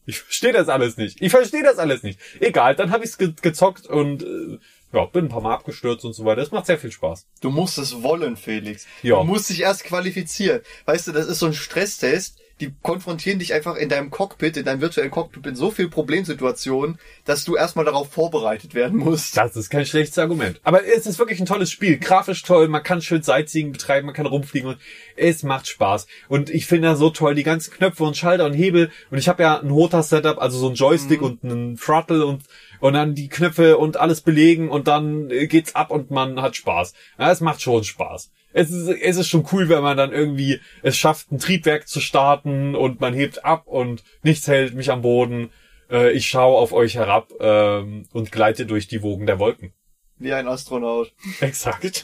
ich 0.05 0.21
verstehe 0.21 0.53
das 0.53 0.69
alles 0.69 0.97
nicht. 0.97 1.21
Ich 1.21 1.31
verstehe 1.31 1.63
das 1.63 1.77
alles 1.77 2.03
nicht. 2.03 2.19
Egal, 2.39 2.75
dann 2.75 2.91
habe 2.91 3.03
ich's 3.03 3.17
ge 3.17 3.33
gezockt 3.41 3.85
und 3.85 4.23
äh, 4.23 4.57
ja, 4.91 5.05
bin 5.05 5.25
ein 5.25 5.29
paar 5.29 5.41
Mal 5.41 5.53
abgestürzt 5.53 6.03
und 6.03 6.13
so 6.13 6.25
weiter. 6.25 6.41
Es 6.41 6.51
macht 6.51 6.65
sehr 6.65 6.79
viel 6.79 6.91
Spaß. 6.91 7.27
Du 7.41 7.51
musst 7.51 7.77
es 7.77 8.01
wollen, 8.01 8.37
Felix. 8.37 8.87
Ja. 9.03 9.17
Du 9.17 9.23
musst 9.23 9.49
dich 9.49 9.61
erst 9.61 9.83
qualifizieren. 9.83 10.61
Weißt 10.85 11.07
du, 11.07 11.11
das 11.11 11.27
ist 11.27 11.39
so 11.39 11.45
ein 11.45 11.53
Stresstest. 11.53 12.39
Die 12.59 12.73
konfrontieren 12.81 13.39
dich 13.39 13.53
einfach 13.53 13.77
in 13.77 13.87
deinem 13.87 14.09
Cockpit, 14.09 14.57
in 14.57 14.65
deinem 14.65 14.81
virtuellen 14.81 15.11
Cockpit 15.11 15.45
in 15.45 15.55
so 15.55 15.71
viel 15.71 15.87
Problemsituationen, 15.87 16.99
dass 17.23 17.45
du 17.45 17.55
erstmal 17.55 17.85
darauf 17.85 18.11
vorbereitet 18.11 18.73
werden 18.73 18.97
musst. 18.97 19.37
Das 19.37 19.55
ist 19.55 19.69
kein 19.69 19.85
schlechtes 19.85 20.17
Argument. 20.17 20.59
Aber 20.63 20.85
es 20.85 21.05
ist 21.05 21.19
wirklich 21.19 21.39
ein 21.39 21.45
tolles 21.45 21.71
Spiel. 21.71 21.97
Grafisch 21.99 22.43
toll, 22.43 22.67
man 22.67 22.83
kann 22.83 23.01
schön 23.01 23.21
Sightseeing 23.21 23.71
betreiben, 23.71 24.07
man 24.07 24.15
kann 24.15 24.25
rumfliegen 24.25 24.71
und 24.71 24.77
es 25.15 25.43
macht 25.43 25.69
Spaß. 25.69 26.07
Und 26.27 26.49
ich 26.49 26.65
finde 26.65 26.89
da 26.89 26.95
so 26.97 27.11
toll 27.11 27.33
die 27.33 27.43
ganzen 27.43 27.71
Knöpfe 27.71 28.03
und 28.03 28.17
Schalter 28.17 28.45
und 28.45 28.53
Hebel. 28.53 28.91
Und 29.09 29.19
ich 29.19 29.29
habe 29.29 29.41
ja 29.41 29.61
ein 29.61 29.71
Hota-Setup, 29.71 30.37
also 30.37 30.57
so 30.57 30.67
ein 30.67 30.75
Joystick 30.75 31.21
und 31.21 31.45
einen 31.45 31.77
Throttle 31.77 32.25
und 32.25 32.43
und 32.79 32.93
dann 32.93 33.15
die 33.15 33.29
Knöpfe 33.29 33.77
und 33.77 33.97
alles 33.97 34.21
belegen 34.21 34.69
und 34.69 34.87
dann 34.87 35.29
äh, 35.29 35.47
geht's 35.47 35.75
ab 35.75 35.91
und 35.91 36.11
man 36.11 36.41
hat 36.41 36.55
Spaß. 36.55 36.93
Ja, 37.17 37.31
es 37.31 37.41
macht 37.41 37.61
schon 37.61 37.83
Spaß. 37.83 38.31
Es 38.51 38.71
ist, 38.71 38.87
es 38.87 39.17
ist 39.17 39.27
schon 39.27 39.47
cool, 39.51 39.69
wenn 39.69 39.83
man 39.83 39.97
dann 39.97 40.11
irgendwie 40.11 40.59
es 40.81 40.97
schafft, 40.97 41.31
ein 41.31 41.39
Triebwerk 41.39 41.87
zu 41.87 41.99
starten 41.99 42.75
und 42.75 42.99
man 42.99 43.13
hebt 43.13 43.45
ab 43.45 43.67
und 43.67 44.03
nichts 44.23 44.47
hält 44.47 44.73
mich 44.73 44.91
am 44.91 45.01
Boden. 45.01 45.51
Äh, 45.89 46.11
ich 46.13 46.27
schaue 46.27 46.57
auf 46.57 46.73
euch 46.73 46.95
herab 46.95 47.29
ähm, 47.39 48.07
und 48.11 48.31
gleite 48.31 48.65
durch 48.65 48.87
die 48.87 49.03
Wogen 49.03 49.27
der 49.27 49.39
Wolken. 49.39 49.73
Wie 50.17 50.33
ein 50.33 50.47
Astronaut. 50.47 51.13
Exakt. 51.39 52.03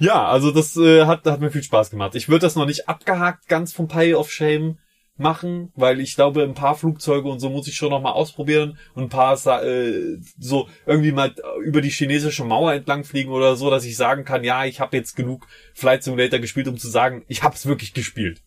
ja, 0.00 0.26
also 0.26 0.50
das 0.50 0.76
äh, 0.76 1.06
hat, 1.06 1.24
hat 1.24 1.40
mir 1.40 1.50
viel 1.50 1.62
Spaß 1.62 1.90
gemacht. 1.90 2.14
Ich 2.14 2.28
würde 2.28 2.40
das 2.40 2.56
noch 2.56 2.66
nicht 2.66 2.88
abgehakt 2.88 3.48
ganz 3.48 3.72
vom 3.72 3.88
Pile 3.88 4.18
of 4.18 4.30
Shame 4.30 4.78
machen, 5.16 5.72
weil 5.76 6.00
ich 6.00 6.16
glaube, 6.16 6.42
ein 6.42 6.54
paar 6.54 6.74
Flugzeuge 6.74 7.28
und 7.28 7.38
so 7.38 7.48
muss 7.48 7.68
ich 7.68 7.76
schon 7.76 7.90
noch 7.90 8.02
mal 8.02 8.12
ausprobieren 8.12 8.78
und 8.94 9.04
ein 9.04 9.08
paar 9.08 9.34
äh, 9.62 10.18
so 10.38 10.68
irgendwie 10.86 11.12
mal 11.12 11.34
über 11.62 11.80
die 11.80 11.90
chinesische 11.90 12.44
Mauer 12.44 12.72
entlang 12.72 13.04
fliegen 13.04 13.30
oder 13.30 13.54
so, 13.56 13.70
dass 13.70 13.84
ich 13.84 13.96
sagen 13.96 14.24
kann, 14.24 14.42
ja, 14.42 14.64
ich 14.64 14.80
habe 14.80 14.96
jetzt 14.96 15.14
genug 15.14 15.46
Flight 15.72 16.02
Simulator 16.02 16.40
gespielt, 16.40 16.66
um 16.66 16.78
zu 16.78 16.88
sagen, 16.88 17.24
ich 17.28 17.42
habe 17.42 17.54
es 17.54 17.66
wirklich 17.66 17.94
gespielt. 17.94 18.42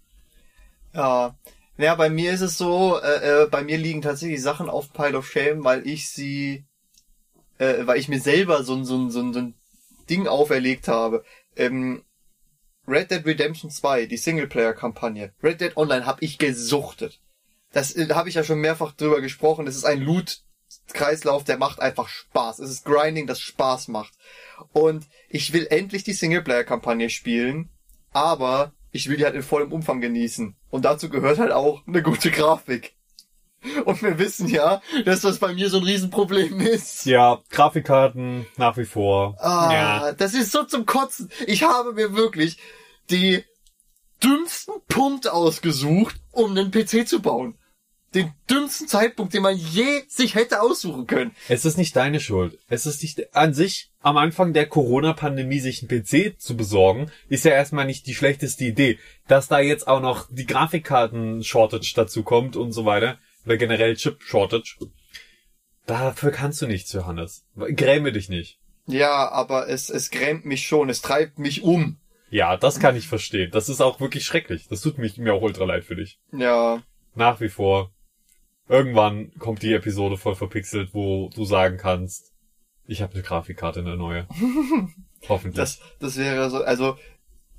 Ja. 0.93 1.37
Ja, 1.79 1.93
bei 1.93 2.09
mir 2.09 2.31
ist 2.31 2.41
es 2.41 2.57
so, 2.57 2.99
äh, 2.99 3.43
äh, 3.43 3.47
bei 3.47 3.61
mir 3.61 3.77
liegen 3.77 4.01
tatsächlich 4.01 4.41
Sachen 4.41 4.67
auf 4.67 4.93
Pile 4.93 5.15
of 5.15 5.29
Shame, 5.29 5.63
weil 5.63 5.85
ich 5.87 6.09
sie, 6.09 6.65
äh, 7.59 7.85
weil 7.85 7.99
ich 7.99 8.07
mir 8.07 8.19
selber 8.19 8.63
so 8.63 8.73
ein, 8.73 8.83
so 8.83 8.97
ein, 8.97 9.11
so 9.11 9.19
ein, 9.19 9.31
so 9.31 9.53
Ding 10.09 10.27
auferlegt 10.27 10.87
habe. 10.87 11.23
Ähm, 11.55 12.03
Red 12.87 13.11
Dead 13.11 13.25
Redemption 13.25 13.69
2, 13.69 14.05
die 14.05 14.17
Singleplayer-Kampagne. 14.17 15.33
Red 15.43 15.61
Dead 15.61 15.75
Online 15.75 16.05
habe 16.05 16.23
ich 16.23 16.37
gesuchtet. 16.37 17.19
Das 17.73 17.95
äh, 17.95 18.07
habe 18.13 18.29
ich 18.29 18.35
ja 18.35 18.43
schon 18.43 18.59
mehrfach 18.59 18.93
drüber 18.93 19.19
gesprochen. 19.19 19.67
Es 19.67 19.75
ist 19.75 19.85
ein 19.85 20.01
Loot-Kreislauf, 20.01 21.43
der 21.43 21.57
macht 21.57 21.81
einfach 21.81 22.07
Spaß. 22.07 22.59
Es 22.59 22.69
ist 22.69 22.85
Grinding, 22.85 23.27
das 23.27 23.41
Spaß 23.41 23.89
macht. 23.89 24.13
Und 24.71 25.05
ich 25.29 25.51
will 25.51 25.67
endlich 25.69 26.03
die 26.03 26.13
Singleplayer-Kampagne 26.13 27.09
spielen, 27.09 27.69
aber 28.11 28.71
ich 28.91 29.09
will 29.09 29.17
die 29.17 29.25
halt 29.25 29.35
in 29.35 29.43
vollem 29.43 29.73
Umfang 29.73 29.99
genießen. 29.99 30.55
Und 30.69 30.85
dazu 30.85 31.09
gehört 31.09 31.39
halt 31.39 31.51
auch 31.51 31.85
eine 31.87 32.01
gute 32.01 32.31
Grafik. 32.31 32.95
Und 33.85 34.01
wir 34.01 34.17
wissen 34.19 34.47
ja, 34.47 34.81
dass 35.05 35.21
das 35.21 35.39
bei 35.39 35.53
mir 35.53 35.69
so 35.69 35.77
ein 35.77 35.83
Riesenproblem 35.83 36.59
ist. 36.61 37.05
Ja, 37.05 37.41
Grafikkarten 37.49 38.45
nach 38.55 38.77
wie 38.77 38.85
vor. 38.85 39.35
Ah, 39.39 39.69
ja. 39.73 40.11
das 40.13 40.33
ist 40.33 40.51
so 40.51 40.63
zum 40.63 40.85
Kotzen. 40.85 41.29
Ich 41.47 41.63
habe 41.63 41.93
mir 41.93 42.15
wirklich 42.15 42.57
die 43.09 43.43
dümmsten 44.23 44.75
Punkt 44.87 45.27
ausgesucht, 45.27 46.15
um 46.31 46.51
einen 46.51 46.71
PC 46.71 47.07
zu 47.07 47.21
bauen. 47.21 47.57
Den 48.13 48.31
dümmsten 48.49 48.87
Zeitpunkt, 48.87 49.33
den 49.33 49.43
man 49.43 49.57
je 49.57 50.03
sich 50.07 50.35
hätte 50.35 50.61
aussuchen 50.61 51.07
können. 51.07 51.35
Es 51.49 51.65
ist 51.65 51.77
nicht 51.77 51.95
deine 51.95 52.19
Schuld. 52.19 52.57
Es 52.69 52.85
ist 52.85 53.03
nicht 53.03 53.35
an 53.35 53.53
sich 53.53 53.91
am 53.99 54.15
Anfang 54.15 54.53
der 54.53 54.65
Corona-Pandemie 54.65 55.59
sich 55.59 55.81
einen 55.81 55.89
PC 55.89 56.39
zu 56.39 56.55
besorgen, 56.55 57.11
ist 57.27 57.43
ja 57.43 57.51
erstmal 57.51 57.85
nicht 57.85 58.07
die 58.07 58.15
schlechteste 58.15 58.63
Idee. 58.63 58.97
Dass 59.27 59.49
da 59.49 59.59
jetzt 59.59 59.87
auch 59.87 60.01
noch 60.01 60.27
die 60.31 60.45
Grafikkarten-Shortage 60.45 61.93
dazu 61.95 62.23
kommt 62.23 62.55
und 62.55 62.71
so 62.71 62.85
weiter, 62.85 63.19
oder 63.45 63.57
generell 63.57 63.95
Chip-Shortage, 63.95 64.77
dafür 65.85 66.31
kannst 66.31 66.61
du 66.61 66.67
nichts, 66.67 66.93
Johannes. 66.93 67.45
Gräme 67.55 68.13
dich 68.13 68.29
nicht. 68.29 68.59
Ja, 68.85 69.29
aber 69.29 69.67
es, 69.67 69.89
es 69.89 70.11
grämt 70.11 70.45
mich 70.45 70.65
schon, 70.65 70.89
es 70.89 71.01
treibt 71.01 71.39
mich 71.39 71.61
um. 71.63 71.97
Ja, 72.29 72.57
das 72.57 72.79
kann 72.79 72.95
ich 72.95 73.07
verstehen. 73.07 73.51
Das 73.51 73.69
ist 73.69 73.81
auch 73.81 73.99
wirklich 73.99 74.25
schrecklich. 74.25 74.67
Das 74.67 74.81
tut 74.81 74.97
mich, 74.97 75.17
mir 75.17 75.33
auch 75.33 75.41
ultra 75.41 75.65
leid 75.65 75.85
für 75.85 75.95
dich. 75.95 76.19
Ja, 76.31 76.83
Nach 77.15 77.39
wie 77.39 77.49
vor. 77.49 77.91
Irgendwann 78.69 79.31
kommt 79.39 79.61
die 79.61 79.73
Episode 79.73 80.17
voll 80.17 80.35
verpixelt, 80.35 80.93
wo 80.93 81.29
du 81.33 81.45
sagen 81.45 81.77
kannst, 81.77 82.33
ich 82.85 83.01
habe 83.01 83.13
eine 83.13 83.23
Grafikkarte, 83.23 83.79
eine 83.79 83.95
neue. 83.95 84.27
Hoffentlich. 85.29 85.55
das, 85.55 85.79
das 85.99 86.17
wäre 86.17 86.49
so, 86.49 86.63
also, 86.63 86.97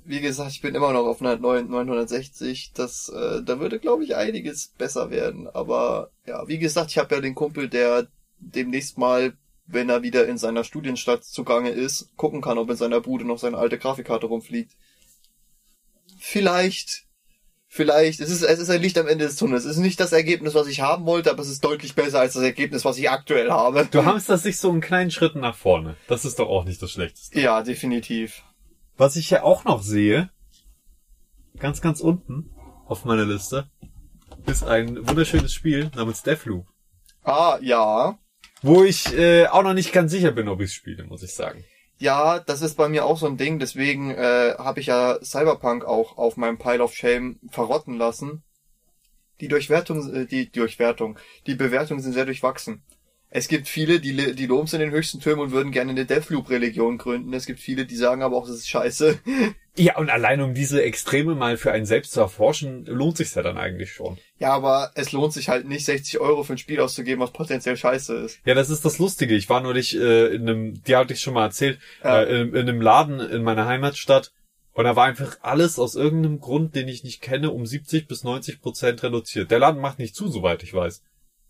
wie 0.05 0.21
gesagt, 0.21 0.51
ich 0.51 0.61
bin 0.61 0.75
immer 0.75 0.93
noch 0.93 1.05
auf 1.05 1.21
einer 1.21 1.35
neuen 1.37 1.69
960. 1.69 2.73
Das, 2.73 3.09
äh, 3.09 3.43
da 3.43 3.59
würde, 3.59 3.79
glaube 3.79 4.03
ich, 4.03 4.15
einiges 4.15 4.73
besser 4.77 5.11
werden. 5.11 5.47
Aber 5.47 6.11
ja, 6.25 6.47
wie 6.47 6.57
gesagt, 6.57 6.91
ich 6.91 6.97
habe 6.97 7.13
ja 7.15 7.21
den 7.21 7.35
Kumpel, 7.35 7.69
der 7.69 8.07
demnächst 8.39 8.97
mal, 8.97 9.33
wenn 9.71 9.89
er 9.89 10.01
wieder 10.01 10.27
in 10.27 10.37
seiner 10.37 10.63
Studienstadt 10.63 11.23
zugange 11.23 11.69
ist, 11.69 12.09
gucken 12.17 12.41
kann, 12.41 12.57
ob 12.57 12.69
in 12.69 12.75
seiner 12.75 13.01
Bude 13.01 13.25
noch 13.25 13.37
seine 13.37 13.57
alte 13.57 13.77
Grafikkarte 13.77 14.25
rumfliegt. 14.25 14.71
Vielleicht, 16.17 17.05
vielleicht, 17.67 18.19
es 18.19 18.31
ist, 18.31 18.41
es 18.41 18.59
ist 18.59 18.69
ein 18.69 18.81
Licht 18.81 18.97
am 18.97 19.07
Ende 19.07 19.25
des 19.25 19.35
Tunnels. 19.35 19.65
Es 19.65 19.77
ist 19.77 19.81
nicht 19.81 19.99
das 19.99 20.11
Ergebnis, 20.11 20.55
was 20.55 20.67
ich 20.67 20.81
haben 20.81 21.05
wollte, 21.05 21.29
aber 21.29 21.41
es 21.43 21.49
ist 21.49 21.63
deutlich 21.63 21.93
besser 21.93 22.19
als 22.19 22.33
das 22.33 22.43
Ergebnis, 22.43 22.83
was 22.83 22.97
ich 22.97 23.09
aktuell 23.09 23.51
habe. 23.51 23.87
Du 23.91 24.03
hamsterst 24.03 24.45
dich 24.45 24.57
so 24.57 24.71
in 24.71 24.81
kleinen 24.81 25.11
Schritten 25.11 25.39
nach 25.39 25.55
vorne. 25.55 25.95
Das 26.07 26.25
ist 26.25 26.39
doch 26.39 26.49
auch 26.49 26.65
nicht 26.65 26.81
das 26.81 26.91
Schlechteste. 26.91 27.39
Ja, 27.39 27.61
definitiv. 27.61 28.43
Was 28.97 29.15
ich 29.15 29.29
ja 29.29 29.43
auch 29.43 29.65
noch 29.65 29.83
sehe, 29.83 30.29
ganz, 31.57 31.79
ganz 31.79 32.01
unten 32.01 32.49
auf 32.85 33.05
meiner 33.05 33.25
Liste, 33.25 33.69
ist 34.47 34.63
ein 34.63 35.07
wunderschönes 35.07 35.53
Spiel 35.53 35.91
namens 35.95 36.23
Deathloop. 36.23 36.65
Ah, 37.23 37.59
ja. 37.61 38.17
Wo 38.61 38.83
ich 38.83 39.13
äh, 39.17 39.47
auch 39.47 39.63
noch 39.63 39.73
nicht 39.73 39.93
ganz 39.93 40.11
sicher 40.11 40.31
bin, 40.31 40.49
ob 40.49 40.61
ich 40.61 40.73
spiele, 40.73 41.03
muss 41.05 41.23
ich 41.23 41.33
sagen. 41.33 41.63
Ja, 41.97 42.39
das 42.39 42.61
ist 42.61 42.75
bei 42.75 42.87
mir 42.87 43.05
auch 43.05 43.17
so 43.17 43.27
ein 43.27 43.37
Ding, 43.37 43.59
deswegen 43.59 44.11
äh, 44.11 44.55
habe 44.57 44.79
ich 44.79 44.87
ja 44.87 45.19
Cyberpunk 45.21 45.83
auch 45.83 46.17
auf 46.17 46.37
meinem 46.37 46.57
Pile 46.57 46.81
of 46.81 46.93
Shame 46.93 47.39
verrotten 47.49 47.97
lassen. 47.97 48.43
Die 49.41 49.49
Durchwertung, 49.49 50.13
äh, 50.13 50.25
die 50.25 50.49
Durchwertung, 50.49 51.19
die 51.45 51.55
Bewertungen 51.55 52.01
sind 52.01 52.13
sehr 52.13 52.25
durchwachsen. 52.25 52.83
Es 53.29 53.47
gibt 53.47 53.67
viele, 53.67 53.99
die, 53.99 54.33
die 54.33 54.45
loben 54.47 54.65
es 54.65 54.73
in 54.73 54.79
den 54.79 54.91
höchsten 54.91 55.19
Türmen 55.19 55.43
und 55.43 55.51
würden 55.51 55.71
gerne 55.71 55.91
eine 55.91 56.05
Deathloop-Religion 56.05 56.97
gründen. 56.97 57.33
Es 57.33 57.45
gibt 57.45 57.59
viele, 57.59 57.85
die 57.85 57.95
sagen 57.95 58.23
aber 58.23 58.35
auch, 58.37 58.47
das 58.47 58.55
ist 58.55 58.69
scheiße. 58.69 59.19
Ja, 59.79 59.97
und 59.97 60.09
allein 60.09 60.41
um 60.41 60.53
diese 60.53 60.83
Extreme 60.83 61.35
mal 61.35 61.55
für 61.55 61.71
einen 61.71 61.85
selbst 61.85 62.11
zu 62.11 62.19
erforschen, 62.19 62.85
lohnt 62.85 63.15
sich's 63.15 63.35
ja 63.35 63.41
dann 63.41 63.57
eigentlich 63.57 63.93
schon. 63.93 64.17
Ja, 64.37 64.51
aber 64.53 64.91
es 64.95 65.13
lohnt 65.13 65.31
sich 65.31 65.47
halt 65.47 65.67
nicht, 65.67 65.85
60 65.85 66.19
Euro 66.19 66.43
für 66.43 66.53
ein 66.53 66.57
Spiel 66.57 66.81
auszugeben, 66.81 67.21
was 67.21 67.31
potenziell 67.31 67.77
scheiße 67.77 68.13
ist. 68.15 68.39
Ja, 68.45 68.55
das 68.55 68.69
ist 68.69 68.83
das 68.83 68.99
Lustige. 68.99 69.35
Ich 69.35 69.49
war 69.49 69.61
neulich 69.61 69.95
äh, 69.95 70.27
in 70.35 70.41
einem, 70.49 70.83
die 70.83 70.95
hatte 70.97 71.13
ich 71.13 71.21
schon 71.21 71.33
mal 71.33 71.45
erzählt, 71.45 71.79
Ja. 72.03 72.23
äh, 72.23 72.41
in, 72.41 72.49
in 72.49 72.57
einem 72.69 72.81
Laden 72.81 73.21
in 73.21 73.41
meiner 73.41 73.67
Heimatstadt 73.67 74.33
und 74.73 74.83
da 74.83 74.95
war 74.97 75.05
einfach 75.05 75.37
alles 75.41 75.79
aus 75.79 75.95
irgendeinem 75.95 76.39
Grund, 76.39 76.75
den 76.75 76.87
ich 76.89 77.03
nicht 77.05 77.21
kenne, 77.21 77.51
um 77.51 77.65
70 77.65 78.07
bis 78.07 78.23
90 78.25 78.61
Prozent 78.61 79.01
reduziert. 79.01 79.49
Der 79.49 79.59
Laden 79.59 79.79
macht 79.81 79.99
nicht 79.99 80.13
zu, 80.15 80.27
soweit 80.27 80.61
ich 80.63 80.73
weiß. 80.73 81.01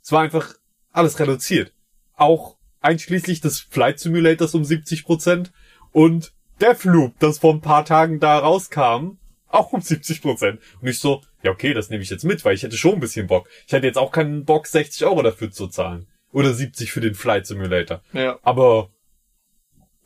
Es 0.03 0.11
war 0.11 0.21
einfach 0.21 0.53
alles 0.91 1.19
reduziert. 1.19 1.73
Auch 2.15 2.57
einschließlich 2.79 3.41
des 3.41 3.59
Flight 3.59 3.99
Simulators 3.99 4.53
um 4.53 4.63
70 4.63 5.03
Prozent 5.03 5.51
und 5.91 6.31
Deathloop, 6.61 7.13
das 7.19 7.39
vor 7.39 7.53
ein 7.53 7.61
paar 7.61 7.85
Tagen 7.85 8.19
da 8.19 8.37
rauskam, 8.39 9.17
auch 9.47 9.71
um 9.73 9.81
70 9.81 10.21
Prozent. 10.21 10.59
Und 10.81 10.87
ich 10.87 10.99
so, 10.99 11.21
ja 11.43 11.51
okay, 11.51 11.73
das 11.73 11.89
nehme 11.89 12.03
ich 12.03 12.09
jetzt 12.09 12.23
mit, 12.25 12.43
weil 12.45 12.55
ich 12.55 12.63
hätte 12.63 12.77
schon 12.77 12.93
ein 12.95 12.99
bisschen 12.99 13.27
Bock. 13.27 13.47
Ich 13.67 13.73
hätte 13.73 13.87
jetzt 13.87 13.97
auch 13.97 14.11
keinen 14.11 14.45
Bock, 14.45 14.67
60 14.67 15.05
Euro 15.05 15.21
dafür 15.23 15.51
zu 15.51 15.67
zahlen. 15.67 16.07
Oder 16.31 16.53
70 16.53 16.91
für 16.91 17.01
den 17.01 17.15
Flight 17.15 17.47
Simulator. 17.47 18.01
Ja. 18.13 18.37
Aber 18.43 18.89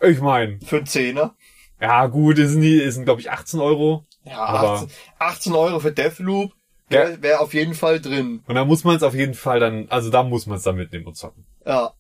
ich 0.02 0.22
meine, 0.22 0.60
Für 0.66 0.78
einen 0.78 0.86
Zehner. 0.86 1.36
ja 1.82 2.06
gut, 2.08 2.38
sind, 2.38 2.62
die- 2.62 2.90
sind 2.92 3.06
glaube 3.06 3.20
ich 3.22 3.30
18 3.32 3.60
Euro. 3.60 4.06
Ja, 4.24 4.38
Aber- 4.38 4.74
18, 4.74 4.90
18 5.20 5.54
Euro 5.54 5.80
für 5.82 5.92
Deathloop 5.92 6.54
wäre 6.90 7.22
wär 7.22 7.42
auf 7.42 7.54
jeden 7.54 7.74
Fall 7.74 8.00
drin. 8.00 8.42
Und 8.48 8.56
da 8.56 8.64
muss 8.64 8.84
man 8.86 8.96
es 8.96 9.04
auf 9.04 9.16
jeden 9.16 9.34
Fall 9.34 9.60
dann, 9.60 9.88
also 9.90 10.10
da 10.10 10.24
muss 10.24 10.46
man 10.46 10.58
es 10.58 10.64
dann 10.64 10.76
mitnehmen 10.78 11.08
und 11.08 11.16
zocken. 11.18 11.46
Ja. 11.66 11.94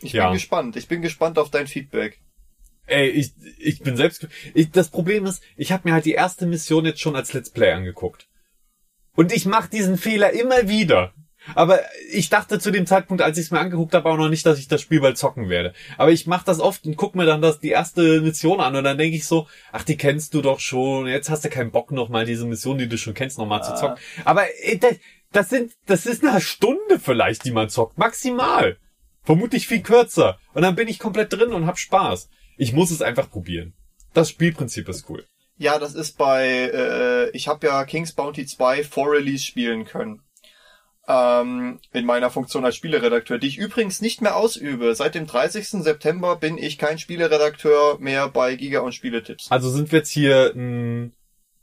Ich 0.00 0.12
Ja. 0.12 0.26
bin 0.28 0.34
gespannt. 0.34 0.76
Ich 0.76 0.86
bin 0.88 1.02
gespannt 1.02 1.38
auf 1.38 1.50
dein 1.50 1.66
Feedback. 1.66 2.20
Ey, 2.88 3.08
ich, 3.08 3.32
ich 3.58 3.80
bin 3.80 3.96
selbst. 3.96 4.26
Ich, 4.54 4.70
das 4.70 4.88
Problem 4.88 5.26
ist, 5.26 5.42
ich 5.56 5.72
habe 5.72 5.88
mir 5.88 5.94
halt 5.94 6.04
die 6.04 6.12
erste 6.12 6.46
Mission 6.46 6.84
jetzt 6.86 7.00
schon 7.00 7.16
als 7.16 7.32
Let's 7.32 7.50
Play 7.50 7.72
angeguckt. 7.72 8.28
Und 9.14 9.32
ich 9.32 9.46
mache 9.46 9.68
diesen 9.70 9.98
Fehler 9.98 10.30
immer 10.32 10.68
wieder. 10.68 11.12
Aber 11.54 11.80
ich 12.10 12.28
dachte 12.28 12.58
zu 12.58 12.70
dem 12.70 12.86
Zeitpunkt, 12.86 13.22
als 13.22 13.38
ich 13.38 13.46
es 13.46 13.50
mir 13.50 13.60
angeguckt 13.60 13.94
habe, 13.94 14.08
auch 14.08 14.16
noch 14.16 14.28
nicht, 14.28 14.44
dass 14.44 14.58
ich 14.58 14.68
das 14.68 14.82
Spiel 14.82 15.00
bald 15.00 15.16
zocken 15.16 15.48
werde. 15.48 15.72
Aber 15.96 16.10
ich 16.10 16.26
mache 16.26 16.44
das 16.44 16.60
oft 16.60 16.84
und 16.84 16.96
guck 16.96 17.14
mir 17.14 17.24
dann 17.24 17.40
das 17.40 17.58
die 17.58 17.70
erste 17.70 18.20
Mission 18.20 18.60
an 18.60 18.76
und 18.76 18.84
dann 18.84 18.98
denke 18.98 19.16
ich 19.16 19.26
so, 19.26 19.46
ach, 19.72 19.82
die 19.84 19.96
kennst 19.96 20.34
du 20.34 20.42
doch 20.42 20.60
schon. 20.60 21.06
Jetzt 21.06 21.30
hast 21.30 21.44
du 21.44 21.48
keinen 21.48 21.70
Bock 21.70 21.90
nochmal 21.90 22.26
diese 22.26 22.44
Mission, 22.44 22.76
die 22.76 22.88
du 22.88 22.98
schon 22.98 23.14
kennst, 23.14 23.38
nochmal 23.38 23.62
zu 23.62 23.72
Ah. 23.72 23.76
zocken. 23.76 23.98
Aber 24.24 24.44
das, 24.80 24.96
das 25.32 25.48
sind, 25.48 25.72
das 25.86 26.06
ist 26.06 26.22
eine 26.24 26.40
Stunde 26.40 26.98
vielleicht, 27.00 27.44
die 27.44 27.50
man 27.52 27.68
zockt, 27.70 27.96
maximal. 27.98 28.76
Vermutlich 29.22 29.66
viel 29.66 29.82
kürzer. 29.82 30.38
Und 30.54 30.62
dann 30.62 30.74
bin 30.76 30.88
ich 30.88 30.98
komplett 30.98 31.32
drin 31.32 31.52
und 31.52 31.66
hab 31.66 31.78
Spaß. 31.78 32.28
Ich 32.58 32.72
muss 32.72 32.90
es 32.90 33.00
einfach 33.00 33.30
probieren. 33.30 33.72
Das 34.12 34.28
Spielprinzip 34.28 34.88
ist 34.88 35.08
cool. 35.08 35.24
Ja, 35.56 35.78
das 35.78 35.94
ist 35.94 36.18
bei, 36.18 36.46
äh, 36.46 37.30
ich 37.30 37.48
habe 37.48 37.66
ja 37.66 37.84
King's 37.84 38.12
Bounty 38.12 38.46
2 38.46 38.84
vor 38.84 39.10
Release 39.10 39.44
spielen 39.44 39.84
können. 39.84 40.22
Ähm, 41.06 41.80
in 41.92 42.04
meiner 42.04 42.30
Funktion 42.30 42.64
als 42.64 42.76
Spieleredakteur, 42.76 43.38
die 43.38 43.46
ich 43.46 43.58
übrigens 43.58 44.00
nicht 44.00 44.20
mehr 44.20 44.36
ausübe. 44.36 44.94
Seit 44.94 45.14
dem 45.14 45.26
30. 45.26 45.82
September 45.82 46.36
bin 46.36 46.58
ich 46.58 46.78
kein 46.78 46.98
Spieleredakteur 46.98 47.98
mehr 47.98 48.28
bei 48.28 48.56
Giga 48.56 48.80
und 48.80 48.92
Spieletipps. 48.92 49.50
Also 49.50 49.70
sind 49.70 49.90
wir 49.90 50.00
jetzt 50.00 50.10
hier 50.10 50.52
ein 50.54 51.14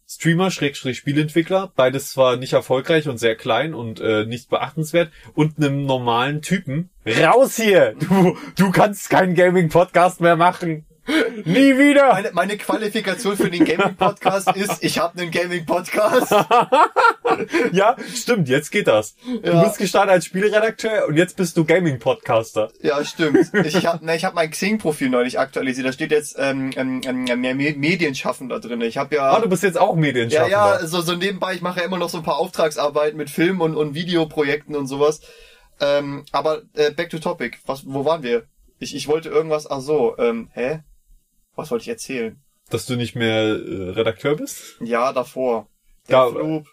Streamer, 0.08 0.52
Schrägstrich 0.52 0.98
Spielentwickler, 0.98 1.72
beides 1.76 2.12
zwar 2.12 2.38
nicht 2.38 2.54
erfolgreich 2.54 3.08
und 3.08 3.18
sehr 3.18 3.36
klein 3.36 3.74
und 3.74 4.00
äh, 4.00 4.26
nicht 4.26 4.50
beachtenswert, 4.50 5.12
und 5.34 5.58
einem 5.58 5.86
normalen 5.86 6.42
Typen. 6.42 6.90
Raus 7.06 7.56
hier! 7.56 7.96
Du, 8.00 8.38
du 8.56 8.72
kannst 8.72 9.10
keinen 9.10 9.34
Gaming-Podcast 9.34 10.22
mehr 10.22 10.36
machen. 10.36 10.86
Nie 11.46 11.78
wieder! 11.78 12.10
Meine, 12.14 12.32
meine 12.34 12.58
Qualifikation 12.58 13.38
für 13.38 13.50
den 13.52 13.64
Gaming-Podcast 13.66 14.52
ist, 14.56 14.84
ich 14.84 14.98
habe 15.00 15.20
einen 15.22 15.32
Gaming-Podcast. 15.32 16.34
Ja, 17.72 17.96
stimmt, 18.14 18.48
jetzt 18.48 18.72
geht 18.72 18.88
das. 18.88 19.16
Du 19.26 19.40
Ja. 19.52 19.64
bist 19.64 19.78
gestartet 19.78 20.12
als 20.12 20.26
Spieleredakteur 20.26 21.08
und 21.08 21.18
jetzt 21.18 21.36
bist 21.36 21.58
du 21.58 21.66
Gaming-Podcaster. 21.66 22.72
Ja, 22.82 23.04
stimmt. 23.04 23.50
Ich 23.66 23.86
habe 23.86 24.06
ne, 24.06 24.16
ich 24.16 24.24
hab 24.24 24.36
mein 24.36 24.50
Xing-Profil 24.52 25.10
neulich 25.10 25.38
aktualisiert. 25.40 25.86
Da 25.88 25.92
steht 25.92 26.12
jetzt 26.12 26.38
ähm, 26.40 26.72
ähm, 26.78 27.02
ähm, 27.06 27.42
mehr 27.42 27.56
Me- 27.56 27.74
Medienschaffender 27.76 28.60
drin. 28.60 28.80
Ich 28.82 28.98
habe 28.98 29.16
ja... 29.16 29.32
Ah, 29.32 29.40
du 29.42 29.50
bist 29.50 29.64
jetzt 29.64 29.78
auch 29.78 29.96
Ja, 29.96 30.00
Medienschaffender. 30.02 30.50
ja, 30.82 30.88
so, 30.88 31.02
so 31.02 31.16
nebenbei, 31.16 31.56
ich 31.56 31.62
mache 31.62 31.80
ja 31.80 31.86
immer 31.86 31.98
noch 31.98 32.10
so 32.10 32.18
ein 32.20 32.24
paar 32.24 32.38
Auftragsarbeiten 32.38 33.18
mit 33.18 33.30
Film 33.30 33.60
und, 33.60 33.76
und 33.76 33.96
Videoprojekten 33.96 34.76
und 34.76 34.88
sowas. 34.88 35.20
Ähm, 35.82 36.24
aber 36.32 36.62
äh, 36.76 36.92
back 36.92 37.10
to 37.10 37.20
topic. 37.20 37.58
Was, 37.66 37.84
wo 37.86 38.06
waren 38.06 38.24
wir? 38.24 38.44
Ich, 38.80 38.96
ich 38.96 39.08
wollte 39.08 39.30
irgendwas, 39.30 39.70
ach 39.70 39.82
so, 39.82 40.16
ähm, 40.20 40.50
hä? 40.54 40.80
Was 41.56 41.72
wollte 41.72 41.84
ich 41.84 41.90
erzählen? 41.90 42.40
Dass 42.70 42.86
du 42.86 42.96
nicht 42.96 43.16
mehr 43.16 43.44
äh, 43.44 43.90
Redakteur 43.92 44.36
bist? 44.36 44.76
Ja, 44.82 45.14
davor. 45.14 45.68
Da- 46.08 46.26
Deathloop. 46.30 46.68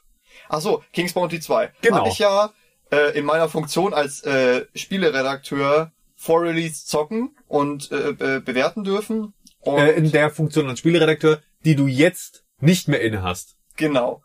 Ach 0.49 0.61
so, 0.61 0.83
King's 0.93 1.12
Bounty 1.12 1.41
2. 1.41 1.72
Genau. 1.83 1.99
Hab 1.99 2.07
ich 2.09 2.18
ja 2.18 2.53
äh, 2.91 3.16
in 3.18 3.24
meiner 3.24 3.49
Funktion 3.49 3.93
als 3.95 4.22
äh, 4.22 4.64
Spieleredakteur 4.74 5.93
vor 6.16 6.43
Release 6.43 6.87
zocken 6.87 7.37
und 7.49 7.91
äh, 7.93 8.12
bewerten 8.45 8.85
dürfen. 8.85 9.35
Und 9.61 9.78
Äh, 9.78 9.93
in 9.93 10.11
der 10.11 10.30
Funktion 10.30 10.68
als 10.68 10.78
Spieleredakteur, 10.78 11.41
die 11.64 11.76
du 11.76 11.87
jetzt 11.87 12.45
nicht 12.61 12.89
mehr 12.89 13.01
inne 13.01 13.22
hast. 13.22 13.57
genau. 13.76 14.22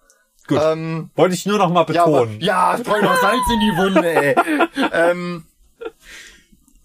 Gut. 0.47 0.61
Ähm, 0.63 1.09
Wollte 1.15 1.35
ich 1.35 1.45
nur 1.45 1.57
noch 1.57 1.69
mal 1.69 1.85
Ja, 1.91 2.05
aber, 2.05 2.21
betonen. 2.21 2.39
ja, 2.39 2.77
streu 2.79 3.01
noch 3.01 3.19
Salz 3.19 3.41
in 3.53 3.59
die 3.59 3.75
Wunde, 3.77 4.15
ey. 4.15 4.35
ähm, 4.93 5.45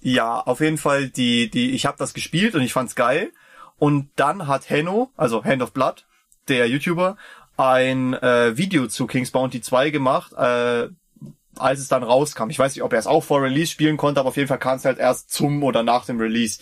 ja, 0.01 0.41
auf 0.41 0.61
jeden 0.61 0.79
Fall, 0.79 1.09
die, 1.09 1.49
die, 1.49 1.71
ich 1.71 1.87
habe 1.87 1.97
das 1.97 2.13
gespielt 2.13 2.57
und 2.57 2.63
ich 2.63 2.73
fand's 2.73 2.97
geil. 2.97 3.31
Und 3.79 4.11
dann 4.17 4.47
hat 4.47 4.71
Henno, 4.71 5.11
also 5.17 5.45
Hand 5.45 5.63
of 5.63 5.73
Blood, 5.73 6.07
der 6.49 6.69
YouTuber, 6.69 7.17
ein 7.57 8.15
äh, 8.15 8.57
Video 8.57 8.87
zu 8.87 9.07
King's 9.07 9.31
Bounty 9.31 9.61
2 9.61 9.91
gemacht, 9.91 10.33
äh, 10.33 10.89
als 11.57 11.81
es 11.81 11.89
dann 11.89 12.03
rauskam. 12.03 12.51
Ich 12.51 12.59
weiß 12.59 12.75
nicht, 12.75 12.83
ob 12.83 12.93
er 12.93 12.99
es 12.99 13.07
auch 13.07 13.23
vor 13.23 13.43
Release 13.43 13.71
spielen 13.71 13.97
konnte, 13.97 14.21
aber 14.21 14.31
auf 14.31 14.37
jeden 14.37 14.49
Fall 14.49 14.59
kam 14.59 14.77
es 14.77 14.85
halt 14.85 14.99
erst 14.99 15.31
zum 15.31 15.63
oder 15.63 15.83
nach 15.83 16.07
dem 16.07 16.19
Release. 16.19 16.61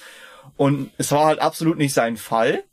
Und 0.56 0.90
es 0.98 1.12
war 1.12 1.26
halt 1.26 1.38
absolut 1.38 1.78
nicht 1.78 1.94
sein 1.94 2.16
Fall. 2.16 2.64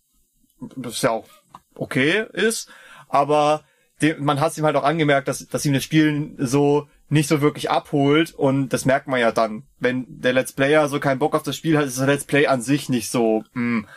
Das 0.75 1.01
ja 1.01 1.11
auch 1.11 1.27
okay 1.75 2.25
ist. 2.33 2.69
Aber 3.07 3.63
dem, 4.01 4.23
man 4.23 4.39
hat 4.39 4.57
ihm 4.57 4.65
halt 4.65 4.75
auch 4.75 4.83
angemerkt, 4.83 5.27
dass, 5.27 5.47
dass 5.47 5.65
ihm 5.65 5.73
das 5.73 5.83
Spiel 5.83 6.33
so 6.37 6.87
nicht 7.09 7.29
so 7.29 7.41
wirklich 7.41 7.69
abholt 7.69 8.33
und 8.33 8.69
das 8.69 8.85
merkt 8.85 9.07
man 9.07 9.19
ja 9.19 9.31
dann. 9.31 9.63
Wenn 9.79 10.05
der 10.09 10.33
Let's 10.33 10.51
Player 10.51 10.89
so 10.89 10.99
keinen 10.99 11.19
Bock 11.19 11.35
auf 11.35 11.43
das 11.43 11.55
Spiel 11.55 11.77
hat, 11.77 11.85
ist 11.85 11.99
das 11.99 12.07
Let's 12.07 12.25
Play 12.25 12.47
an 12.47 12.61
sich 12.61 12.89
nicht 12.89 13.09
so. 13.09 13.43
Mh. 13.53 13.87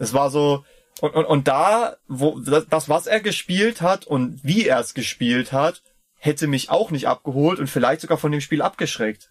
Es 0.00 0.12
war 0.14 0.30
so 0.30 0.64
und, 1.00 1.14
und, 1.14 1.24
und 1.24 1.48
da, 1.48 1.96
wo 2.08 2.40
das, 2.40 2.88
was 2.88 3.06
er 3.06 3.20
gespielt 3.20 3.80
hat 3.80 4.06
und 4.06 4.40
wie 4.42 4.66
er 4.66 4.80
es 4.80 4.94
gespielt 4.94 5.52
hat, 5.52 5.82
hätte 6.18 6.46
mich 6.46 6.70
auch 6.70 6.90
nicht 6.90 7.06
abgeholt 7.06 7.58
und 7.58 7.68
vielleicht 7.68 8.02
sogar 8.02 8.18
von 8.18 8.32
dem 8.32 8.40
Spiel 8.40 8.60
abgeschreckt. 8.60 9.30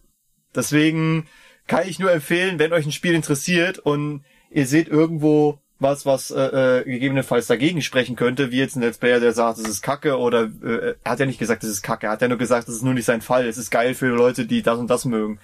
Deswegen 0.56 1.28
kann 1.68 1.88
ich 1.88 2.00
nur 2.00 2.12
empfehlen, 2.12 2.58
wenn 2.58 2.74
euch 2.74 2.86
ein 2.86 2.92
Spiel 2.92 3.14
interessiert 3.14 3.78
und 3.78 4.24
ihr 4.50 4.66
seht 4.66 4.88
irgendwo 4.88 5.60
was, 5.78 6.06
was 6.06 6.32
äh, 6.32 6.80
äh, 6.80 6.84
gegebenenfalls 6.84 7.48
dagegen 7.48 7.82
sprechen 7.82 8.16
könnte, 8.16 8.52
wie 8.52 8.58
jetzt 8.58 8.76
ein 8.76 8.82
Let's 8.82 8.98
Player, 8.98 9.20
der 9.20 9.34
sagt, 9.34 9.60
es 9.60 9.68
ist 9.68 9.82
Kacke 9.82 10.18
oder 10.18 10.50
äh, 10.64 10.96
er 11.04 11.12
hat 11.12 11.20
ja 11.20 11.26
nicht 11.26 11.40
gesagt, 11.40 11.64
es 11.64 11.70
ist 11.70 11.84
Kacke, 11.84 12.08
er 12.08 12.14
hat 12.14 12.22
ja 12.22 12.28
nur 12.28 12.38
gesagt, 12.38 12.68
es 12.68 12.76
ist 12.76 12.84
nur 12.84 12.94
nicht 12.94 13.06
sein 13.06 13.22
Fall, 13.22 13.48
es 13.48 13.58
ist 13.58 13.70
geil 13.70 13.94
für 13.94 14.08
Leute, 14.08 14.46
die 14.46 14.62
das 14.62 14.80
und 14.80 14.90
das 14.90 15.06
mögen. 15.06 15.40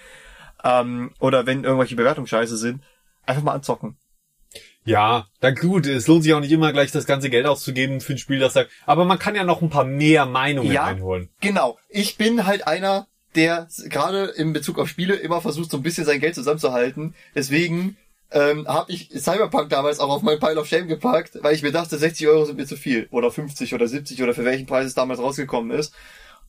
Ähm, 0.63 1.11
oder 1.19 1.45
wenn 1.45 1.63
irgendwelche 1.63 1.95
Bewertungen 1.95 2.27
scheiße 2.27 2.57
sind, 2.57 2.81
einfach 3.25 3.43
mal 3.43 3.53
anzocken. 3.53 3.95
Ja, 4.85 5.27
da 5.39 5.49
gut, 5.51 5.87
es 5.87 6.07
lohnt 6.07 6.23
sich 6.23 6.33
auch 6.33 6.39
nicht 6.39 6.51
immer 6.51 6.71
gleich 6.71 6.91
das 6.91 7.05
ganze 7.07 7.29
Geld 7.31 7.45
auszugeben 7.47 8.01
für 8.01 8.13
ein 8.13 8.17
Spiel, 8.19 8.39
das 8.39 8.53
sagt, 8.53 8.69
aber 8.85 9.03
man 9.03 9.17
kann 9.19 9.35
ja 9.35 9.43
noch 9.43 9.61
ein 9.63 9.69
paar 9.71 9.83
mehr 9.83 10.25
Meinungen 10.27 10.71
Ja. 10.71 10.85
einholen. 10.85 11.29
Genau. 11.41 11.77
Ich 11.89 12.17
bin 12.17 12.45
halt 12.45 12.67
einer, 12.67 13.07
der 13.33 13.67
gerade 13.89 14.25
in 14.25 14.53
Bezug 14.53 14.77
auf 14.79 14.87
Spiele 14.87 15.15
immer 15.15 15.41
versucht, 15.41 15.71
so 15.71 15.77
ein 15.77 15.83
bisschen 15.83 16.05
sein 16.05 16.19
Geld 16.19 16.35
zusammenzuhalten. 16.35 17.15
Deswegen 17.33 17.97
ähm, 18.31 18.67
habe 18.67 18.91
ich 18.91 19.09
Cyberpunk 19.09 19.69
damals 19.69 19.99
auch 19.99 20.09
auf 20.09 20.21
mein 20.21 20.39
Pile 20.39 20.59
of 20.59 20.67
Shame 20.67 20.87
gepackt, 20.87 21.39
weil 21.41 21.55
ich 21.55 21.63
mir 21.63 21.71
dachte, 21.71 21.97
60 21.97 22.27
Euro 22.27 22.45
sind 22.45 22.57
mir 22.57 22.65
zu 22.67 22.77
viel. 22.77 23.07
Oder 23.09 23.31
50 23.31 23.73
oder 23.73 23.87
70 23.87 24.21
oder 24.21 24.33
für 24.33 24.45
welchen 24.45 24.67
Preis 24.67 24.85
es 24.85 24.93
damals 24.93 25.19
rausgekommen 25.19 25.77
ist. 25.77 25.93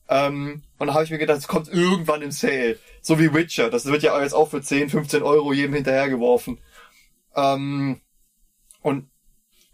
Ähm, 0.09 0.61
und 0.77 0.87
dann 0.87 0.93
habe 0.93 1.03
ich 1.05 1.11
mir 1.11 1.17
gedacht, 1.17 1.39
es 1.39 1.47
kommt 1.47 1.69
irgendwann 1.69 2.21
im 2.21 2.31
Sale. 2.31 2.77
So 3.01 3.19
wie 3.19 3.33
Witcher. 3.33 3.69
Das 3.69 3.85
wird 3.85 4.03
ja 4.03 4.21
jetzt 4.21 4.33
auch 4.33 4.49
für 4.49 4.61
10, 4.61 4.89
15 4.89 5.23
Euro 5.23 5.53
jedem 5.53 5.73
hinterhergeworfen. 5.73 6.59
Ähm, 7.35 7.99
und 8.87 9.09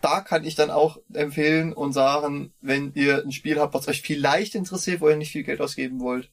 da 0.02 0.22
kann 0.22 0.44
ich 0.44 0.56
dann 0.56 0.72
auch 0.72 0.98
empfehlen 1.14 1.72
und 1.72 1.94
sagen, 1.94 2.52
wenn 2.62 2.94
ihr 2.96 3.24
ein 3.24 3.32
Spiel 3.32 3.60
habt, 3.60 3.76
was 3.76 3.88
euch 3.88 4.02
vielleicht 4.02 4.56
interessiert, 4.56 5.02
wo 5.02 5.10
ihr 5.10 5.16
nicht 5.16 5.32
viel 5.32 5.44
Geld 5.44 5.62
ausgeben 5.62 6.00
wollt, 6.00 6.32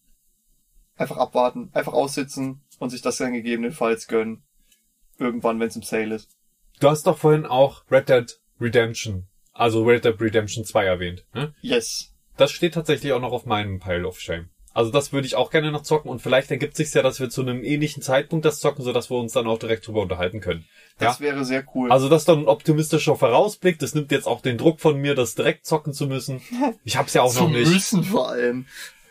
einfach 0.97 1.18
abwarten, 1.18 1.68
einfach 1.74 1.93
aussitzen 1.93 2.62
und 2.78 2.89
sich 2.89 3.03
das 3.03 3.18
dann 3.18 3.35
gegebenenfalls 3.35 4.07
gönnen. 4.09 4.43
Irgendwann, 5.18 5.61
wenn 5.61 5.68
es 5.68 5.76
im 5.76 5.83
Sale 5.83 6.14
ist. 6.14 6.31
Du 6.81 6.89
hast 6.89 7.07
doch 7.07 7.18
vorhin 7.18 7.45
auch 7.45 7.85
Red 7.91 8.09
Dead 8.09 8.41
Redemption, 8.59 9.26
also 9.53 9.85
Red 9.85 10.07
Dead 10.07 10.18
Redemption 10.18 10.64
2 10.64 10.87
erwähnt. 10.87 11.26
Ne? 11.35 11.55
Yes. 11.61 12.14
Das 12.39 12.51
steht 12.51 12.72
tatsächlich 12.72 13.12
auch 13.12 13.20
noch 13.20 13.33
auf 13.33 13.45
meinem 13.45 13.78
Pile 13.78 14.09
of 14.09 14.18
Shame. 14.18 14.49
Also 14.73 14.91
das 14.91 15.12
würde 15.12 15.27
ich 15.27 15.35
auch 15.35 15.51
gerne 15.51 15.73
noch 15.73 15.83
zocken 15.83 16.11
und 16.11 16.23
vielleicht 16.23 16.51
ergibt 16.51 16.77
sich 16.77 16.95
ja, 16.95 17.03
dass 17.03 17.18
wir 17.18 17.29
zu 17.29 17.41
einem 17.41 17.64
ähnlichen 17.64 18.03
Zeitpunkt 18.03 18.45
das 18.45 18.61
zocken, 18.61 18.85
so 18.85 18.93
dass 18.93 19.11
wir 19.11 19.16
uns 19.16 19.33
dann 19.33 19.47
auch 19.49 19.59
direkt 19.59 19.87
drüber 19.87 20.03
unterhalten 20.03 20.41
können. 20.41 20.64
Das 20.99 21.18
ja? 21.18 21.27
wäre 21.27 21.45
sehr 21.45 21.64
cool. 21.75 21.91
Also 21.91 22.09
das 22.09 22.23
ist 22.23 22.29
dann 22.29 22.41
ein 22.41 22.49
optimistischer 22.49 23.16
Vorausblick. 23.16 23.79
Das 23.79 23.95
nimmt 23.95 24.12
jetzt 24.12 24.27
auch 24.27 24.41
den 24.41 24.59
Druck 24.59 24.81
von 24.81 25.01
mir, 25.01 25.14
das 25.14 25.35
direkt 25.35 25.66
zocken 25.66 25.93
zu 25.93 26.07
müssen. 26.07 26.41
Ich 26.85 26.97
hab's 26.97 27.14
ja 27.14 27.23
auch 27.23 27.33
zu 27.33 27.43
noch 27.45 27.51
nicht. 27.51 27.71
müssen 27.71 28.05
vor 28.05 28.31
allem. 28.31 28.66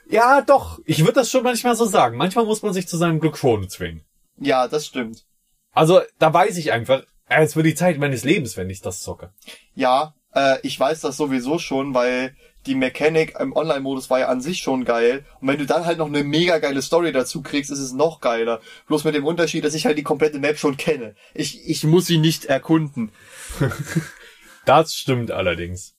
Ja, 0.09 0.41
doch. 0.41 0.79
Ich 0.85 0.99
würde 0.99 1.13
das 1.13 1.29
schon 1.29 1.43
manchmal 1.43 1.75
so 1.75 1.85
sagen. 1.85 2.17
Manchmal 2.17 2.45
muss 2.45 2.63
man 2.63 2.73
sich 2.73 2.87
zu 2.87 2.97
seinem 2.97 3.19
Glück 3.19 3.37
schon 3.37 3.69
zwingen. 3.69 4.03
Ja, 4.37 4.67
das 4.67 4.87
stimmt. 4.87 5.25
Also 5.71 6.01
da 6.17 6.33
weiß 6.33 6.57
ich 6.57 6.71
einfach, 6.71 7.03
es 7.27 7.55
wird 7.55 7.67
die 7.67 7.75
Zeit 7.75 7.99
meines 7.99 8.23
Lebens, 8.23 8.57
wenn 8.57 8.69
ich 8.69 8.81
das 8.81 9.01
zocke. 9.01 9.31
Ja, 9.75 10.15
äh, 10.33 10.57
ich 10.63 10.79
weiß 10.79 11.01
das 11.01 11.17
sowieso 11.17 11.59
schon, 11.59 11.93
weil 11.93 12.35
die 12.65 12.75
Mechanik 12.75 13.35
im 13.39 13.55
Online-Modus 13.55 14.09
war 14.09 14.19
ja 14.19 14.27
an 14.27 14.41
sich 14.41 14.59
schon 14.59 14.85
geil. 14.85 15.25
Und 15.39 15.47
wenn 15.47 15.57
du 15.57 15.65
dann 15.65 15.85
halt 15.85 15.97
noch 15.97 16.07
eine 16.07 16.23
mega 16.23 16.59
geile 16.59 16.81
Story 16.81 17.11
dazu 17.11 17.41
kriegst, 17.41 17.71
ist 17.71 17.79
es 17.79 17.93
noch 17.93 18.19
geiler. 18.19 18.59
Bloß 18.87 19.05
mit 19.05 19.15
dem 19.15 19.25
Unterschied, 19.25 19.63
dass 19.63 19.73
ich 19.73 19.85
halt 19.85 19.97
die 19.97 20.03
komplette 20.03 20.39
Map 20.39 20.57
schon 20.57 20.77
kenne. 20.77 21.15
Ich, 21.33 21.67
ich 21.67 21.83
muss 21.83 22.05
sie 22.05 22.17
nicht 22.17 22.45
erkunden. 22.45 23.11
das 24.65 24.93
stimmt 24.93 25.31
allerdings. 25.31 25.95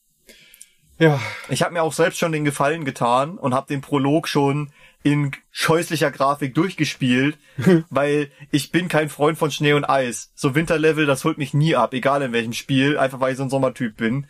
Ja. 0.99 1.19
Ich 1.49 1.63
habe 1.63 1.73
mir 1.73 1.83
auch 1.83 1.95
selbst 1.95 2.19
schon 2.19 2.33
den 2.33 2.45
Gefallen 2.45 2.85
getan 2.85 3.39
und 3.39 3.55
habe 3.55 3.69
den 3.69 3.81
Prolog 3.81 4.29
schon 4.29 4.71
in 5.03 5.33
scheußlicher 5.51 6.11
Grafik 6.11 6.55
durchgespielt, 6.55 7.39
weil 7.91 8.31
ich 8.51 8.71
bin 8.71 8.89
kein 8.89 9.09
Freund 9.09 9.39
von 9.39 9.51
Schnee 9.51 9.73
und 9.73 9.85
Eis. 9.85 10.31
So 10.35 10.55
Winterlevel, 10.55 11.07
das 11.07 11.25
holt 11.25 11.39
mich 11.39 11.55
nie 11.55 11.75
ab, 11.75 11.95
egal 11.95 12.21
in 12.21 12.33
welchem 12.33 12.53
Spiel, 12.53 12.99
einfach 12.99 13.19
weil 13.19 13.33
ich 13.33 13.39
so 13.39 13.45
ein 13.45 13.51
Sommertyp 13.51 13.97
bin. 13.97 14.27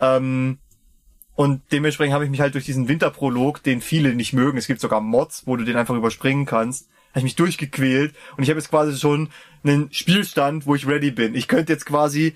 Ähm, 0.00 0.58
und 1.34 1.62
dementsprechend 1.72 2.14
habe 2.14 2.24
ich 2.24 2.30
mich 2.30 2.40
halt 2.40 2.54
durch 2.54 2.64
diesen 2.64 2.88
Winterprolog, 2.88 3.62
den 3.62 3.80
viele 3.80 4.14
nicht 4.14 4.32
mögen, 4.32 4.58
es 4.58 4.66
gibt 4.66 4.80
sogar 4.80 5.00
Mods, 5.00 5.46
wo 5.46 5.56
du 5.56 5.64
den 5.64 5.76
einfach 5.76 5.96
überspringen 5.96 6.46
kannst, 6.46 6.88
habe 7.10 7.20
ich 7.20 7.24
mich 7.24 7.36
durchgequält 7.36 8.14
und 8.36 8.42
ich 8.42 8.50
habe 8.50 8.58
jetzt 8.58 8.70
quasi 8.70 8.98
schon 8.98 9.30
einen 9.62 9.92
Spielstand, 9.92 10.66
wo 10.66 10.74
ich 10.74 10.86
ready 10.86 11.10
bin. 11.10 11.34
Ich 11.34 11.48
könnte 11.48 11.72
jetzt 11.72 11.86
quasi, 11.86 12.34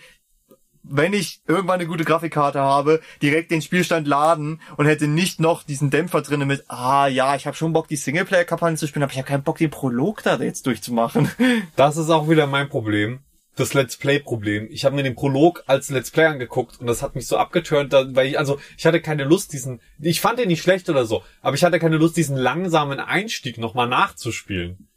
wenn 0.82 1.12
ich 1.12 1.42
irgendwann 1.46 1.80
eine 1.80 1.88
gute 1.88 2.04
Grafikkarte 2.04 2.60
habe, 2.60 3.00
direkt 3.22 3.50
den 3.50 3.62
Spielstand 3.62 4.08
laden 4.08 4.60
und 4.76 4.86
hätte 4.86 5.06
nicht 5.06 5.40
noch 5.40 5.62
diesen 5.62 5.90
Dämpfer 5.90 6.22
drinne 6.22 6.46
mit, 6.46 6.64
ah 6.68 7.06
ja, 7.06 7.36
ich 7.36 7.46
habe 7.46 7.56
schon 7.56 7.72
Bock, 7.72 7.88
die 7.88 7.96
Singleplayer-Kampagne 7.96 8.76
zu 8.76 8.86
spielen, 8.86 9.02
aber 9.02 9.12
ich 9.12 9.18
habe 9.18 9.28
keinen 9.28 9.42
Bock, 9.42 9.58
den 9.58 9.70
Prolog 9.70 10.22
da 10.22 10.36
jetzt 10.36 10.66
durchzumachen. 10.66 11.30
Das 11.76 11.96
ist 11.96 12.10
auch 12.10 12.28
wieder 12.28 12.46
mein 12.46 12.68
Problem 12.68 13.20
das 13.58 13.74
Let's 13.74 13.96
Play-Problem. 13.96 14.68
Ich 14.70 14.84
habe 14.84 14.96
mir 14.96 15.02
den 15.02 15.14
Prolog 15.14 15.64
als 15.66 15.90
Let's 15.90 16.10
Play 16.10 16.26
angeguckt 16.26 16.80
und 16.80 16.86
das 16.86 17.02
hat 17.02 17.14
mich 17.14 17.26
so 17.26 17.36
abgeturnt, 17.36 17.92
weil 17.92 18.26
ich, 18.26 18.38
also 18.38 18.58
ich 18.76 18.86
hatte 18.86 19.00
keine 19.00 19.24
Lust, 19.24 19.52
diesen, 19.52 19.80
ich 20.00 20.20
fand 20.20 20.38
den 20.38 20.48
nicht 20.48 20.62
schlecht 20.62 20.88
oder 20.88 21.04
so, 21.04 21.22
aber 21.40 21.56
ich 21.56 21.64
hatte 21.64 21.78
keine 21.78 21.96
Lust, 21.96 22.16
diesen 22.16 22.36
langsamen 22.36 23.00
Einstieg 23.00 23.58
nochmal 23.58 23.88
nachzuspielen. 23.88 24.88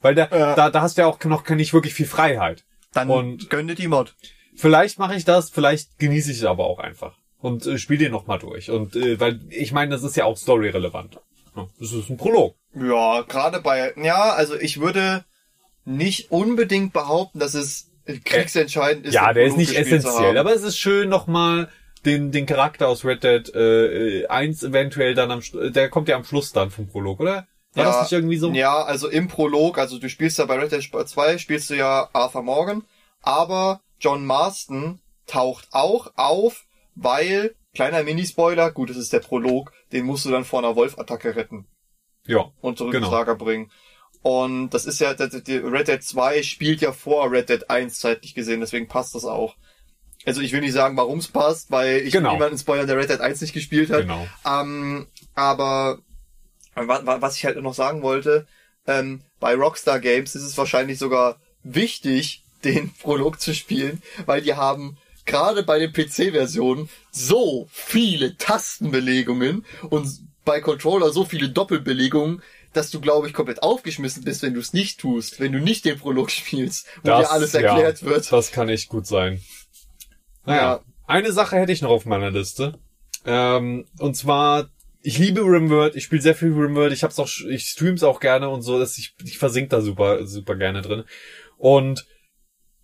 Weil 0.00 0.14
da, 0.14 0.28
ja. 0.30 0.54
da, 0.54 0.70
da 0.70 0.80
hast 0.80 0.96
du 0.96 1.02
ja 1.02 1.08
auch 1.08 1.22
noch 1.24 1.48
nicht 1.48 1.74
wirklich 1.74 1.94
viel 1.94 2.06
Freiheit. 2.06 2.64
Dann 2.92 3.10
und 3.10 3.50
gönn 3.50 3.68
dir 3.68 3.74
die 3.74 3.88
Mod. 3.88 4.14
Vielleicht 4.54 4.98
mache 4.98 5.14
ich 5.14 5.24
das, 5.24 5.50
vielleicht 5.50 5.98
genieße 5.98 6.30
ich 6.30 6.38
es 6.38 6.44
aber 6.44 6.64
auch 6.64 6.78
einfach. 6.78 7.16
Und 7.38 7.66
äh, 7.66 7.78
spiel 7.78 7.98
den 7.98 8.12
nochmal 8.12 8.38
durch. 8.38 8.70
Und 8.70 8.96
äh, 8.96 9.20
weil 9.20 9.40
ich 9.50 9.72
meine, 9.72 9.90
das 9.90 10.02
ist 10.02 10.16
ja 10.16 10.24
auch 10.24 10.36
story-relevant. 10.36 11.18
Das 11.78 11.92
ist 11.92 12.08
ein 12.10 12.16
Prolog. 12.16 12.56
Ja, 12.74 13.22
gerade 13.22 13.60
bei, 13.60 13.92
ja, 13.96 14.30
also 14.30 14.54
ich 14.54 14.80
würde 14.80 15.24
nicht 15.84 16.30
unbedingt 16.30 16.92
behaupten, 16.92 17.38
dass 17.38 17.54
es 17.54 17.89
kriegsentscheidend 18.06 19.06
ist. 19.06 19.14
Ja, 19.14 19.32
der 19.32 19.44
ist 19.44 19.56
nicht 19.56 19.74
essentiell, 19.74 20.38
aber 20.38 20.54
es 20.54 20.62
ist 20.62 20.78
schön 20.78 21.08
nochmal 21.08 21.68
den, 22.04 22.32
den 22.32 22.46
Charakter 22.46 22.88
aus 22.88 23.04
Red 23.04 23.22
Dead 23.24 23.54
äh, 23.54 24.26
1 24.26 24.62
eventuell 24.62 25.14
dann 25.14 25.30
am 25.30 25.42
der 25.52 25.88
kommt 25.88 26.08
ja 26.08 26.16
am 26.16 26.24
Schluss 26.24 26.52
dann 26.52 26.70
vom 26.70 26.88
Prolog, 26.88 27.20
oder? 27.20 27.46
War 27.74 27.84
ja, 27.84 27.90
das 27.90 28.02
nicht 28.02 28.12
irgendwie 28.12 28.36
so? 28.36 28.50
Ja, 28.50 28.82
also 28.82 29.08
im 29.08 29.28
Prolog, 29.28 29.78
also 29.78 29.98
du 29.98 30.08
spielst 30.08 30.38
ja 30.38 30.46
bei 30.46 30.58
Red 30.58 30.72
Dead 30.72 30.82
2, 30.82 31.38
spielst 31.38 31.70
du 31.70 31.74
ja 31.74 32.08
Arthur 32.12 32.42
Morgan, 32.42 32.84
aber 33.22 33.80
John 34.00 34.26
Marston 34.26 35.00
taucht 35.26 35.68
auch 35.70 36.10
auf, 36.16 36.64
weil, 36.96 37.54
kleiner 37.74 38.02
Minispoiler, 38.02 38.72
gut, 38.72 38.90
das 38.90 38.96
ist 38.96 39.12
der 39.12 39.20
Prolog, 39.20 39.72
den 39.92 40.04
musst 40.04 40.24
du 40.24 40.30
dann 40.30 40.44
vor 40.44 40.58
einer 40.58 40.74
Wolf-Attacke 40.74 41.36
retten. 41.36 41.66
Ja. 42.26 42.50
Und 42.60 42.78
zurück 42.78 42.92
genau. 42.92 43.06
ins 43.06 43.12
Lager 43.12 43.36
bringen. 43.36 43.70
Und 44.22 44.70
das 44.70 44.84
ist 44.84 45.00
ja, 45.00 45.14
die 45.14 45.56
Red 45.56 45.88
Dead 45.88 46.02
2 46.02 46.42
spielt 46.42 46.80
ja 46.82 46.92
vor 46.92 47.30
Red 47.30 47.48
Dead 47.48 47.70
1 47.70 48.00
zeitlich 48.00 48.34
gesehen, 48.34 48.60
deswegen 48.60 48.86
passt 48.86 49.14
das 49.14 49.24
auch. 49.24 49.56
Also 50.26 50.42
ich 50.42 50.52
will 50.52 50.60
nicht 50.60 50.74
sagen, 50.74 50.96
warum 50.96 51.18
es 51.18 51.28
passt, 51.28 51.70
weil 51.70 52.02
ich 52.02 52.12
genau. 52.12 52.32
niemanden 52.32 52.58
spoilern, 52.58 52.86
der 52.86 52.98
Red 52.98 53.08
Dead 53.08 53.20
1 53.20 53.40
nicht 53.40 53.54
gespielt 53.54 53.90
hat. 53.90 54.02
Genau. 54.02 54.26
Ähm, 54.44 55.06
aber 55.34 55.98
was 56.74 57.36
ich 57.36 57.44
halt 57.44 57.60
noch 57.60 57.74
sagen 57.74 58.02
wollte, 58.02 58.46
ähm, 58.86 59.22
bei 59.38 59.54
Rockstar 59.54 60.00
Games 60.00 60.34
ist 60.34 60.42
es 60.42 60.58
wahrscheinlich 60.58 60.98
sogar 60.98 61.40
wichtig, 61.62 62.44
den 62.64 62.92
Prolog 62.92 63.40
zu 63.40 63.54
spielen, 63.54 64.02
weil 64.26 64.42
die 64.42 64.54
haben 64.54 64.98
gerade 65.24 65.62
bei 65.62 65.78
den 65.78 65.92
PC-Versionen 65.92 66.90
so 67.10 67.68
viele 67.72 68.36
Tastenbelegungen 68.36 69.64
und 69.88 70.08
bei 70.44 70.60
Controller 70.60 71.10
so 71.10 71.24
viele 71.24 71.48
Doppelbelegungen, 71.48 72.42
dass 72.72 72.90
du, 72.90 73.00
glaube 73.00 73.26
ich, 73.26 73.32
komplett 73.32 73.62
aufgeschmissen 73.62 74.24
bist, 74.24 74.42
wenn 74.42 74.54
du 74.54 74.60
es 74.60 74.72
nicht 74.72 75.00
tust, 75.00 75.40
wenn 75.40 75.52
du 75.52 75.58
nicht 75.58 75.84
den 75.84 75.98
Prolog 75.98 76.30
spielst, 76.30 76.86
wo 77.02 77.08
das, 77.08 77.20
dir 77.20 77.30
alles 77.32 77.54
erklärt 77.54 78.02
ja, 78.02 78.08
wird. 78.08 78.32
Das 78.32 78.52
kann 78.52 78.68
echt 78.68 78.88
gut 78.88 79.06
sein. 79.06 79.40
Naja, 80.44 80.60
ja. 80.60 80.80
eine 81.06 81.32
Sache 81.32 81.56
hätte 81.56 81.72
ich 81.72 81.82
noch 81.82 81.90
auf 81.90 82.06
meiner 82.06 82.30
Liste. 82.30 82.78
Ähm, 83.26 83.86
und 83.98 84.16
zwar, 84.16 84.70
ich 85.02 85.18
liebe 85.18 85.42
Rimworld, 85.42 85.96
ich 85.96 86.04
spiele 86.04 86.22
sehr 86.22 86.34
viel 86.34 86.52
Rimworld, 86.52 86.92
ich 86.92 87.02
hab's 87.02 87.18
auch, 87.18 87.28
ich 87.48 87.64
stream's 87.64 88.02
auch 88.02 88.20
gerne 88.20 88.48
und 88.48 88.62
so, 88.62 88.78
dass 88.78 88.98
ich, 88.98 89.14
ich 89.24 89.38
versink 89.38 89.70
da 89.70 89.80
super, 89.80 90.26
super 90.26 90.56
gerne 90.56 90.82
drin. 90.82 91.04
Und 91.58 92.06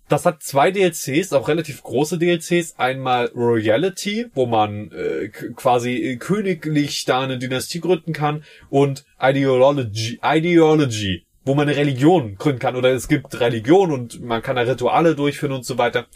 das 0.09 0.25
hat 0.25 0.43
zwei 0.43 0.71
DLCs, 0.71 1.33
auch 1.33 1.49
relativ 1.49 1.83
große 1.83 2.19
DLCs. 2.19 2.79
Einmal 2.79 3.27
Royalty, 3.35 4.27
wo 4.35 4.47
man 4.47 4.93
äh, 4.93 5.29
quasi 5.29 5.97
äh, 5.97 6.17
königlich 6.17 7.05
da 7.05 7.23
eine 7.23 7.39
Dynastie 7.39 7.81
gründen 7.81 8.13
kann. 8.13 8.45
Und 8.71 9.05
Ideology, 9.21 10.21
Ideology, 10.23 11.25
wo 11.45 11.55
man 11.55 11.69
eine 11.69 11.77
Religion 11.77 12.37
gründen 12.37 12.61
kann. 12.61 12.77
Oder 12.77 12.91
es 12.91 13.09
gibt 13.09 13.41
Religion 13.41 13.91
und 13.91 14.23
man 14.23 14.43
kann 14.43 14.57
da 14.57 14.63
Rituale 14.63 15.17
durchführen 15.17 15.53
und 15.53 15.65
so 15.65 15.77
weiter. 15.77 16.07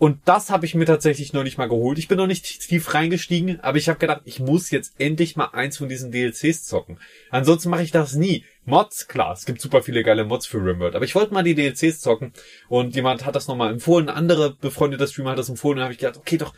Und 0.00 0.20
das 0.24 0.48
habe 0.48 0.64
ich 0.64 0.74
mir 0.74 0.86
tatsächlich 0.86 1.34
noch 1.34 1.42
nicht 1.42 1.58
mal 1.58 1.68
geholt. 1.68 1.98
Ich 1.98 2.08
bin 2.08 2.16
noch 2.16 2.26
nicht 2.26 2.66
tief 2.66 2.94
reingestiegen, 2.94 3.60
aber 3.60 3.76
ich 3.76 3.90
habe 3.90 3.98
gedacht, 3.98 4.22
ich 4.24 4.40
muss 4.40 4.70
jetzt 4.70 4.98
endlich 4.98 5.36
mal 5.36 5.50
eins 5.52 5.76
von 5.76 5.90
diesen 5.90 6.10
DLCs 6.10 6.64
zocken. 6.64 6.98
Ansonsten 7.28 7.68
mache 7.68 7.82
ich 7.82 7.90
das 7.90 8.14
nie. 8.14 8.46
Mods, 8.64 9.08
klar, 9.08 9.34
es 9.34 9.44
gibt 9.44 9.60
super 9.60 9.82
viele 9.82 10.02
geile 10.02 10.24
Mods 10.24 10.46
für 10.46 10.56
Rimworld, 10.56 10.94
aber 10.94 11.04
ich 11.04 11.14
wollte 11.14 11.34
mal 11.34 11.42
die 11.42 11.54
DLCs 11.54 12.00
zocken 12.00 12.32
und 12.70 12.94
jemand 12.94 13.26
hat 13.26 13.36
das 13.36 13.46
nochmal 13.46 13.70
empfohlen, 13.70 14.08
andere 14.08 14.54
befreundete 14.54 15.06
Streamer 15.06 15.32
hat 15.32 15.38
das 15.38 15.50
empfohlen 15.50 15.76
und 15.76 15.82
habe 15.84 15.92
ich 15.92 15.98
gedacht, 15.98 16.16
okay, 16.16 16.38
doch, 16.38 16.54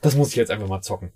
das 0.00 0.14
muss 0.14 0.28
ich 0.28 0.36
jetzt 0.36 0.52
einfach 0.52 0.68
mal 0.68 0.80
zocken. 0.80 1.10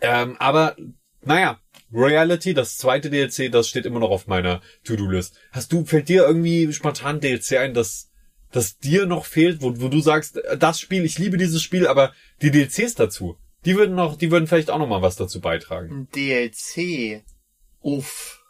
Ähm, 0.00 0.34
aber, 0.40 0.74
naja, 1.22 1.60
Reality, 1.92 2.54
das 2.54 2.76
zweite 2.76 3.08
DLC, 3.08 3.52
das 3.52 3.68
steht 3.68 3.86
immer 3.86 4.00
noch 4.00 4.10
auf 4.10 4.26
meiner 4.26 4.62
To-Do-List. 4.82 5.38
Hast 5.52 5.72
du, 5.72 5.84
fällt 5.84 6.08
dir 6.08 6.26
irgendwie 6.26 6.72
spontan 6.72 7.20
DLC 7.20 7.52
ein, 7.58 7.72
das 7.72 8.10
das 8.52 8.78
dir 8.78 9.06
noch 9.06 9.24
fehlt, 9.24 9.62
wo, 9.62 9.80
wo 9.80 9.88
du 9.88 10.00
sagst, 10.00 10.40
das 10.58 10.80
Spiel, 10.80 11.04
ich 11.04 11.18
liebe 11.18 11.36
dieses 11.36 11.62
Spiel, 11.62 11.86
aber 11.86 12.12
die 12.40 12.50
DLCs 12.50 12.94
dazu, 12.94 13.36
die 13.64 13.76
würden 13.76 13.94
noch, 13.94 14.16
die 14.16 14.30
würden 14.30 14.46
vielleicht 14.46 14.70
auch 14.70 14.78
noch 14.78 14.88
mal 14.88 15.02
was 15.02 15.16
dazu 15.16 15.40
beitragen. 15.40 16.08
DLC. 16.14 17.22
Uff. 17.80 18.42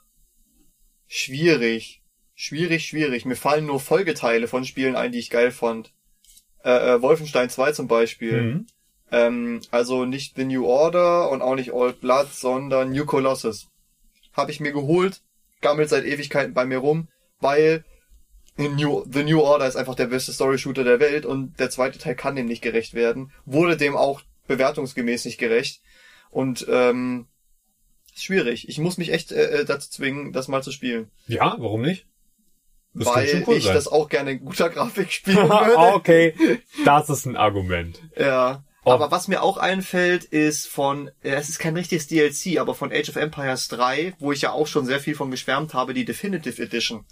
Schwierig. 1.07 2.03
Schwierig, 2.35 2.87
schwierig. 2.87 3.25
Mir 3.25 3.37
fallen 3.37 3.67
nur 3.67 3.81
Folgeteile 3.81 4.47
von 4.47 4.65
Spielen 4.65 4.95
ein, 4.95 5.11
die 5.11 5.19
ich 5.19 5.31
geil 5.31 5.51
fand. 5.51 5.93
Äh, 6.63 6.95
äh, 6.95 7.03
Wolfenstein 7.03 7.51
2 7.51 7.73
zum 7.73 7.89
Beispiel. 7.89 8.43
Mhm. 8.43 8.67
Ähm, 9.11 9.61
also 9.71 10.05
nicht 10.05 10.37
The 10.37 10.45
New 10.45 10.67
Order 10.67 11.31
und 11.31 11.43
auch 11.43 11.55
nicht 11.55 11.73
Old 11.73 12.01
Blood, 12.01 12.33
sondern 12.33 12.91
New 12.91 13.07
Colossus. 13.07 13.69
Hab 14.35 14.51
ich 14.51 14.61
mir 14.61 14.73
geholt, 14.73 15.23
gammelt 15.61 15.89
seit 15.89 16.05
Ewigkeiten 16.05 16.55
bei 16.55 16.65
mir 16.65 16.79
rum, 16.79 17.09
weil 17.41 17.85
New, 18.59 19.05
The 19.11 19.23
New 19.23 19.41
Order 19.41 19.67
ist 19.67 19.77
einfach 19.77 19.95
der 19.95 20.07
beste 20.07 20.33
Story-Shooter 20.33 20.85
der 20.85 20.99
Welt 20.99 21.25
und 21.25 21.59
der 21.61 21.71
zweite 21.71 21.99
Teil 21.99 22.17
kann 22.17 22.35
dem 22.35 22.47
nicht 22.47 22.63
gerecht 22.63 22.95
werden. 22.95 23.33
Wurde 23.45 23.77
dem 23.77 23.97
auch 23.97 24.23
bewertungsgemäß 24.49 25.25
nicht 25.25 25.39
gerecht. 25.39 25.81
Und 26.31 26.67
ähm, 26.69 27.27
schwierig. 28.15 28.69
Ich 28.69 28.79
muss 28.79 28.99
mich 28.99 29.13
echt 29.13 29.31
äh, 29.33 29.61
äh 29.61 29.65
dazu 29.65 29.91
zwingen, 29.91 30.33
das 30.33 30.49
mal 30.49 30.63
zu 30.63 30.73
spielen. 30.73 31.11
Ja, 31.27 31.57
warum 31.59 31.83
nicht? 31.83 32.07
Das 32.95 33.07
weil 33.07 33.45
cool 33.47 33.57
ich 33.57 33.65
sein. 33.65 33.75
das 33.75 33.87
auch 33.87 34.09
gerne 34.09 34.33
in 34.33 34.45
guter 34.45 34.71
Grafik 34.71 35.13
spielen 35.13 35.49
würde. 35.49 35.77
okay, 35.95 36.61
das 36.85 37.09
ist 37.11 37.27
ein 37.27 37.37
Argument. 37.37 38.03
Ja. 38.17 38.65
Oh. 38.85 38.93
Aber 38.93 39.11
was 39.11 39.29
mir 39.29 39.43
auch 39.43 39.59
einfällt, 39.59 40.25
ist 40.25 40.67
von, 40.67 41.11
es 41.21 41.49
ist 41.49 41.59
kein 41.59 41.77
richtiges 41.77 42.07
DLC, 42.07 42.59
aber 42.59 42.75
von 42.75 42.91
Age 42.91 43.11
of 43.11 43.17
Empires 43.17 43.69
3, 43.69 44.15
wo 44.19 44.33
ich 44.33 44.43
ja 44.43 44.53
auch 44.53 44.67
schon 44.67 44.87
sehr 44.87 45.01
viel 45.01 45.15
von 45.15 45.31
geschwärmt 45.31 45.75
habe, 45.75 45.95
die 45.95 46.05
Definitive 46.05 46.63
Edition. 46.63 47.05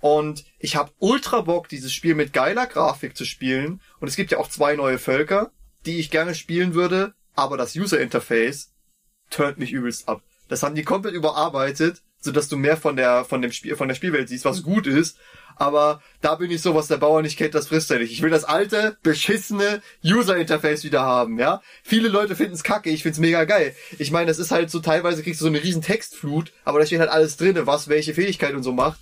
Und 0.00 0.44
ich 0.58 0.76
habe 0.76 0.92
ultra 0.98 1.42
Bock, 1.42 1.68
dieses 1.68 1.92
Spiel 1.92 2.14
mit 2.14 2.32
geiler 2.32 2.66
Grafik 2.66 3.16
zu 3.16 3.24
spielen. 3.24 3.80
Und 4.00 4.08
es 4.08 4.16
gibt 4.16 4.32
ja 4.32 4.38
auch 4.38 4.48
zwei 4.48 4.74
neue 4.74 4.98
Völker, 4.98 5.52
die 5.86 5.98
ich 5.98 6.10
gerne 6.10 6.34
spielen 6.34 6.74
würde, 6.74 7.14
aber 7.34 7.56
das 7.56 7.76
User 7.76 8.00
Interface 8.00 8.72
turnt 9.30 9.58
mich 9.58 9.72
übelst 9.72 10.08
ab. 10.08 10.22
Das 10.48 10.62
haben 10.62 10.74
die 10.74 10.82
komplett 10.82 11.14
überarbeitet, 11.14 12.02
so 12.18 12.32
dass 12.32 12.48
du 12.48 12.56
mehr 12.56 12.76
von 12.76 12.96
der 12.96 13.24
von 13.24 13.40
dem 13.40 13.52
Spiel 13.52 13.76
von 13.76 13.88
der 13.88 13.94
Spielwelt 13.94 14.28
siehst, 14.28 14.44
was 14.44 14.62
gut 14.62 14.86
ist. 14.86 15.16
Aber 15.56 16.00
da 16.22 16.36
bin 16.36 16.50
ich 16.50 16.62
so, 16.62 16.74
was 16.74 16.88
der 16.88 16.96
Bauer 16.96 17.20
nicht 17.20 17.36
kennt, 17.36 17.54
das 17.54 17.68
frisst 17.68 17.90
er 17.90 17.98
nicht. 17.98 18.12
Ich 18.12 18.22
will 18.22 18.30
das 18.30 18.44
alte, 18.44 18.96
beschissene 19.02 19.82
User-Interface 20.02 20.84
wieder 20.84 21.02
haben, 21.02 21.38
ja. 21.38 21.60
Viele 21.82 22.08
Leute 22.08 22.34
finden 22.34 22.54
es 22.54 22.62
kacke, 22.62 22.88
ich 22.88 23.02
find's 23.02 23.18
mega 23.18 23.44
geil. 23.44 23.76
Ich 23.98 24.10
meine, 24.10 24.28
das 24.28 24.38
ist 24.38 24.52
halt 24.52 24.70
so, 24.70 24.80
teilweise 24.80 25.22
kriegst 25.22 25.40
du 25.40 25.44
so 25.44 25.50
eine 25.50 25.62
riesen 25.62 25.82
Textflut, 25.82 26.50
aber 26.64 26.78
da 26.78 26.86
steht 26.86 27.00
halt 27.00 27.10
alles 27.10 27.36
drinne, 27.36 27.66
was 27.66 27.88
welche 27.88 28.14
Fähigkeit 28.14 28.54
und 28.54 28.62
so 28.62 28.72
macht. 28.72 29.00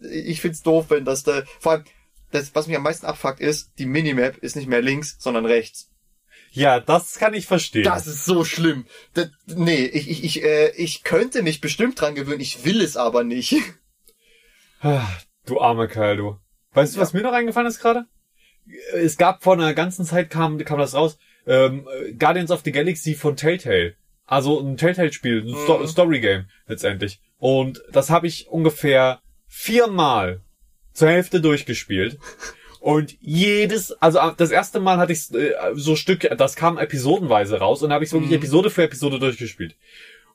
Ich 0.00 0.40
find's 0.40 0.62
doof, 0.62 0.86
wenn 0.88 1.04
das 1.04 1.22
da, 1.22 1.42
vor 1.60 1.72
allem, 1.72 1.84
das, 2.30 2.54
was 2.54 2.66
mich 2.66 2.76
am 2.76 2.82
meisten 2.82 3.06
abfuckt 3.06 3.40
ist, 3.40 3.72
die 3.78 3.86
Minimap 3.86 4.36
ist 4.38 4.56
nicht 4.56 4.68
mehr 4.68 4.82
links, 4.82 5.16
sondern 5.18 5.46
rechts. 5.46 5.90
Ja, 6.50 6.80
das 6.80 7.18
kann 7.18 7.34
ich 7.34 7.46
verstehen. 7.46 7.84
Das 7.84 8.06
ist 8.06 8.24
so 8.24 8.44
schlimm. 8.44 8.86
Das, 9.14 9.28
nee, 9.46 9.84
ich, 9.84 10.10
ich, 10.10 10.24
ich, 10.24 10.42
äh, 10.42 10.70
ich 10.76 11.04
könnte 11.04 11.42
mich 11.42 11.60
bestimmt 11.60 12.00
dran 12.00 12.14
gewöhnen, 12.14 12.40
ich 12.40 12.64
will 12.64 12.80
es 12.80 12.96
aber 12.96 13.24
nicht. 13.24 13.56
Du 15.46 15.60
armer 15.60 15.88
Kerl, 15.88 16.16
du. 16.16 16.36
Weißt 16.72 16.96
du, 16.96 17.00
was 17.00 17.12
mir 17.12 17.22
noch 17.22 17.32
eingefallen 17.32 17.66
ist 17.66 17.80
gerade? 17.80 18.06
Es 18.94 19.16
gab 19.16 19.42
vor 19.42 19.54
einer 19.54 19.74
ganzen 19.74 20.04
Zeit 20.04 20.30
kam, 20.30 20.58
kam 20.58 20.78
das 20.78 20.94
raus, 20.94 21.18
ähm, 21.46 21.88
Guardians 22.18 22.50
of 22.50 22.60
the 22.64 22.72
Galaxy 22.72 23.14
von 23.14 23.36
Telltale. 23.36 23.96
Also 24.26 24.60
ein 24.60 24.76
Telltale-Spiel, 24.76 25.42
ein 25.42 25.56
Sto 25.64 25.78
mhm. 25.78 25.86
Story-Game 25.86 26.46
letztendlich. 26.66 27.20
Und 27.38 27.82
das 27.90 28.10
habe 28.10 28.26
ich 28.26 28.48
ungefähr 28.48 29.22
viermal 29.48 30.40
zur 30.92 31.08
Hälfte 31.08 31.40
durchgespielt. 31.40 32.18
Und 32.80 33.16
jedes, 33.20 33.92
also 34.00 34.20
das 34.36 34.50
erste 34.50 34.78
Mal 34.78 34.98
hatte 34.98 35.12
ich 35.12 35.34
äh, 35.34 35.52
so 35.74 35.96
Stück, 35.96 36.28
das 36.38 36.54
kam 36.54 36.78
episodenweise 36.78 37.58
raus 37.58 37.82
und 37.82 37.92
habe 37.92 38.04
ich 38.04 38.12
wirklich 38.12 38.30
mhm. 38.30 38.36
Episode 38.36 38.70
für 38.70 38.84
Episode 38.84 39.18
durchgespielt. 39.18 39.74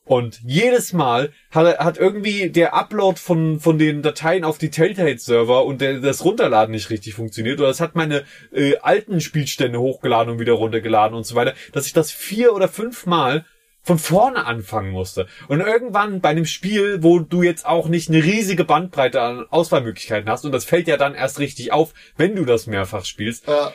Und 0.05 0.41
jedes 0.45 0.91
Mal 0.91 1.31
hat, 1.51 1.79
hat 1.79 1.97
irgendwie 1.97 2.49
der 2.49 2.73
Upload 2.73 3.17
von, 3.17 3.61
von 3.61 3.77
den 3.77 4.01
Dateien 4.01 4.43
auf 4.43 4.57
die 4.57 4.69
Telltale-Server 4.69 5.63
und 5.63 5.79
der, 5.79 5.99
das 5.99 6.25
Runterladen 6.25 6.73
nicht 6.73 6.89
richtig 6.89 7.13
funktioniert. 7.13 7.61
Oder 7.61 7.69
es 7.69 7.79
hat 7.79 7.95
meine 7.95 8.25
äh, 8.51 8.75
alten 8.79 9.21
Spielstände 9.21 9.79
hochgeladen 9.79 10.33
und 10.33 10.39
wieder 10.39 10.53
runtergeladen 10.53 11.15
und 11.15 11.25
so 11.25 11.35
weiter, 11.35 11.53
dass 11.71 11.85
ich 11.85 11.93
das 11.93 12.11
vier 12.11 12.53
oder 12.53 12.67
fünf 12.67 13.05
Mal 13.05 13.45
von 13.83 13.99
vorne 13.99 14.45
anfangen 14.45 14.91
musste. 14.91 15.27
Und 15.49 15.59
irgendwann 15.59 16.21
bei 16.21 16.29
einem 16.29 16.45
Spiel, 16.45 17.03
wo 17.03 17.19
du 17.19 17.43
jetzt 17.43 17.65
auch 17.65 17.89
nicht 17.89 18.09
eine 18.09 18.23
riesige 18.23 18.63
Bandbreite 18.63 19.21
an 19.21 19.45
Auswahlmöglichkeiten 19.49 20.29
hast, 20.29 20.45
und 20.45 20.53
das 20.53 20.65
fällt 20.65 20.87
ja 20.87 20.97
dann 20.97 21.13
erst 21.13 21.39
richtig 21.39 21.73
auf, 21.73 21.93
wenn 22.15 22.35
du 22.35 22.45
das 22.45 22.65
mehrfach 22.65 23.05
spielst. 23.05 23.47
Ja. 23.47 23.73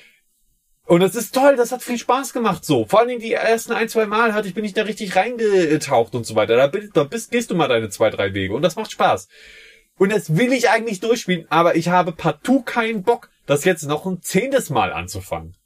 Und 0.86 1.00
das 1.00 1.14
ist 1.14 1.34
toll, 1.34 1.56
das 1.56 1.70
hat 1.70 1.82
viel 1.82 1.98
Spaß 1.98 2.32
gemacht 2.32 2.64
so. 2.64 2.86
Vor 2.86 3.00
allen 3.00 3.08
Dingen 3.08 3.20
die 3.20 3.34
ersten 3.34 3.72
ein, 3.72 3.90
zwei 3.90 4.06
Mal 4.06 4.32
hatte 4.32 4.48
ich, 4.48 4.54
bin 4.54 4.64
ich 4.64 4.72
da 4.72 4.84
richtig 4.84 5.14
reingetaucht 5.14 6.14
und 6.14 6.24
so 6.24 6.34
weiter. 6.34 6.56
Da, 6.56 6.68
da 6.94 7.04
bist, 7.04 7.30
gehst 7.30 7.50
du 7.50 7.54
mal 7.54 7.68
deine 7.68 7.90
zwei, 7.90 8.08
drei 8.08 8.32
Wege 8.32 8.54
und 8.54 8.62
das 8.62 8.76
macht 8.76 8.90
Spaß. 8.90 9.28
Und 9.98 10.12
das 10.12 10.38
will 10.38 10.54
ich 10.54 10.70
eigentlich 10.70 11.00
durchspielen, 11.00 11.46
aber 11.50 11.76
ich 11.76 11.88
habe 11.88 12.12
partout 12.12 12.62
keinen 12.62 13.02
Bock, 13.02 13.28
das 13.44 13.64
jetzt 13.64 13.82
noch 13.82 14.06
ein 14.06 14.22
zehntes 14.22 14.70
Mal 14.70 14.94
anzufangen. 14.94 15.57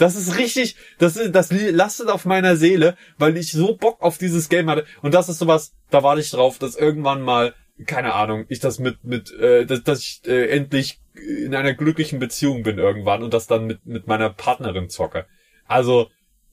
Das 0.00 0.16
ist 0.16 0.38
richtig, 0.38 0.76
das, 0.98 1.20
das 1.30 1.52
lastet 1.52 2.08
auf 2.08 2.24
meiner 2.24 2.56
Seele, 2.56 2.96
weil 3.18 3.36
ich 3.36 3.52
so 3.52 3.76
Bock 3.76 4.00
auf 4.00 4.16
dieses 4.16 4.48
Game 4.48 4.70
hatte. 4.70 4.86
Und 5.02 5.12
das 5.12 5.28
ist 5.28 5.38
sowas, 5.38 5.74
da 5.90 6.02
warte 6.02 6.22
ich 6.22 6.30
drauf, 6.30 6.58
dass 6.58 6.74
irgendwann 6.74 7.20
mal, 7.20 7.54
keine 7.84 8.14
Ahnung, 8.14 8.46
ich 8.48 8.60
das 8.60 8.78
mit, 8.78 9.04
mit, 9.04 9.30
äh, 9.32 9.66
dass, 9.66 9.82
dass 9.82 10.00
ich 10.00 10.22
äh, 10.26 10.48
endlich 10.56 11.02
in 11.44 11.54
einer 11.54 11.74
glücklichen 11.74 12.18
Beziehung 12.18 12.62
bin 12.62 12.78
irgendwann 12.78 13.22
und 13.22 13.34
das 13.34 13.46
dann 13.46 13.66
mit, 13.66 13.84
mit 13.84 14.06
meiner 14.06 14.30
Partnerin 14.30 14.88
zocke. 14.88 15.26
Also, 15.66 16.08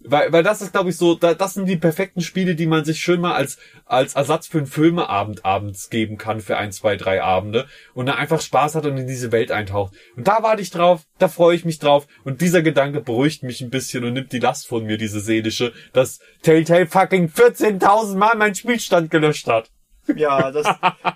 weil, 0.09 0.31
weil 0.31 0.43
das 0.43 0.61
ist, 0.61 0.71
glaube 0.71 0.89
ich, 0.89 0.97
so, 0.97 1.15
da, 1.15 1.33
das 1.33 1.53
sind 1.53 1.67
die 1.67 1.77
perfekten 1.77 2.21
Spiele, 2.21 2.55
die 2.55 2.65
man 2.65 2.85
sich 2.85 2.99
schön 2.99 3.21
mal 3.21 3.33
als, 3.33 3.57
als 3.85 4.15
Ersatz 4.15 4.47
für 4.47 4.57
einen 4.57 4.67
Filmeabend 4.67 5.45
abends 5.45 5.89
geben 5.89 6.17
kann 6.17 6.41
für 6.41 6.57
ein, 6.57 6.71
zwei, 6.71 6.95
drei 6.95 7.21
Abende 7.21 7.67
und 7.93 8.07
da 8.07 8.15
einfach 8.15 8.41
Spaß 8.41 8.75
hat 8.75 8.85
und 8.85 8.97
in 8.97 9.07
diese 9.07 9.31
Welt 9.31 9.51
eintaucht. 9.51 9.93
Und 10.15 10.27
da 10.27 10.43
warte 10.43 10.61
ich 10.61 10.69
drauf, 10.69 11.03
da 11.19 11.27
freue 11.27 11.55
ich 11.55 11.65
mich 11.65 11.79
drauf 11.79 12.07
und 12.23 12.41
dieser 12.41 12.61
Gedanke 12.61 13.01
beruhigt 13.01 13.43
mich 13.43 13.61
ein 13.61 13.69
bisschen 13.69 14.03
und 14.03 14.13
nimmt 14.13 14.31
die 14.31 14.39
Last 14.39 14.67
von 14.67 14.85
mir, 14.85 14.97
diese 14.97 15.19
seelische, 15.19 15.73
dass 15.93 16.19
Telltale 16.41 16.87
fucking 16.87 17.27
14.000 17.27 18.15
Mal 18.15 18.35
meinen 18.35 18.55
Spielstand 18.55 19.11
gelöscht 19.11 19.47
hat. 19.47 19.69
Ja, 20.15 20.51
das 20.51 20.65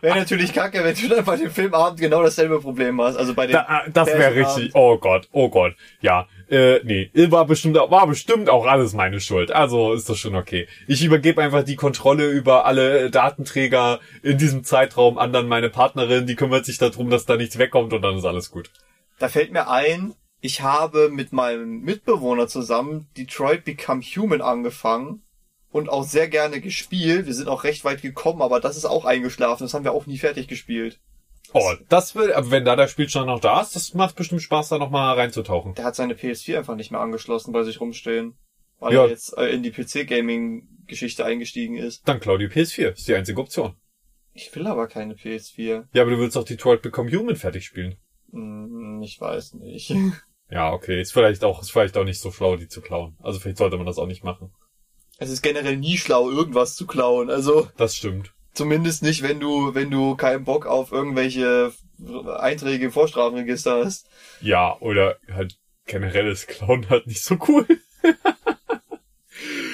wäre 0.02 0.18
natürlich 0.18 0.54
kacke, 0.54 0.84
wenn 0.84 0.96
du 0.96 1.08
dann 1.08 1.24
bei 1.24 1.38
dem 1.38 1.50
Filmabend 1.50 2.00
genau 2.00 2.24
dasselbe 2.24 2.60
Problem 2.60 3.02
hast. 3.02 3.16
Also 3.16 3.34
bei 3.34 3.48
dem 3.48 3.54
da, 3.54 3.84
Das 3.92 4.08
wäre 4.08 4.36
richtig. 4.36 4.72
Oh 4.74 4.98
Gott, 4.98 5.30
oh 5.32 5.50
Gott. 5.50 5.76
Ja, 6.02 6.28
äh, 6.52 6.82
nee, 6.84 7.10
war 7.32 7.46
bestimmt, 7.46 7.78
war 7.78 8.06
bestimmt 8.08 8.50
auch 8.50 8.66
alles 8.66 8.94
meine 8.94 9.22
Schuld. 9.22 9.52
Also 9.52 9.94
ist 9.94 10.10
das 10.10 10.18
schon 10.18 10.36
okay. 10.36 10.68
Ich 10.86 11.02
übergebe 11.02 11.42
einfach 11.42 11.64
die 11.64 11.78
Kontrolle 11.78 12.28
über 12.30 12.66
alle 12.66 13.10
Datenträger 13.10 14.02
in 14.22 14.38
diesem 14.38 14.66
Zeitraum 14.66 15.18
an 15.18 15.32
dann 15.32 15.48
meine 15.48 15.70
Partnerin. 15.70 16.28
Die 16.28 16.36
kümmert 16.36 16.66
sich 16.66 16.78
darum, 16.78 17.10
dass 17.10 17.26
da 17.26 17.38
nichts 17.38 17.58
wegkommt 17.58 17.94
und 17.94 18.02
dann 18.02 18.18
ist 18.18 18.26
alles 18.26 18.52
gut. 18.52 18.70
Da 19.18 19.30
fällt 19.30 19.54
mir 19.54 19.70
ein, 19.70 20.14
ich 20.42 20.62
habe 20.62 21.10
mit 21.10 21.32
meinem 21.32 21.82
Mitbewohner 21.82 22.48
zusammen 22.48 23.08
Detroit 23.16 23.64
Become 23.64 24.02
Human 24.02 24.42
angefangen 24.42 25.22
und 25.72 25.88
auch 25.88 26.04
sehr 26.04 26.28
gerne 26.28 26.60
gespielt. 26.60 27.28
Wir 27.28 27.34
sind 27.34 27.48
auch 27.48 27.64
recht 27.64 27.86
weit 27.86 28.02
gekommen, 28.02 28.42
aber 28.42 28.60
das 28.60 28.76
ist 28.76 28.86
auch 28.86 29.06
eingeschlafen. 29.06 29.64
Das 29.64 29.74
haben 29.74 29.86
wir 29.86 29.94
auch 29.94 30.06
nie 30.06 30.18
fertig 30.18 30.50
gespielt. 30.50 31.00
Oh, 31.54 31.74
das 31.90 32.16
will, 32.16 32.34
aber 32.34 32.52
wenn 32.52 32.66
da 32.66 32.76
der 32.76 32.88
Spielstand 32.88 33.28
noch 33.28 33.40
da 33.40 33.62
ist, 33.62 33.76
das 33.76 33.94
macht 33.94 34.16
bestimmt 34.16 34.42
Spaß, 34.42 34.70
da 34.70 34.78
nochmal 34.78 35.18
reinzutauchen. 35.18 35.74
Der 35.76 35.86
hat 35.86 35.96
seine 35.96 36.14
PS4 36.14 36.58
einfach 36.58 36.76
nicht 36.76 36.92
mehr 36.92 37.02
angeschlossen 37.02 37.52
bei 37.52 37.64
sich 37.64 37.82
rumstehen. 37.82 38.38
Weil 38.80 38.94
ja. 38.94 39.04
er 39.04 39.10
jetzt 39.10 39.38
äh, 39.38 39.48
in 39.48 39.62
die 39.62 39.72
PC-Gaming-Geschichte 39.72 41.24
eingestiegen 41.24 41.78
ist. 41.78 42.08
Dann 42.08 42.20
klau 42.20 42.38
die 42.38 42.48
PS4, 42.48 42.94
ist 42.94 43.08
die 43.08 43.16
einzige 43.16 43.40
Option. 43.40 43.76
Ich 44.34 44.54
will 44.56 44.66
aber 44.66 44.88
keine 44.88 45.14
PS4. 45.14 45.86
Ja, 45.94 46.02
aber 46.02 46.12
du 46.12 46.20
willst 46.20 46.38
auch 46.38 46.46
Detroit 46.46 46.82
Become 46.82 47.12
Human 47.12 47.36
fertig 47.36 47.66
spielen. 47.66 47.98
Hm, 48.32 49.02
ich 49.04 49.20
weiß 49.20 49.56
nicht. 49.56 49.94
ja, 50.50 50.72
okay. 50.72 51.00
Ist 51.00 51.14
vielleicht 51.14 51.44
auch, 51.44 51.62
ist 51.62 51.72
vielleicht 51.72 51.96
auch 51.98 52.06
nicht 52.06 52.20
so 52.20 52.32
schlau, 52.32 52.56
die 52.56 52.68
zu 52.68 52.82
klauen. 52.82 53.18
Also 53.22 53.40
vielleicht 53.40 53.58
sollte 53.58 53.78
man 53.78 53.86
das 53.86 54.00
auch 54.00 54.08
nicht 54.08 54.24
machen. 54.24 54.52
Es 55.18 55.30
ist 55.30 55.44
generell 55.44 55.78
nie 55.78 55.98
schlau, 55.98 56.32
irgendwas 56.32 56.76
zu 56.76 56.88
klauen, 56.88 57.30
also. 57.30 57.68
Das 57.78 57.96
stimmt. 57.96 58.34
Zumindest 58.54 59.02
nicht, 59.02 59.24
wenn 59.24 59.40
du, 59.40 59.74
wenn 59.74 59.90
du 59.90 60.16
keinen 60.16 60.44
Bock 60.44 60.66
auf 60.66 60.92
irgendwelche 60.92 61.74
Einträge 62.38 62.86
im 62.86 62.92
Vorstrafenregister 62.92 63.86
hast. 63.86 64.10
Ja, 64.42 64.78
oder 64.80 65.18
halt 65.32 65.58
generelles 65.86 66.48
Klauen 66.48 66.90
halt 66.90 67.08
nicht 67.08 67.24
so 67.24 67.38
cool. 67.48 67.66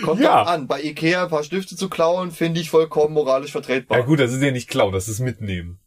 Kommt 0.04 0.22
ja. 0.22 0.44
an. 0.44 0.68
Bei 0.68 0.82
Ikea 0.82 1.24
ein 1.24 1.30
paar 1.30 1.44
Stifte 1.44 1.76
zu 1.76 1.90
klauen, 1.90 2.32
finde 2.32 2.62
ich 2.62 2.70
vollkommen 2.70 3.14
moralisch 3.14 3.52
vertretbar. 3.52 4.00
Ja 4.00 4.06
gut, 4.06 4.20
das 4.20 4.32
ist 4.32 4.42
ja 4.42 4.52
nicht 4.52 4.70
klauen, 4.70 4.94
das 4.94 5.08
ist 5.08 5.20
mitnehmen. 5.20 5.80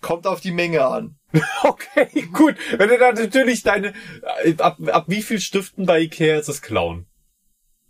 Kommt 0.00 0.26
auf 0.26 0.40
die 0.40 0.52
Menge 0.52 0.84
an. 0.86 1.16
okay, 1.62 2.28
gut. 2.32 2.56
Wenn 2.76 2.90
du 2.90 2.98
da 2.98 3.12
natürlich 3.12 3.62
deine, 3.62 3.94
ab, 4.58 4.78
ab 4.86 5.04
wie 5.08 5.22
viel 5.22 5.40
Stiften 5.40 5.86
bei 5.86 6.00
Ikea 6.00 6.38
ist 6.38 6.48
das 6.48 6.62
klauen? 6.62 7.06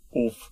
Uff. 0.09 0.51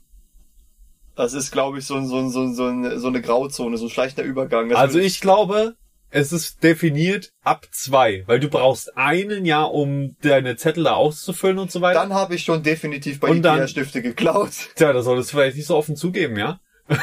Das 1.16 1.34
ist, 1.34 1.52
glaube 1.52 1.80
ich, 1.80 1.86
so, 1.86 2.02
so, 2.06 2.28
so, 2.30 2.54
so, 2.54 2.66
eine, 2.66 3.00
so 3.00 3.08
eine 3.08 3.22
Grauzone, 3.22 3.78
so 3.78 3.86
ein 3.86 3.90
schleichender 3.90 4.24
Übergang. 4.24 4.70
Das 4.70 4.80
also 4.80 5.00
ich 5.00 5.22
glaube, 5.22 5.76
es 6.10 6.32
ist 6.32 6.64
definiert 6.64 7.32
ab 7.44 7.68
zwei, 7.72 8.24
weil 8.28 8.40
du 8.40 8.48
brauchst 8.48 8.98
einen 8.98 9.46
Jahr, 9.46 9.74
um 9.74 10.16
deine 10.22 10.56
Zettel 10.58 10.84
da 10.84 10.94
auszufüllen 10.94 11.60
und 11.60 11.72
so 11.72 11.82
weiter. 11.82 12.00
Dann 12.00 12.14
habe 12.14 12.36
ich 12.36 12.44
schon 12.44 12.64
definitiv 12.64 13.20
bei 13.20 13.30
und 13.30 13.40
Ikea 13.40 13.68
Stifte 13.68 14.02
geklaut. 14.02 14.52
Tja, 14.76 14.94
das 14.94 15.06
solltest 15.06 15.32
du 15.32 15.38
vielleicht 15.38 15.58
nicht 15.58 15.68
so 15.68 15.76
offen 15.76 15.96
zugeben, 15.96 16.38
ja? 16.38 16.60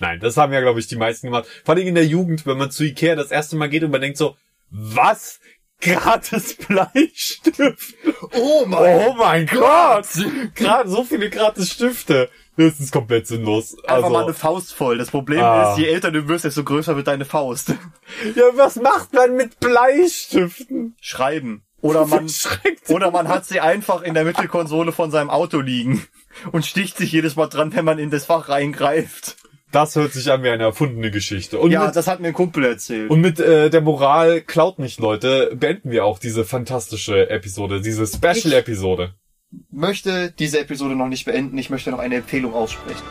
Nein, 0.00 0.20
das 0.20 0.36
haben 0.36 0.52
ja, 0.52 0.60
glaube 0.60 0.80
ich, 0.80 0.86
die 0.86 0.96
meisten 0.96 1.28
gemacht. 1.28 1.46
Vor 1.64 1.74
allem 1.74 1.86
in 1.86 1.94
der 1.94 2.06
Jugend, 2.06 2.46
wenn 2.46 2.58
man 2.58 2.70
zu 2.70 2.84
Ikea 2.84 3.14
das 3.14 3.30
erste 3.30 3.56
Mal 3.56 3.68
geht 3.68 3.84
und 3.84 3.90
man 3.90 4.00
denkt 4.00 4.18
so, 4.18 4.36
was? 4.70 5.40
Gratis 5.80 6.54
Bleistift. 6.56 7.94
Oh 8.32 8.66
Oh 8.68 9.14
mein 9.18 9.46
Gott! 9.46 10.06
Gerade 10.54 10.88
so 10.88 11.04
viele 11.04 11.30
gratis 11.30 11.72
Stifte. 11.72 12.28
Das 12.56 12.80
ist 12.80 12.90
komplett 12.92 13.26
sinnlos. 13.26 13.74
Einfach 13.80 13.94
Also, 13.96 14.10
mal 14.10 14.24
eine 14.24 14.32
Faust 14.34 14.72
voll. 14.72 14.96
Das 14.96 15.10
Problem 15.10 15.42
Ah. 15.42 15.72
ist, 15.72 15.78
je 15.78 15.86
älter 15.88 16.10
du 16.10 16.26
wirst, 16.26 16.46
desto 16.46 16.64
größer 16.64 16.96
wird 16.96 17.06
deine 17.06 17.26
Faust. 17.26 17.68
ja, 18.34 18.44
was 18.54 18.76
macht 18.76 19.12
man 19.12 19.36
mit 19.36 19.60
Bleistiften? 19.60 20.96
Schreiben. 21.00 21.62
Oder 21.82 22.06
man, 22.06 22.26
oder 22.88 23.10
man 23.10 23.28
hat 23.28 23.44
sie 23.44 23.60
einfach 23.60 24.00
in 24.02 24.14
der 24.14 24.24
Mittelkonsole 24.24 24.92
von 24.92 25.10
seinem 25.10 25.28
Auto 25.28 25.60
liegen 25.60 26.06
und 26.52 26.64
sticht 26.64 26.96
sich 26.96 27.12
jedes 27.12 27.36
Mal 27.36 27.48
dran, 27.48 27.74
wenn 27.74 27.84
man 27.84 27.98
in 27.98 28.10
das 28.10 28.24
Fach 28.24 28.48
reingreift. 28.48 29.36
Das 29.76 29.94
hört 29.94 30.14
sich 30.14 30.32
an 30.32 30.42
wie 30.42 30.48
eine 30.48 30.62
erfundene 30.62 31.10
Geschichte. 31.10 31.58
Und 31.58 31.70
Ja, 31.70 31.84
mit, 31.84 31.94
das 31.94 32.06
hat 32.06 32.18
mir 32.18 32.28
ein 32.28 32.32
Kumpel 32.32 32.64
erzählt. 32.64 33.10
und 33.10 33.20
mit 33.20 33.38
äh, 33.38 33.68
der 33.68 33.82
Moral 33.82 34.40
klaut 34.40 34.78
nicht, 34.78 34.98
Leute, 35.00 35.54
beenden 35.54 35.90
wir 35.90 36.06
auch 36.06 36.18
diese 36.18 36.46
fantastische 36.46 37.28
Episode, 37.28 37.82
diese 37.82 38.06
Special-Episode. 38.06 39.12
möchte 39.70 40.32
diese 40.38 40.60
Episode 40.60 40.96
noch 40.96 41.08
nicht 41.08 41.26
beenden. 41.26 41.58
Ich 41.58 41.68
möchte 41.68 41.90
noch 41.90 41.98
eine 41.98 42.14
Empfehlung 42.14 42.54
aussprechen. 42.54 43.02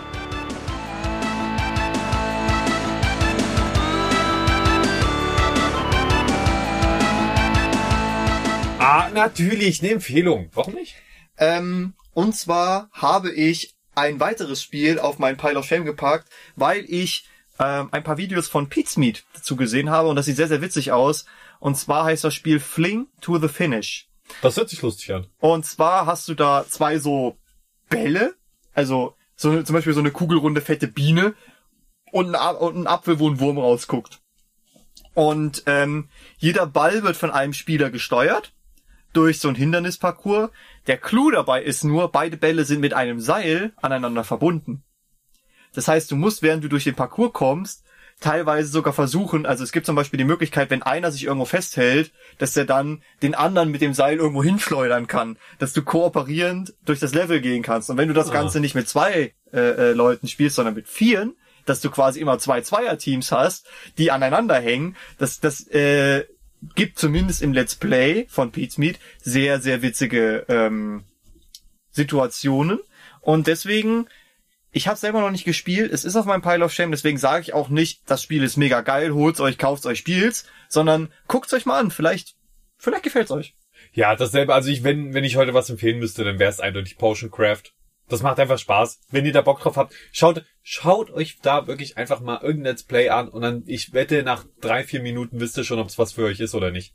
Ah, 8.79 9.11
natürlich, 9.13 9.83
eine 9.83 9.91
Empfehlung. 9.91 10.49
Warum 10.55 10.73
nicht? 10.73 10.95
Ähm, 11.37 11.93
und 12.15 12.35
zwar 12.35 12.89
habe 12.91 13.31
ich 13.31 13.74
ein 13.95 14.19
weiteres 14.19 14.61
Spiel 14.61 14.99
auf 14.99 15.19
meinen 15.19 15.37
Pile 15.37 15.57
of 15.57 15.65
Shame 15.65 15.85
gepackt, 15.85 16.29
weil 16.55 16.85
ich 16.87 17.27
ähm, 17.59 17.89
ein 17.91 18.03
paar 18.03 18.17
Videos 18.17 18.47
von 18.47 18.69
Meat 18.97 19.23
dazu 19.33 19.55
gesehen 19.55 19.89
habe 19.89 20.09
und 20.09 20.15
das 20.15 20.25
sieht 20.25 20.35
sehr, 20.35 20.47
sehr 20.47 20.61
witzig 20.61 20.91
aus. 20.91 21.25
Und 21.59 21.77
zwar 21.77 22.05
heißt 22.05 22.23
das 22.23 22.33
Spiel 22.33 22.59
Fling 22.59 23.07
to 23.21 23.39
the 23.39 23.47
Finish. 23.47 24.07
Das 24.41 24.57
hört 24.57 24.69
sich 24.69 24.81
lustig 24.81 25.13
an. 25.13 25.27
Und 25.39 25.65
zwar 25.65 26.05
hast 26.05 26.27
du 26.27 26.33
da 26.33 26.65
zwei 26.67 26.99
so 26.99 27.37
Bälle, 27.89 28.35
also 28.73 29.15
so 29.35 29.61
zum 29.63 29.73
Beispiel 29.73 29.93
so 29.93 29.99
eine 29.99 30.11
kugelrunde 30.11 30.61
fette 30.61 30.87
Biene 30.87 31.35
und 32.11 32.35
ein, 32.35 32.55
und 32.55 32.75
ein 32.75 32.87
Apfel, 32.87 33.19
wo 33.19 33.29
ein 33.29 33.39
Wurm 33.39 33.57
rausguckt. 33.57 34.21
Und 35.13 35.63
ähm, 35.65 36.09
jeder 36.37 36.65
Ball 36.65 37.03
wird 37.03 37.15
von 37.15 37.31
einem 37.31 37.53
Spieler 37.53 37.89
gesteuert 37.89 38.51
durch 39.13 39.39
so 39.39 39.47
ein 39.47 39.55
Hindernisparcours. 39.55 40.49
Der 40.87 40.97
Clou 40.97 41.31
dabei 41.31 41.63
ist 41.63 41.83
nur, 41.83 42.11
beide 42.11 42.37
Bälle 42.37 42.65
sind 42.65 42.79
mit 42.79 42.93
einem 42.93 43.19
Seil 43.19 43.73
aneinander 43.81 44.23
verbunden. 44.23 44.83
Das 45.73 45.87
heißt, 45.87 46.09
du 46.11 46.15
musst, 46.15 46.41
während 46.41 46.63
du 46.63 46.69
durch 46.69 46.83
den 46.83 46.95
Parcours 46.95 47.33
kommst, 47.33 47.83
teilweise 48.21 48.69
sogar 48.69 48.93
versuchen, 48.93 49.45
also 49.45 49.63
es 49.63 49.71
gibt 49.71 49.85
zum 49.85 49.95
Beispiel 49.95 50.17
die 50.17 50.23
Möglichkeit, 50.23 50.69
wenn 50.69 50.83
einer 50.83 51.11
sich 51.11 51.25
irgendwo 51.25 51.45
festhält, 51.45 52.13
dass 52.37 52.53
der 52.53 52.65
dann 52.65 53.03
den 53.21 53.35
anderen 53.35 53.71
mit 53.71 53.81
dem 53.81 53.93
Seil 53.93 54.17
irgendwo 54.17 54.41
hinschleudern 54.43 55.07
kann, 55.07 55.37
dass 55.59 55.73
du 55.73 55.83
kooperierend 55.83 56.73
durch 56.85 56.99
das 56.99 57.13
Level 57.13 57.41
gehen 57.41 57.61
kannst. 57.61 57.89
Und 57.89 57.97
wenn 57.97 58.07
du 58.07 58.13
das 58.13 58.29
Ah. 58.29 58.33
Ganze 58.33 58.59
nicht 58.61 58.75
mit 58.75 58.87
zwei 58.87 59.33
äh, 59.51 59.59
äh, 59.59 59.91
Leuten 59.91 60.27
spielst, 60.27 60.55
sondern 60.55 60.75
mit 60.75 60.87
vieren, 60.87 61.35
dass 61.65 61.81
du 61.81 61.89
quasi 61.89 62.21
immer 62.21 62.39
zwei 62.39 62.61
Zweierteams 62.61 63.31
hast, 63.31 63.67
die 63.97 64.11
aneinander 64.11 64.55
hängen, 64.55 64.95
das, 65.17 65.39
das 65.39 65.67
äh, 65.67 66.25
gibt 66.75 66.97
zumindest 66.99 67.41
im 67.41 67.53
Let's 67.53 67.75
Play 67.75 68.25
von 68.29 68.51
Pete's 68.51 68.77
Meat 68.77 68.99
sehr, 69.21 69.59
sehr 69.59 69.81
witzige 69.81 70.45
ähm, 70.47 71.03
Situationen. 71.91 72.79
Und 73.21 73.47
deswegen, 73.47 74.07
ich 74.71 74.87
habe 74.87 74.97
selber 74.97 75.21
noch 75.21 75.31
nicht 75.31 75.45
gespielt, 75.45 75.91
es 75.91 76.05
ist 76.05 76.15
auf 76.15 76.25
meinem 76.25 76.41
Pile 76.41 76.63
of 76.63 76.73
Shame, 76.73 76.91
deswegen 76.91 77.17
sage 77.17 77.41
ich 77.41 77.53
auch 77.53 77.69
nicht, 77.69 78.01
das 78.05 78.21
Spiel 78.21 78.43
ist 78.43 78.57
mega 78.57 78.81
geil, 78.81 79.13
holt's 79.13 79.39
euch, 79.39 79.57
kauft's 79.57 79.85
euch, 79.85 79.99
spielt's, 79.99 80.45
sondern 80.69 81.11
guckt's 81.27 81.53
euch 81.53 81.65
mal 81.65 81.79
an, 81.79 81.91
vielleicht, 81.91 82.35
vielleicht 82.77 83.03
gefällt's 83.03 83.31
euch. 83.31 83.55
Ja, 83.93 84.15
dasselbe. 84.15 84.53
Also 84.53 84.69
ich, 84.69 84.83
wenn, 84.83 85.13
wenn 85.13 85.23
ich 85.23 85.37
heute 85.37 85.53
was 85.53 85.69
empfehlen 85.69 85.99
müsste, 85.99 86.23
dann 86.23 86.37
wäre 86.37 86.49
es 86.49 86.59
eindeutig 86.59 86.97
Potion 86.97 87.31
Craft. 87.31 87.74
Das 88.07 88.21
macht 88.21 88.39
einfach 88.39 88.59
Spaß. 88.59 88.99
Wenn 89.09 89.25
ihr 89.25 89.33
da 89.33 89.41
Bock 89.41 89.59
drauf 89.59 89.77
habt, 89.77 89.93
schaut, 90.11 90.43
schaut 90.61 91.09
euch 91.11 91.39
da 91.41 91.67
wirklich 91.67 91.97
einfach 91.97 92.19
mal 92.19 92.41
irgendein 92.41 92.73
Let's 92.73 92.83
Play 92.83 93.09
an 93.09 93.29
und 93.29 93.41
dann, 93.41 93.63
ich 93.65 93.93
wette, 93.93 94.23
nach 94.23 94.45
drei, 94.61 94.83
vier 94.83 95.01
Minuten 95.01 95.39
wisst 95.39 95.57
ihr 95.57 95.63
schon, 95.63 95.79
ob 95.79 95.87
es 95.87 95.97
was 95.97 96.13
für 96.13 96.25
euch 96.25 96.39
ist 96.39 96.53
oder 96.53 96.71
nicht. 96.71 96.93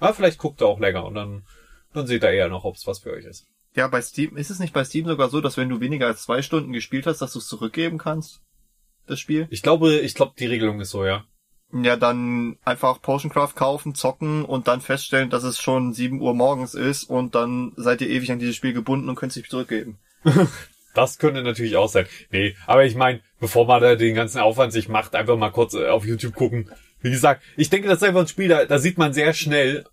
Aber 0.00 0.14
vielleicht 0.14 0.38
guckt 0.38 0.60
ihr 0.60 0.66
auch 0.66 0.80
länger 0.80 1.04
und 1.04 1.14
dann, 1.14 1.46
dann 1.92 2.06
seht 2.06 2.22
ihr 2.22 2.30
eher 2.30 2.48
noch, 2.48 2.64
ob 2.64 2.76
es 2.76 2.86
was 2.86 2.98
für 2.98 3.12
euch 3.12 3.24
ist. 3.24 3.46
Ja, 3.74 3.86
bei 3.86 4.02
Steam, 4.02 4.36
ist 4.36 4.50
es 4.50 4.58
nicht 4.58 4.72
bei 4.72 4.84
Steam 4.84 5.06
sogar 5.06 5.28
so, 5.28 5.40
dass 5.40 5.56
wenn 5.56 5.68
du 5.68 5.80
weniger 5.80 6.06
als 6.06 6.24
zwei 6.24 6.42
Stunden 6.42 6.72
gespielt 6.72 7.06
hast, 7.06 7.20
dass 7.20 7.32
du 7.32 7.38
es 7.38 7.46
zurückgeben 7.46 7.98
kannst? 7.98 8.40
Das 9.06 9.20
Spiel? 9.20 9.46
Ich 9.50 9.62
glaube, 9.62 9.94
ich 9.98 10.14
glaube, 10.14 10.34
die 10.38 10.46
Regelung 10.46 10.80
ist 10.80 10.90
so, 10.90 11.04
ja. 11.04 11.24
Ja, 11.72 11.96
dann 11.96 12.58
einfach 12.64 13.00
Potioncraft 13.02 13.54
kaufen, 13.54 13.94
zocken 13.94 14.44
und 14.44 14.68
dann 14.68 14.80
feststellen, 14.80 15.28
dass 15.28 15.44
es 15.44 15.60
schon 15.60 15.92
7 15.92 16.20
Uhr 16.20 16.34
morgens 16.34 16.74
ist 16.74 17.04
und 17.04 17.34
dann 17.34 17.72
seid 17.76 18.00
ihr 18.00 18.08
ewig 18.08 18.32
an 18.32 18.38
dieses 18.38 18.56
Spiel 18.56 18.72
gebunden 18.72 19.08
und 19.08 19.16
könnt 19.16 19.30
es 19.30 19.36
nicht 19.36 19.50
zurückgeben. 19.50 19.98
Das 20.94 21.18
könnte 21.18 21.42
natürlich 21.42 21.76
auch 21.76 21.88
sein. 21.88 22.06
Nee, 22.32 22.56
aber 22.66 22.84
ich 22.84 22.96
meine, 22.96 23.20
bevor 23.38 23.66
man 23.66 23.80
da 23.80 23.94
den 23.94 24.16
ganzen 24.16 24.40
Aufwand 24.40 24.72
sich 24.72 24.88
macht, 24.88 25.14
einfach 25.14 25.36
mal 25.36 25.50
kurz 25.50 25.74
äh, 25.74 25.86
auf 25.86 26.04
YouTube 26.04 26.34
gucken. 26.34 26.70
Wie 27.00 27.10
gesagt, 27.12 27.42
ich 27.56 27.70
denke, 27.70 27.86
das 27.86 27.98
ist 27.98 28.08
einfach 28.08 28.22
ein 28.22 28.26
Spiel, 28.26 28.48
da, 28.48 28.64
da 28.64 28.80
sieht 28.80 28.98
man 28.98 29.12
sehr 29.12 29.32
schnell 29.32 29.84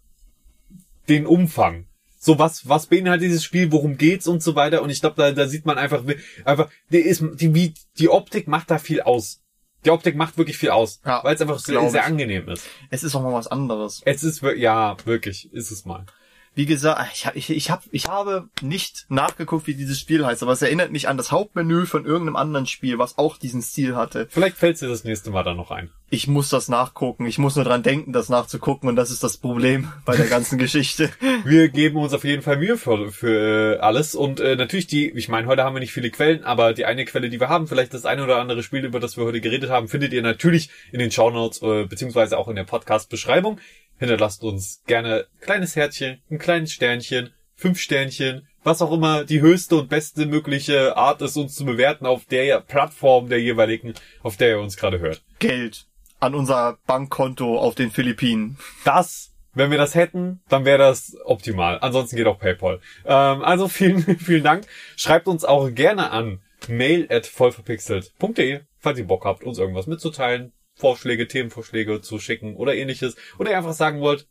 den 1.07 1.27
Umfang. 1.27 1.85
So 2.17 2.39
was, 2.39 2.67
was 2.67 2.87
beinhaltet 2.87 3.27
dieses 3.27 3.43
Spiel, 3.43 3.71
worum 3.71 3.99
geht's 3.99 4.27
und 4.27 4.41
so 4.41 4.55
weiter. 4.55 4.81
Und 4.81 4.89
ich 4.89 4.99
glaube, 4.99 5.15
da, 5.15 5.31
da 5.31 5.47
sieht 5.47 5.67
man 5.67 5.77
einfach, 5.77 6.03
einfach, 6.43 6.69
die 6.89 6.97
ist, 6.97 7.23
die, 7.35 7.53
wie, 7.53 7.75
die 7.99 8.09
Optik 8.09 8.47
macht 8.47 8.71
da 8.71 8.79
viel 8.79 9.01
aus. 9.01 9.41
Die 9.85 9.91
Optik 9.91 10.15
macht 10.15 10.39
wirklich 10.39 10.57
viel 10.57 10.71
aus, 10.71 11.01
Ja, 11.05 11.23
weil 11.23 11.35
es 11.35 11.41
einfach 11.41 11.59
sehr, 11.59 11.87
sehr 11.91 12.05
angenehm 12.05 12.49
ist. 12.49 12.65
Es 12.89 13.03
ist 13.03 13.13
auch 13.13 13.21
mal 13.21 13.33
was 13.33 13.45
anderes. 13.45 14.01
Es 14.05 14.23
ist, 14.23 14.41
ja, 14.41 14.97
wirklich, 15.05 15.53
ist 15.53 15.69
es 15.69 15.85
mal. 15.85 16.07
Wie 16.55 16.65
gesagt, 16.65 17.11
ich, 17.13 17.27
ich, 17.35 17.49
ich, 17.49 17.69
hab, 17.69 17.83
ich 17.91 18.07
habe 18.07 18.49
nicht 18.61 19.05
nachgeguckt, 19.09 19.67
wie 19.67 19.73
dieses 19.73 19.99
Spiel 19.99 20.25
heißt, 20.25 20.41
aber 20.41 20.53
es 20.53 20.61
erinnert 20.61 20.89
mich 20.89 21.09
an 21.09 21.17
das 21.17 21.31
Hauptmenü 21.31 21.85
von 21.85 22.05
irgendeinem 22.05 22.37
anderen 22.37 22.65
Spiel, 22.65 22.97
was 22.97 23.17
auch 23.17 23.37
diesen 23.37 23.61
Stil 23.61 23.97
hatte. 23.97 24.27
Vielleicht 24.29 24.57
fällt's 24.57 24.79
dir 24.79 24.87
das 24.87 25.03
nächste 25.03 25.31
Mal 25.31 25.43
dann 25.43 25.57
noch 25.57 25.71
ein. 25.71 25.89
Ich 26.09 26.27
muss 26.27 26.49
das 26.49 26.69
nachgucken. 26.69 27.25
Ich 27.25 27.39
muss 27.39 27.57
nur 27.57 27.65
dran 27.65 27.83
denken, 27.83 28.13
das 28.13 28.29
nachzugucken 28.29 28.87
und 28.87 28.95
das 28.95 29.11
ist 29.11 29.21
das 29.21 29.37
Problem 29.37 29.91
bei 30.05 30.15
der 30.15 30.27
ganzen 30.27 30.57
Geschichte. 30.59 31.09
Wir 31.43 31.67
geben 31.67 31.97
uns 31.97 32.13
auf 32.13 32.23
jeden 32.23 32.41
Fall 32.41 32.55
Mühe 32.55 32.77
für, 32.77 33.11
für 33.11 33.75
äh, 33.75 33.79
alles 33.79 34.15
und 34.15 34.39
äh, 34.39 34.55
natürlich 34.55 34.87
die, 34.87 35.09
ich 35.09 35.27
meine, 35.27 35.47
heute 35.47 35.63
haben 35.63 35.75
wir 35.75 35.81
nicht 35.81 35.91
viele 35.91 36.09
Quellen, 36.09 36.45
aber 36.45 36.73
die 36.73 36.85
eine 36.85 37.03
Quelle, 37.03 37.29
die 37.29 37.39
wir 37.41 37.49
haben, 37.49 37.67
vielleicht 37.67 37.93
das 37.93 38.05
eine 38.05 38.23
oder 38.23 38.37
andere 38.37 38.63
Spiel, 38.63 38.85
über 38.85 39.01
das 39.01 39.17
wir 39.17 39.25
heute 39.25 39.41
geredet 39.41 39.69
haben, 39.69 39.89
findet 39.89 40.13
ihr 40.13 40.21
natürlich 40.21 40.69
in 40.93 40.99
den 40.99 41.11
Shownotes 41.11 41.61
äh, 41.61 41.85
beziehungsweise 41.85 42.37
auch 42.37 42.47
in 42.47 42.55
der 42.55 42.63
Podcast-Beschreibung. 42.63 43.59
Hinterlasst 43.97 44.43
uns 44.43 44.81
gerne 44.85 45.25
ein 45.33 45.39
kleines 45.41 45.75
Herzchen, 45.75 46.21
ein 46.29 46.39
kleines 46.39 46.71
Sternchen, 46.71 47.33
fünf 47.55 47.79
Sternchen, 47.79 48.47
was 48.63 48.81
auch 48.81 48.91
immer 48.91 49.23
die 49.23 49.41
höchste 49.41 49.77
und 49.77 49.89
beste 49.89 50.25
mögliche 50.25 50.97
Art 50.97 51.21
ist, 51.21 51.37
uns 51.37 51.55
zu 51.55 51.65
bewerten 51.65 52.05
auf 52.05 52.25
der 52.25 52.59
Plattform 52.61 53.29
der 53.29 53.41
jeweiligen, 53.41 53.93
auf 54.23 54.37
der 54.37 54.49
ihr 54.49 54.59
uns 54.59 54.75
gerade 54.75 54.99
hört. 54.99 55.23
Geld 55.39 55.87
an 56.19 56.35
unser 56.35 56.79
Bankkonto 56.87 57.57
auf 57.57 57.75
den 57.75 57.91
Philippinen. 57.91 58.57
Das, 58.83 59.33
wenn 59.53 59.71
wir 59.71 59.77
das 59.77 59.95
hätten, 59.95 60.41
dann 60.49 60.65
wäre 60.65 60.79
das 60.79 61.15
optimal. 61.25 61.77
Ansonsten 61.81 62.15
geht 62.15 62.27
auch 62.27 62.39
PayPal. 62.39 62.79
Ähm, 63.05 63.43
also 63.43 63.67
vielen, 63.67 64.01
vielen 64.19 64.43
Dank. 64.43 64.65
Schreibt 64.95 65.27
uns 65.27 65.45
auch 65.45 65.69
gerne 65.71 66.11
an 66.11 66.41
mail 66.67 67.07
at 67.11 67.27
vollverpixelt.de, 67.27 68.61
falls 68.79 68.97
ihr 68.97 69.07
Bock 69.07 69.25
habt, 69.25 69.43
uns 69.43 69.59
irgendwas 69.59 69.87
mitzuteilen, 69.87 70.53
Vorschläge, 70.75 71.27
Themenvorschläge 71.27 72.01
zu 72.01 72.19
schicken 72.19 72.55
oder 72.55 72.75
ähnliches. 72.75 73.15
Oder 73.39 73.51
ihr 73.51 73.57
einfach 73.57 73.73
sagen 73.73 74.01
wollt, 74.01 74.27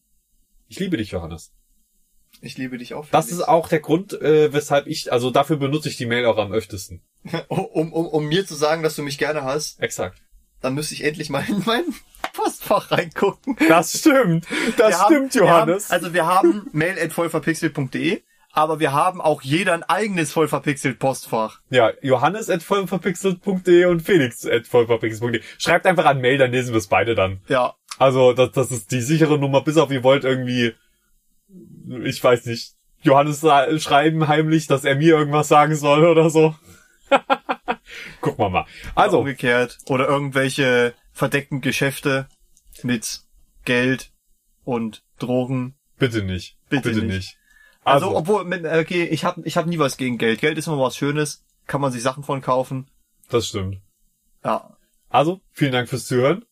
ich 0.68 0.78
liebe 0.78 0.96
dich, 0.96 1.10
Johannes. 1.10 1.52
Ich 2.40 2.58
liebe 2.58 2.76
dich 2.78 2.94
auch. 2.94 3.06
Das 3.10 3.30
ist 3.30 3.42
auch 3.42 3.68
der 3.68 3.80
Grund, 3.80 4.12
äh, 4.20 4.52
weshalb 4.52 4.86
ich, 4.86 5.12
also 5.12 5.30
dafür 5.30 5.56
benutze 5.56 5.88
ich 5.88 5.96
die 5.96 6.06
Mail 6.06 6.26
auch 6.26 6.36
am 6.36 6.52
öftesten. 6.52 7.02
um, 7.48 7.92
um, 7.92 8.06
um 8.06 8.26
mir 8.26 8.46
zu 8.46 8.54
sagen, 8.54 8.82
dass 8.82 8.96
du 8.96 9.02
mich 9.02 9.18
gerne 9.18 9.44
hast, 9.44 9.80
Exakt. 9.80 10.20
dann 10.60 10.74
müsste 10.74 10.94
ich 10.94 11.04
endlich 11.04 11.30
mal 11.30 11.44
in 11.48 11.62
mein 11.64 11.84
Postfach 12.34 12.90
reingucken. 12.90 13.56
Das 13.68 13.98
stimmt. 13.98 14.46
Das 14.76 14.90
Wir 14.90 14.98
haben- 14.98 15.14
stimmt, 15.14 15.34
wir 15.34 15.40
Johannes. 15.42 15.84
Haben, 15.88 15.92
also 15.94 16.12
wir 16.14 16.26
haben 16.26 16.68
mail 16.72 16.98
at 16.98 17.12
vollverpixelt.de, 17.12 18.22
aber 18.54 18.80
wir 18.80 18.92
haben 18.92 19.20
auch 19.20 19.42
jeder 19.42 19.74
ein 19.74 19.82
eigenes 19.82 20.32
vollverpixelt 20.32 20.98
Postfach. 20.98 21.60
Ja, 21.70 21.90
Johannes 22.02 22.48
at 22.48 22.62
vollverpixelt.de 22.62 23.84
und 23.86 24.00
Felix 24.00 24.46
at 24.46 24.66
vollverpixelt.de. 24.66 25.42
Schreibt 25.58 25.86
einfach 25.86 26.06
an 26.06 26.20
Mail, 26.20 26.38
dann 26.38 26.52
lesen 26.52 26.72
wir 26.72 26.78
es 26.78 26.86
beide 26.86 27.14
dann. 27.14 27.40
Ja, 27.48 27.74
Also, 27.98 28.32
das, 28.32 28.52
das 28.52 28.70
ist 28.70 28.90
die 28.92 29.00
sichere 29.00 29.38
Nummer, 29.38 29.60
bis 29.62 29.76
auf 29.76 29.90
ihr 29.90 30.02
wollt 30.04 30.24
irgendwie, 30.24 30.72
ich 32.04 32.22
weiß 32.22 32.46
nicht, 32.46 32.74
Johannes 33.02 33.40
schreiben 33.82 34.28
heimlich, 34.28 34.66
dass 34.66 34.84
er 34.84 34.96
mir 34.96 35.16
irgendwas 35.18 35.48
sagen 35.48 35.74
soll 35.76 36.06
oder 36.06 36.30
so. 36.30 36.54
Gucken 38.20 38.44
wir 38.44 38.48
mal. 38.50 38.66
also 38.94 39.18
Also, 39.18 39.18
umgekehrt. 39.20 39.78
Oder 39.86 40.08
irgendwelche 40.08 40.94
verdeckten 41.12 41.60
Geschäfte 41.60 42.28
mit 42.82 43.20
Geld 43.64 44.10
und 44.64 45.02
Drogen. 45.18 45.74
bitte 45.98 46.22
nicht. 46.22 46.56
Bitte 46.70 46.90
Bitte, 46.90 47.04
nicht. 47.04 47.14
nicht. 47.16 47.38
Also, 47.84 48.06
Also, 48.08 48.16
obwohl, 48.18 48.44
mit- 48.44 48.64
okay, 48.64 49.04
ich 49.04 49.24
habe 49.24 49.42
ich 49.44 49.56
hab 49.56 49.66
nie 49.66 49.78
was 49.78 49.96
gegen 49.96 50.18
Geld. 50.18 50.40
Geld 50.40 50.56
ist 50.58 50.66
immer 50.66 50.78
was 50.80 50.96
Schönes, 50.96 51.44
kann 51.66 51.80
man 51.80 51.92
sich 51.92 52.02
Sachen 52.02 52.22
von 52.24 52.40
kaufen. 52.40 52.88
das 53.30 53.48
stimmt. 53.48 53.78
Ja, 54.44 54.76
Also, 55.10 55.40
vielen 55.52 55.72
Dank 55.72 55.88
fürs 55.88 56.06
Zuhören 56.06 56.44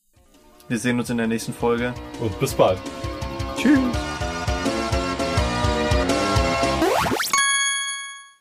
wir 0.69 0.79
sehen 0.79 0.99
uns 0.99 1.11
in 1.11 1.19
der 1.19 1.27
nächsten 1.27 1.53
Folge. 1.53 1.93
und 2.21 2.39
bis 2.41 2.55
bald. 2.55 2.79
Tschüss. 3.57 3.79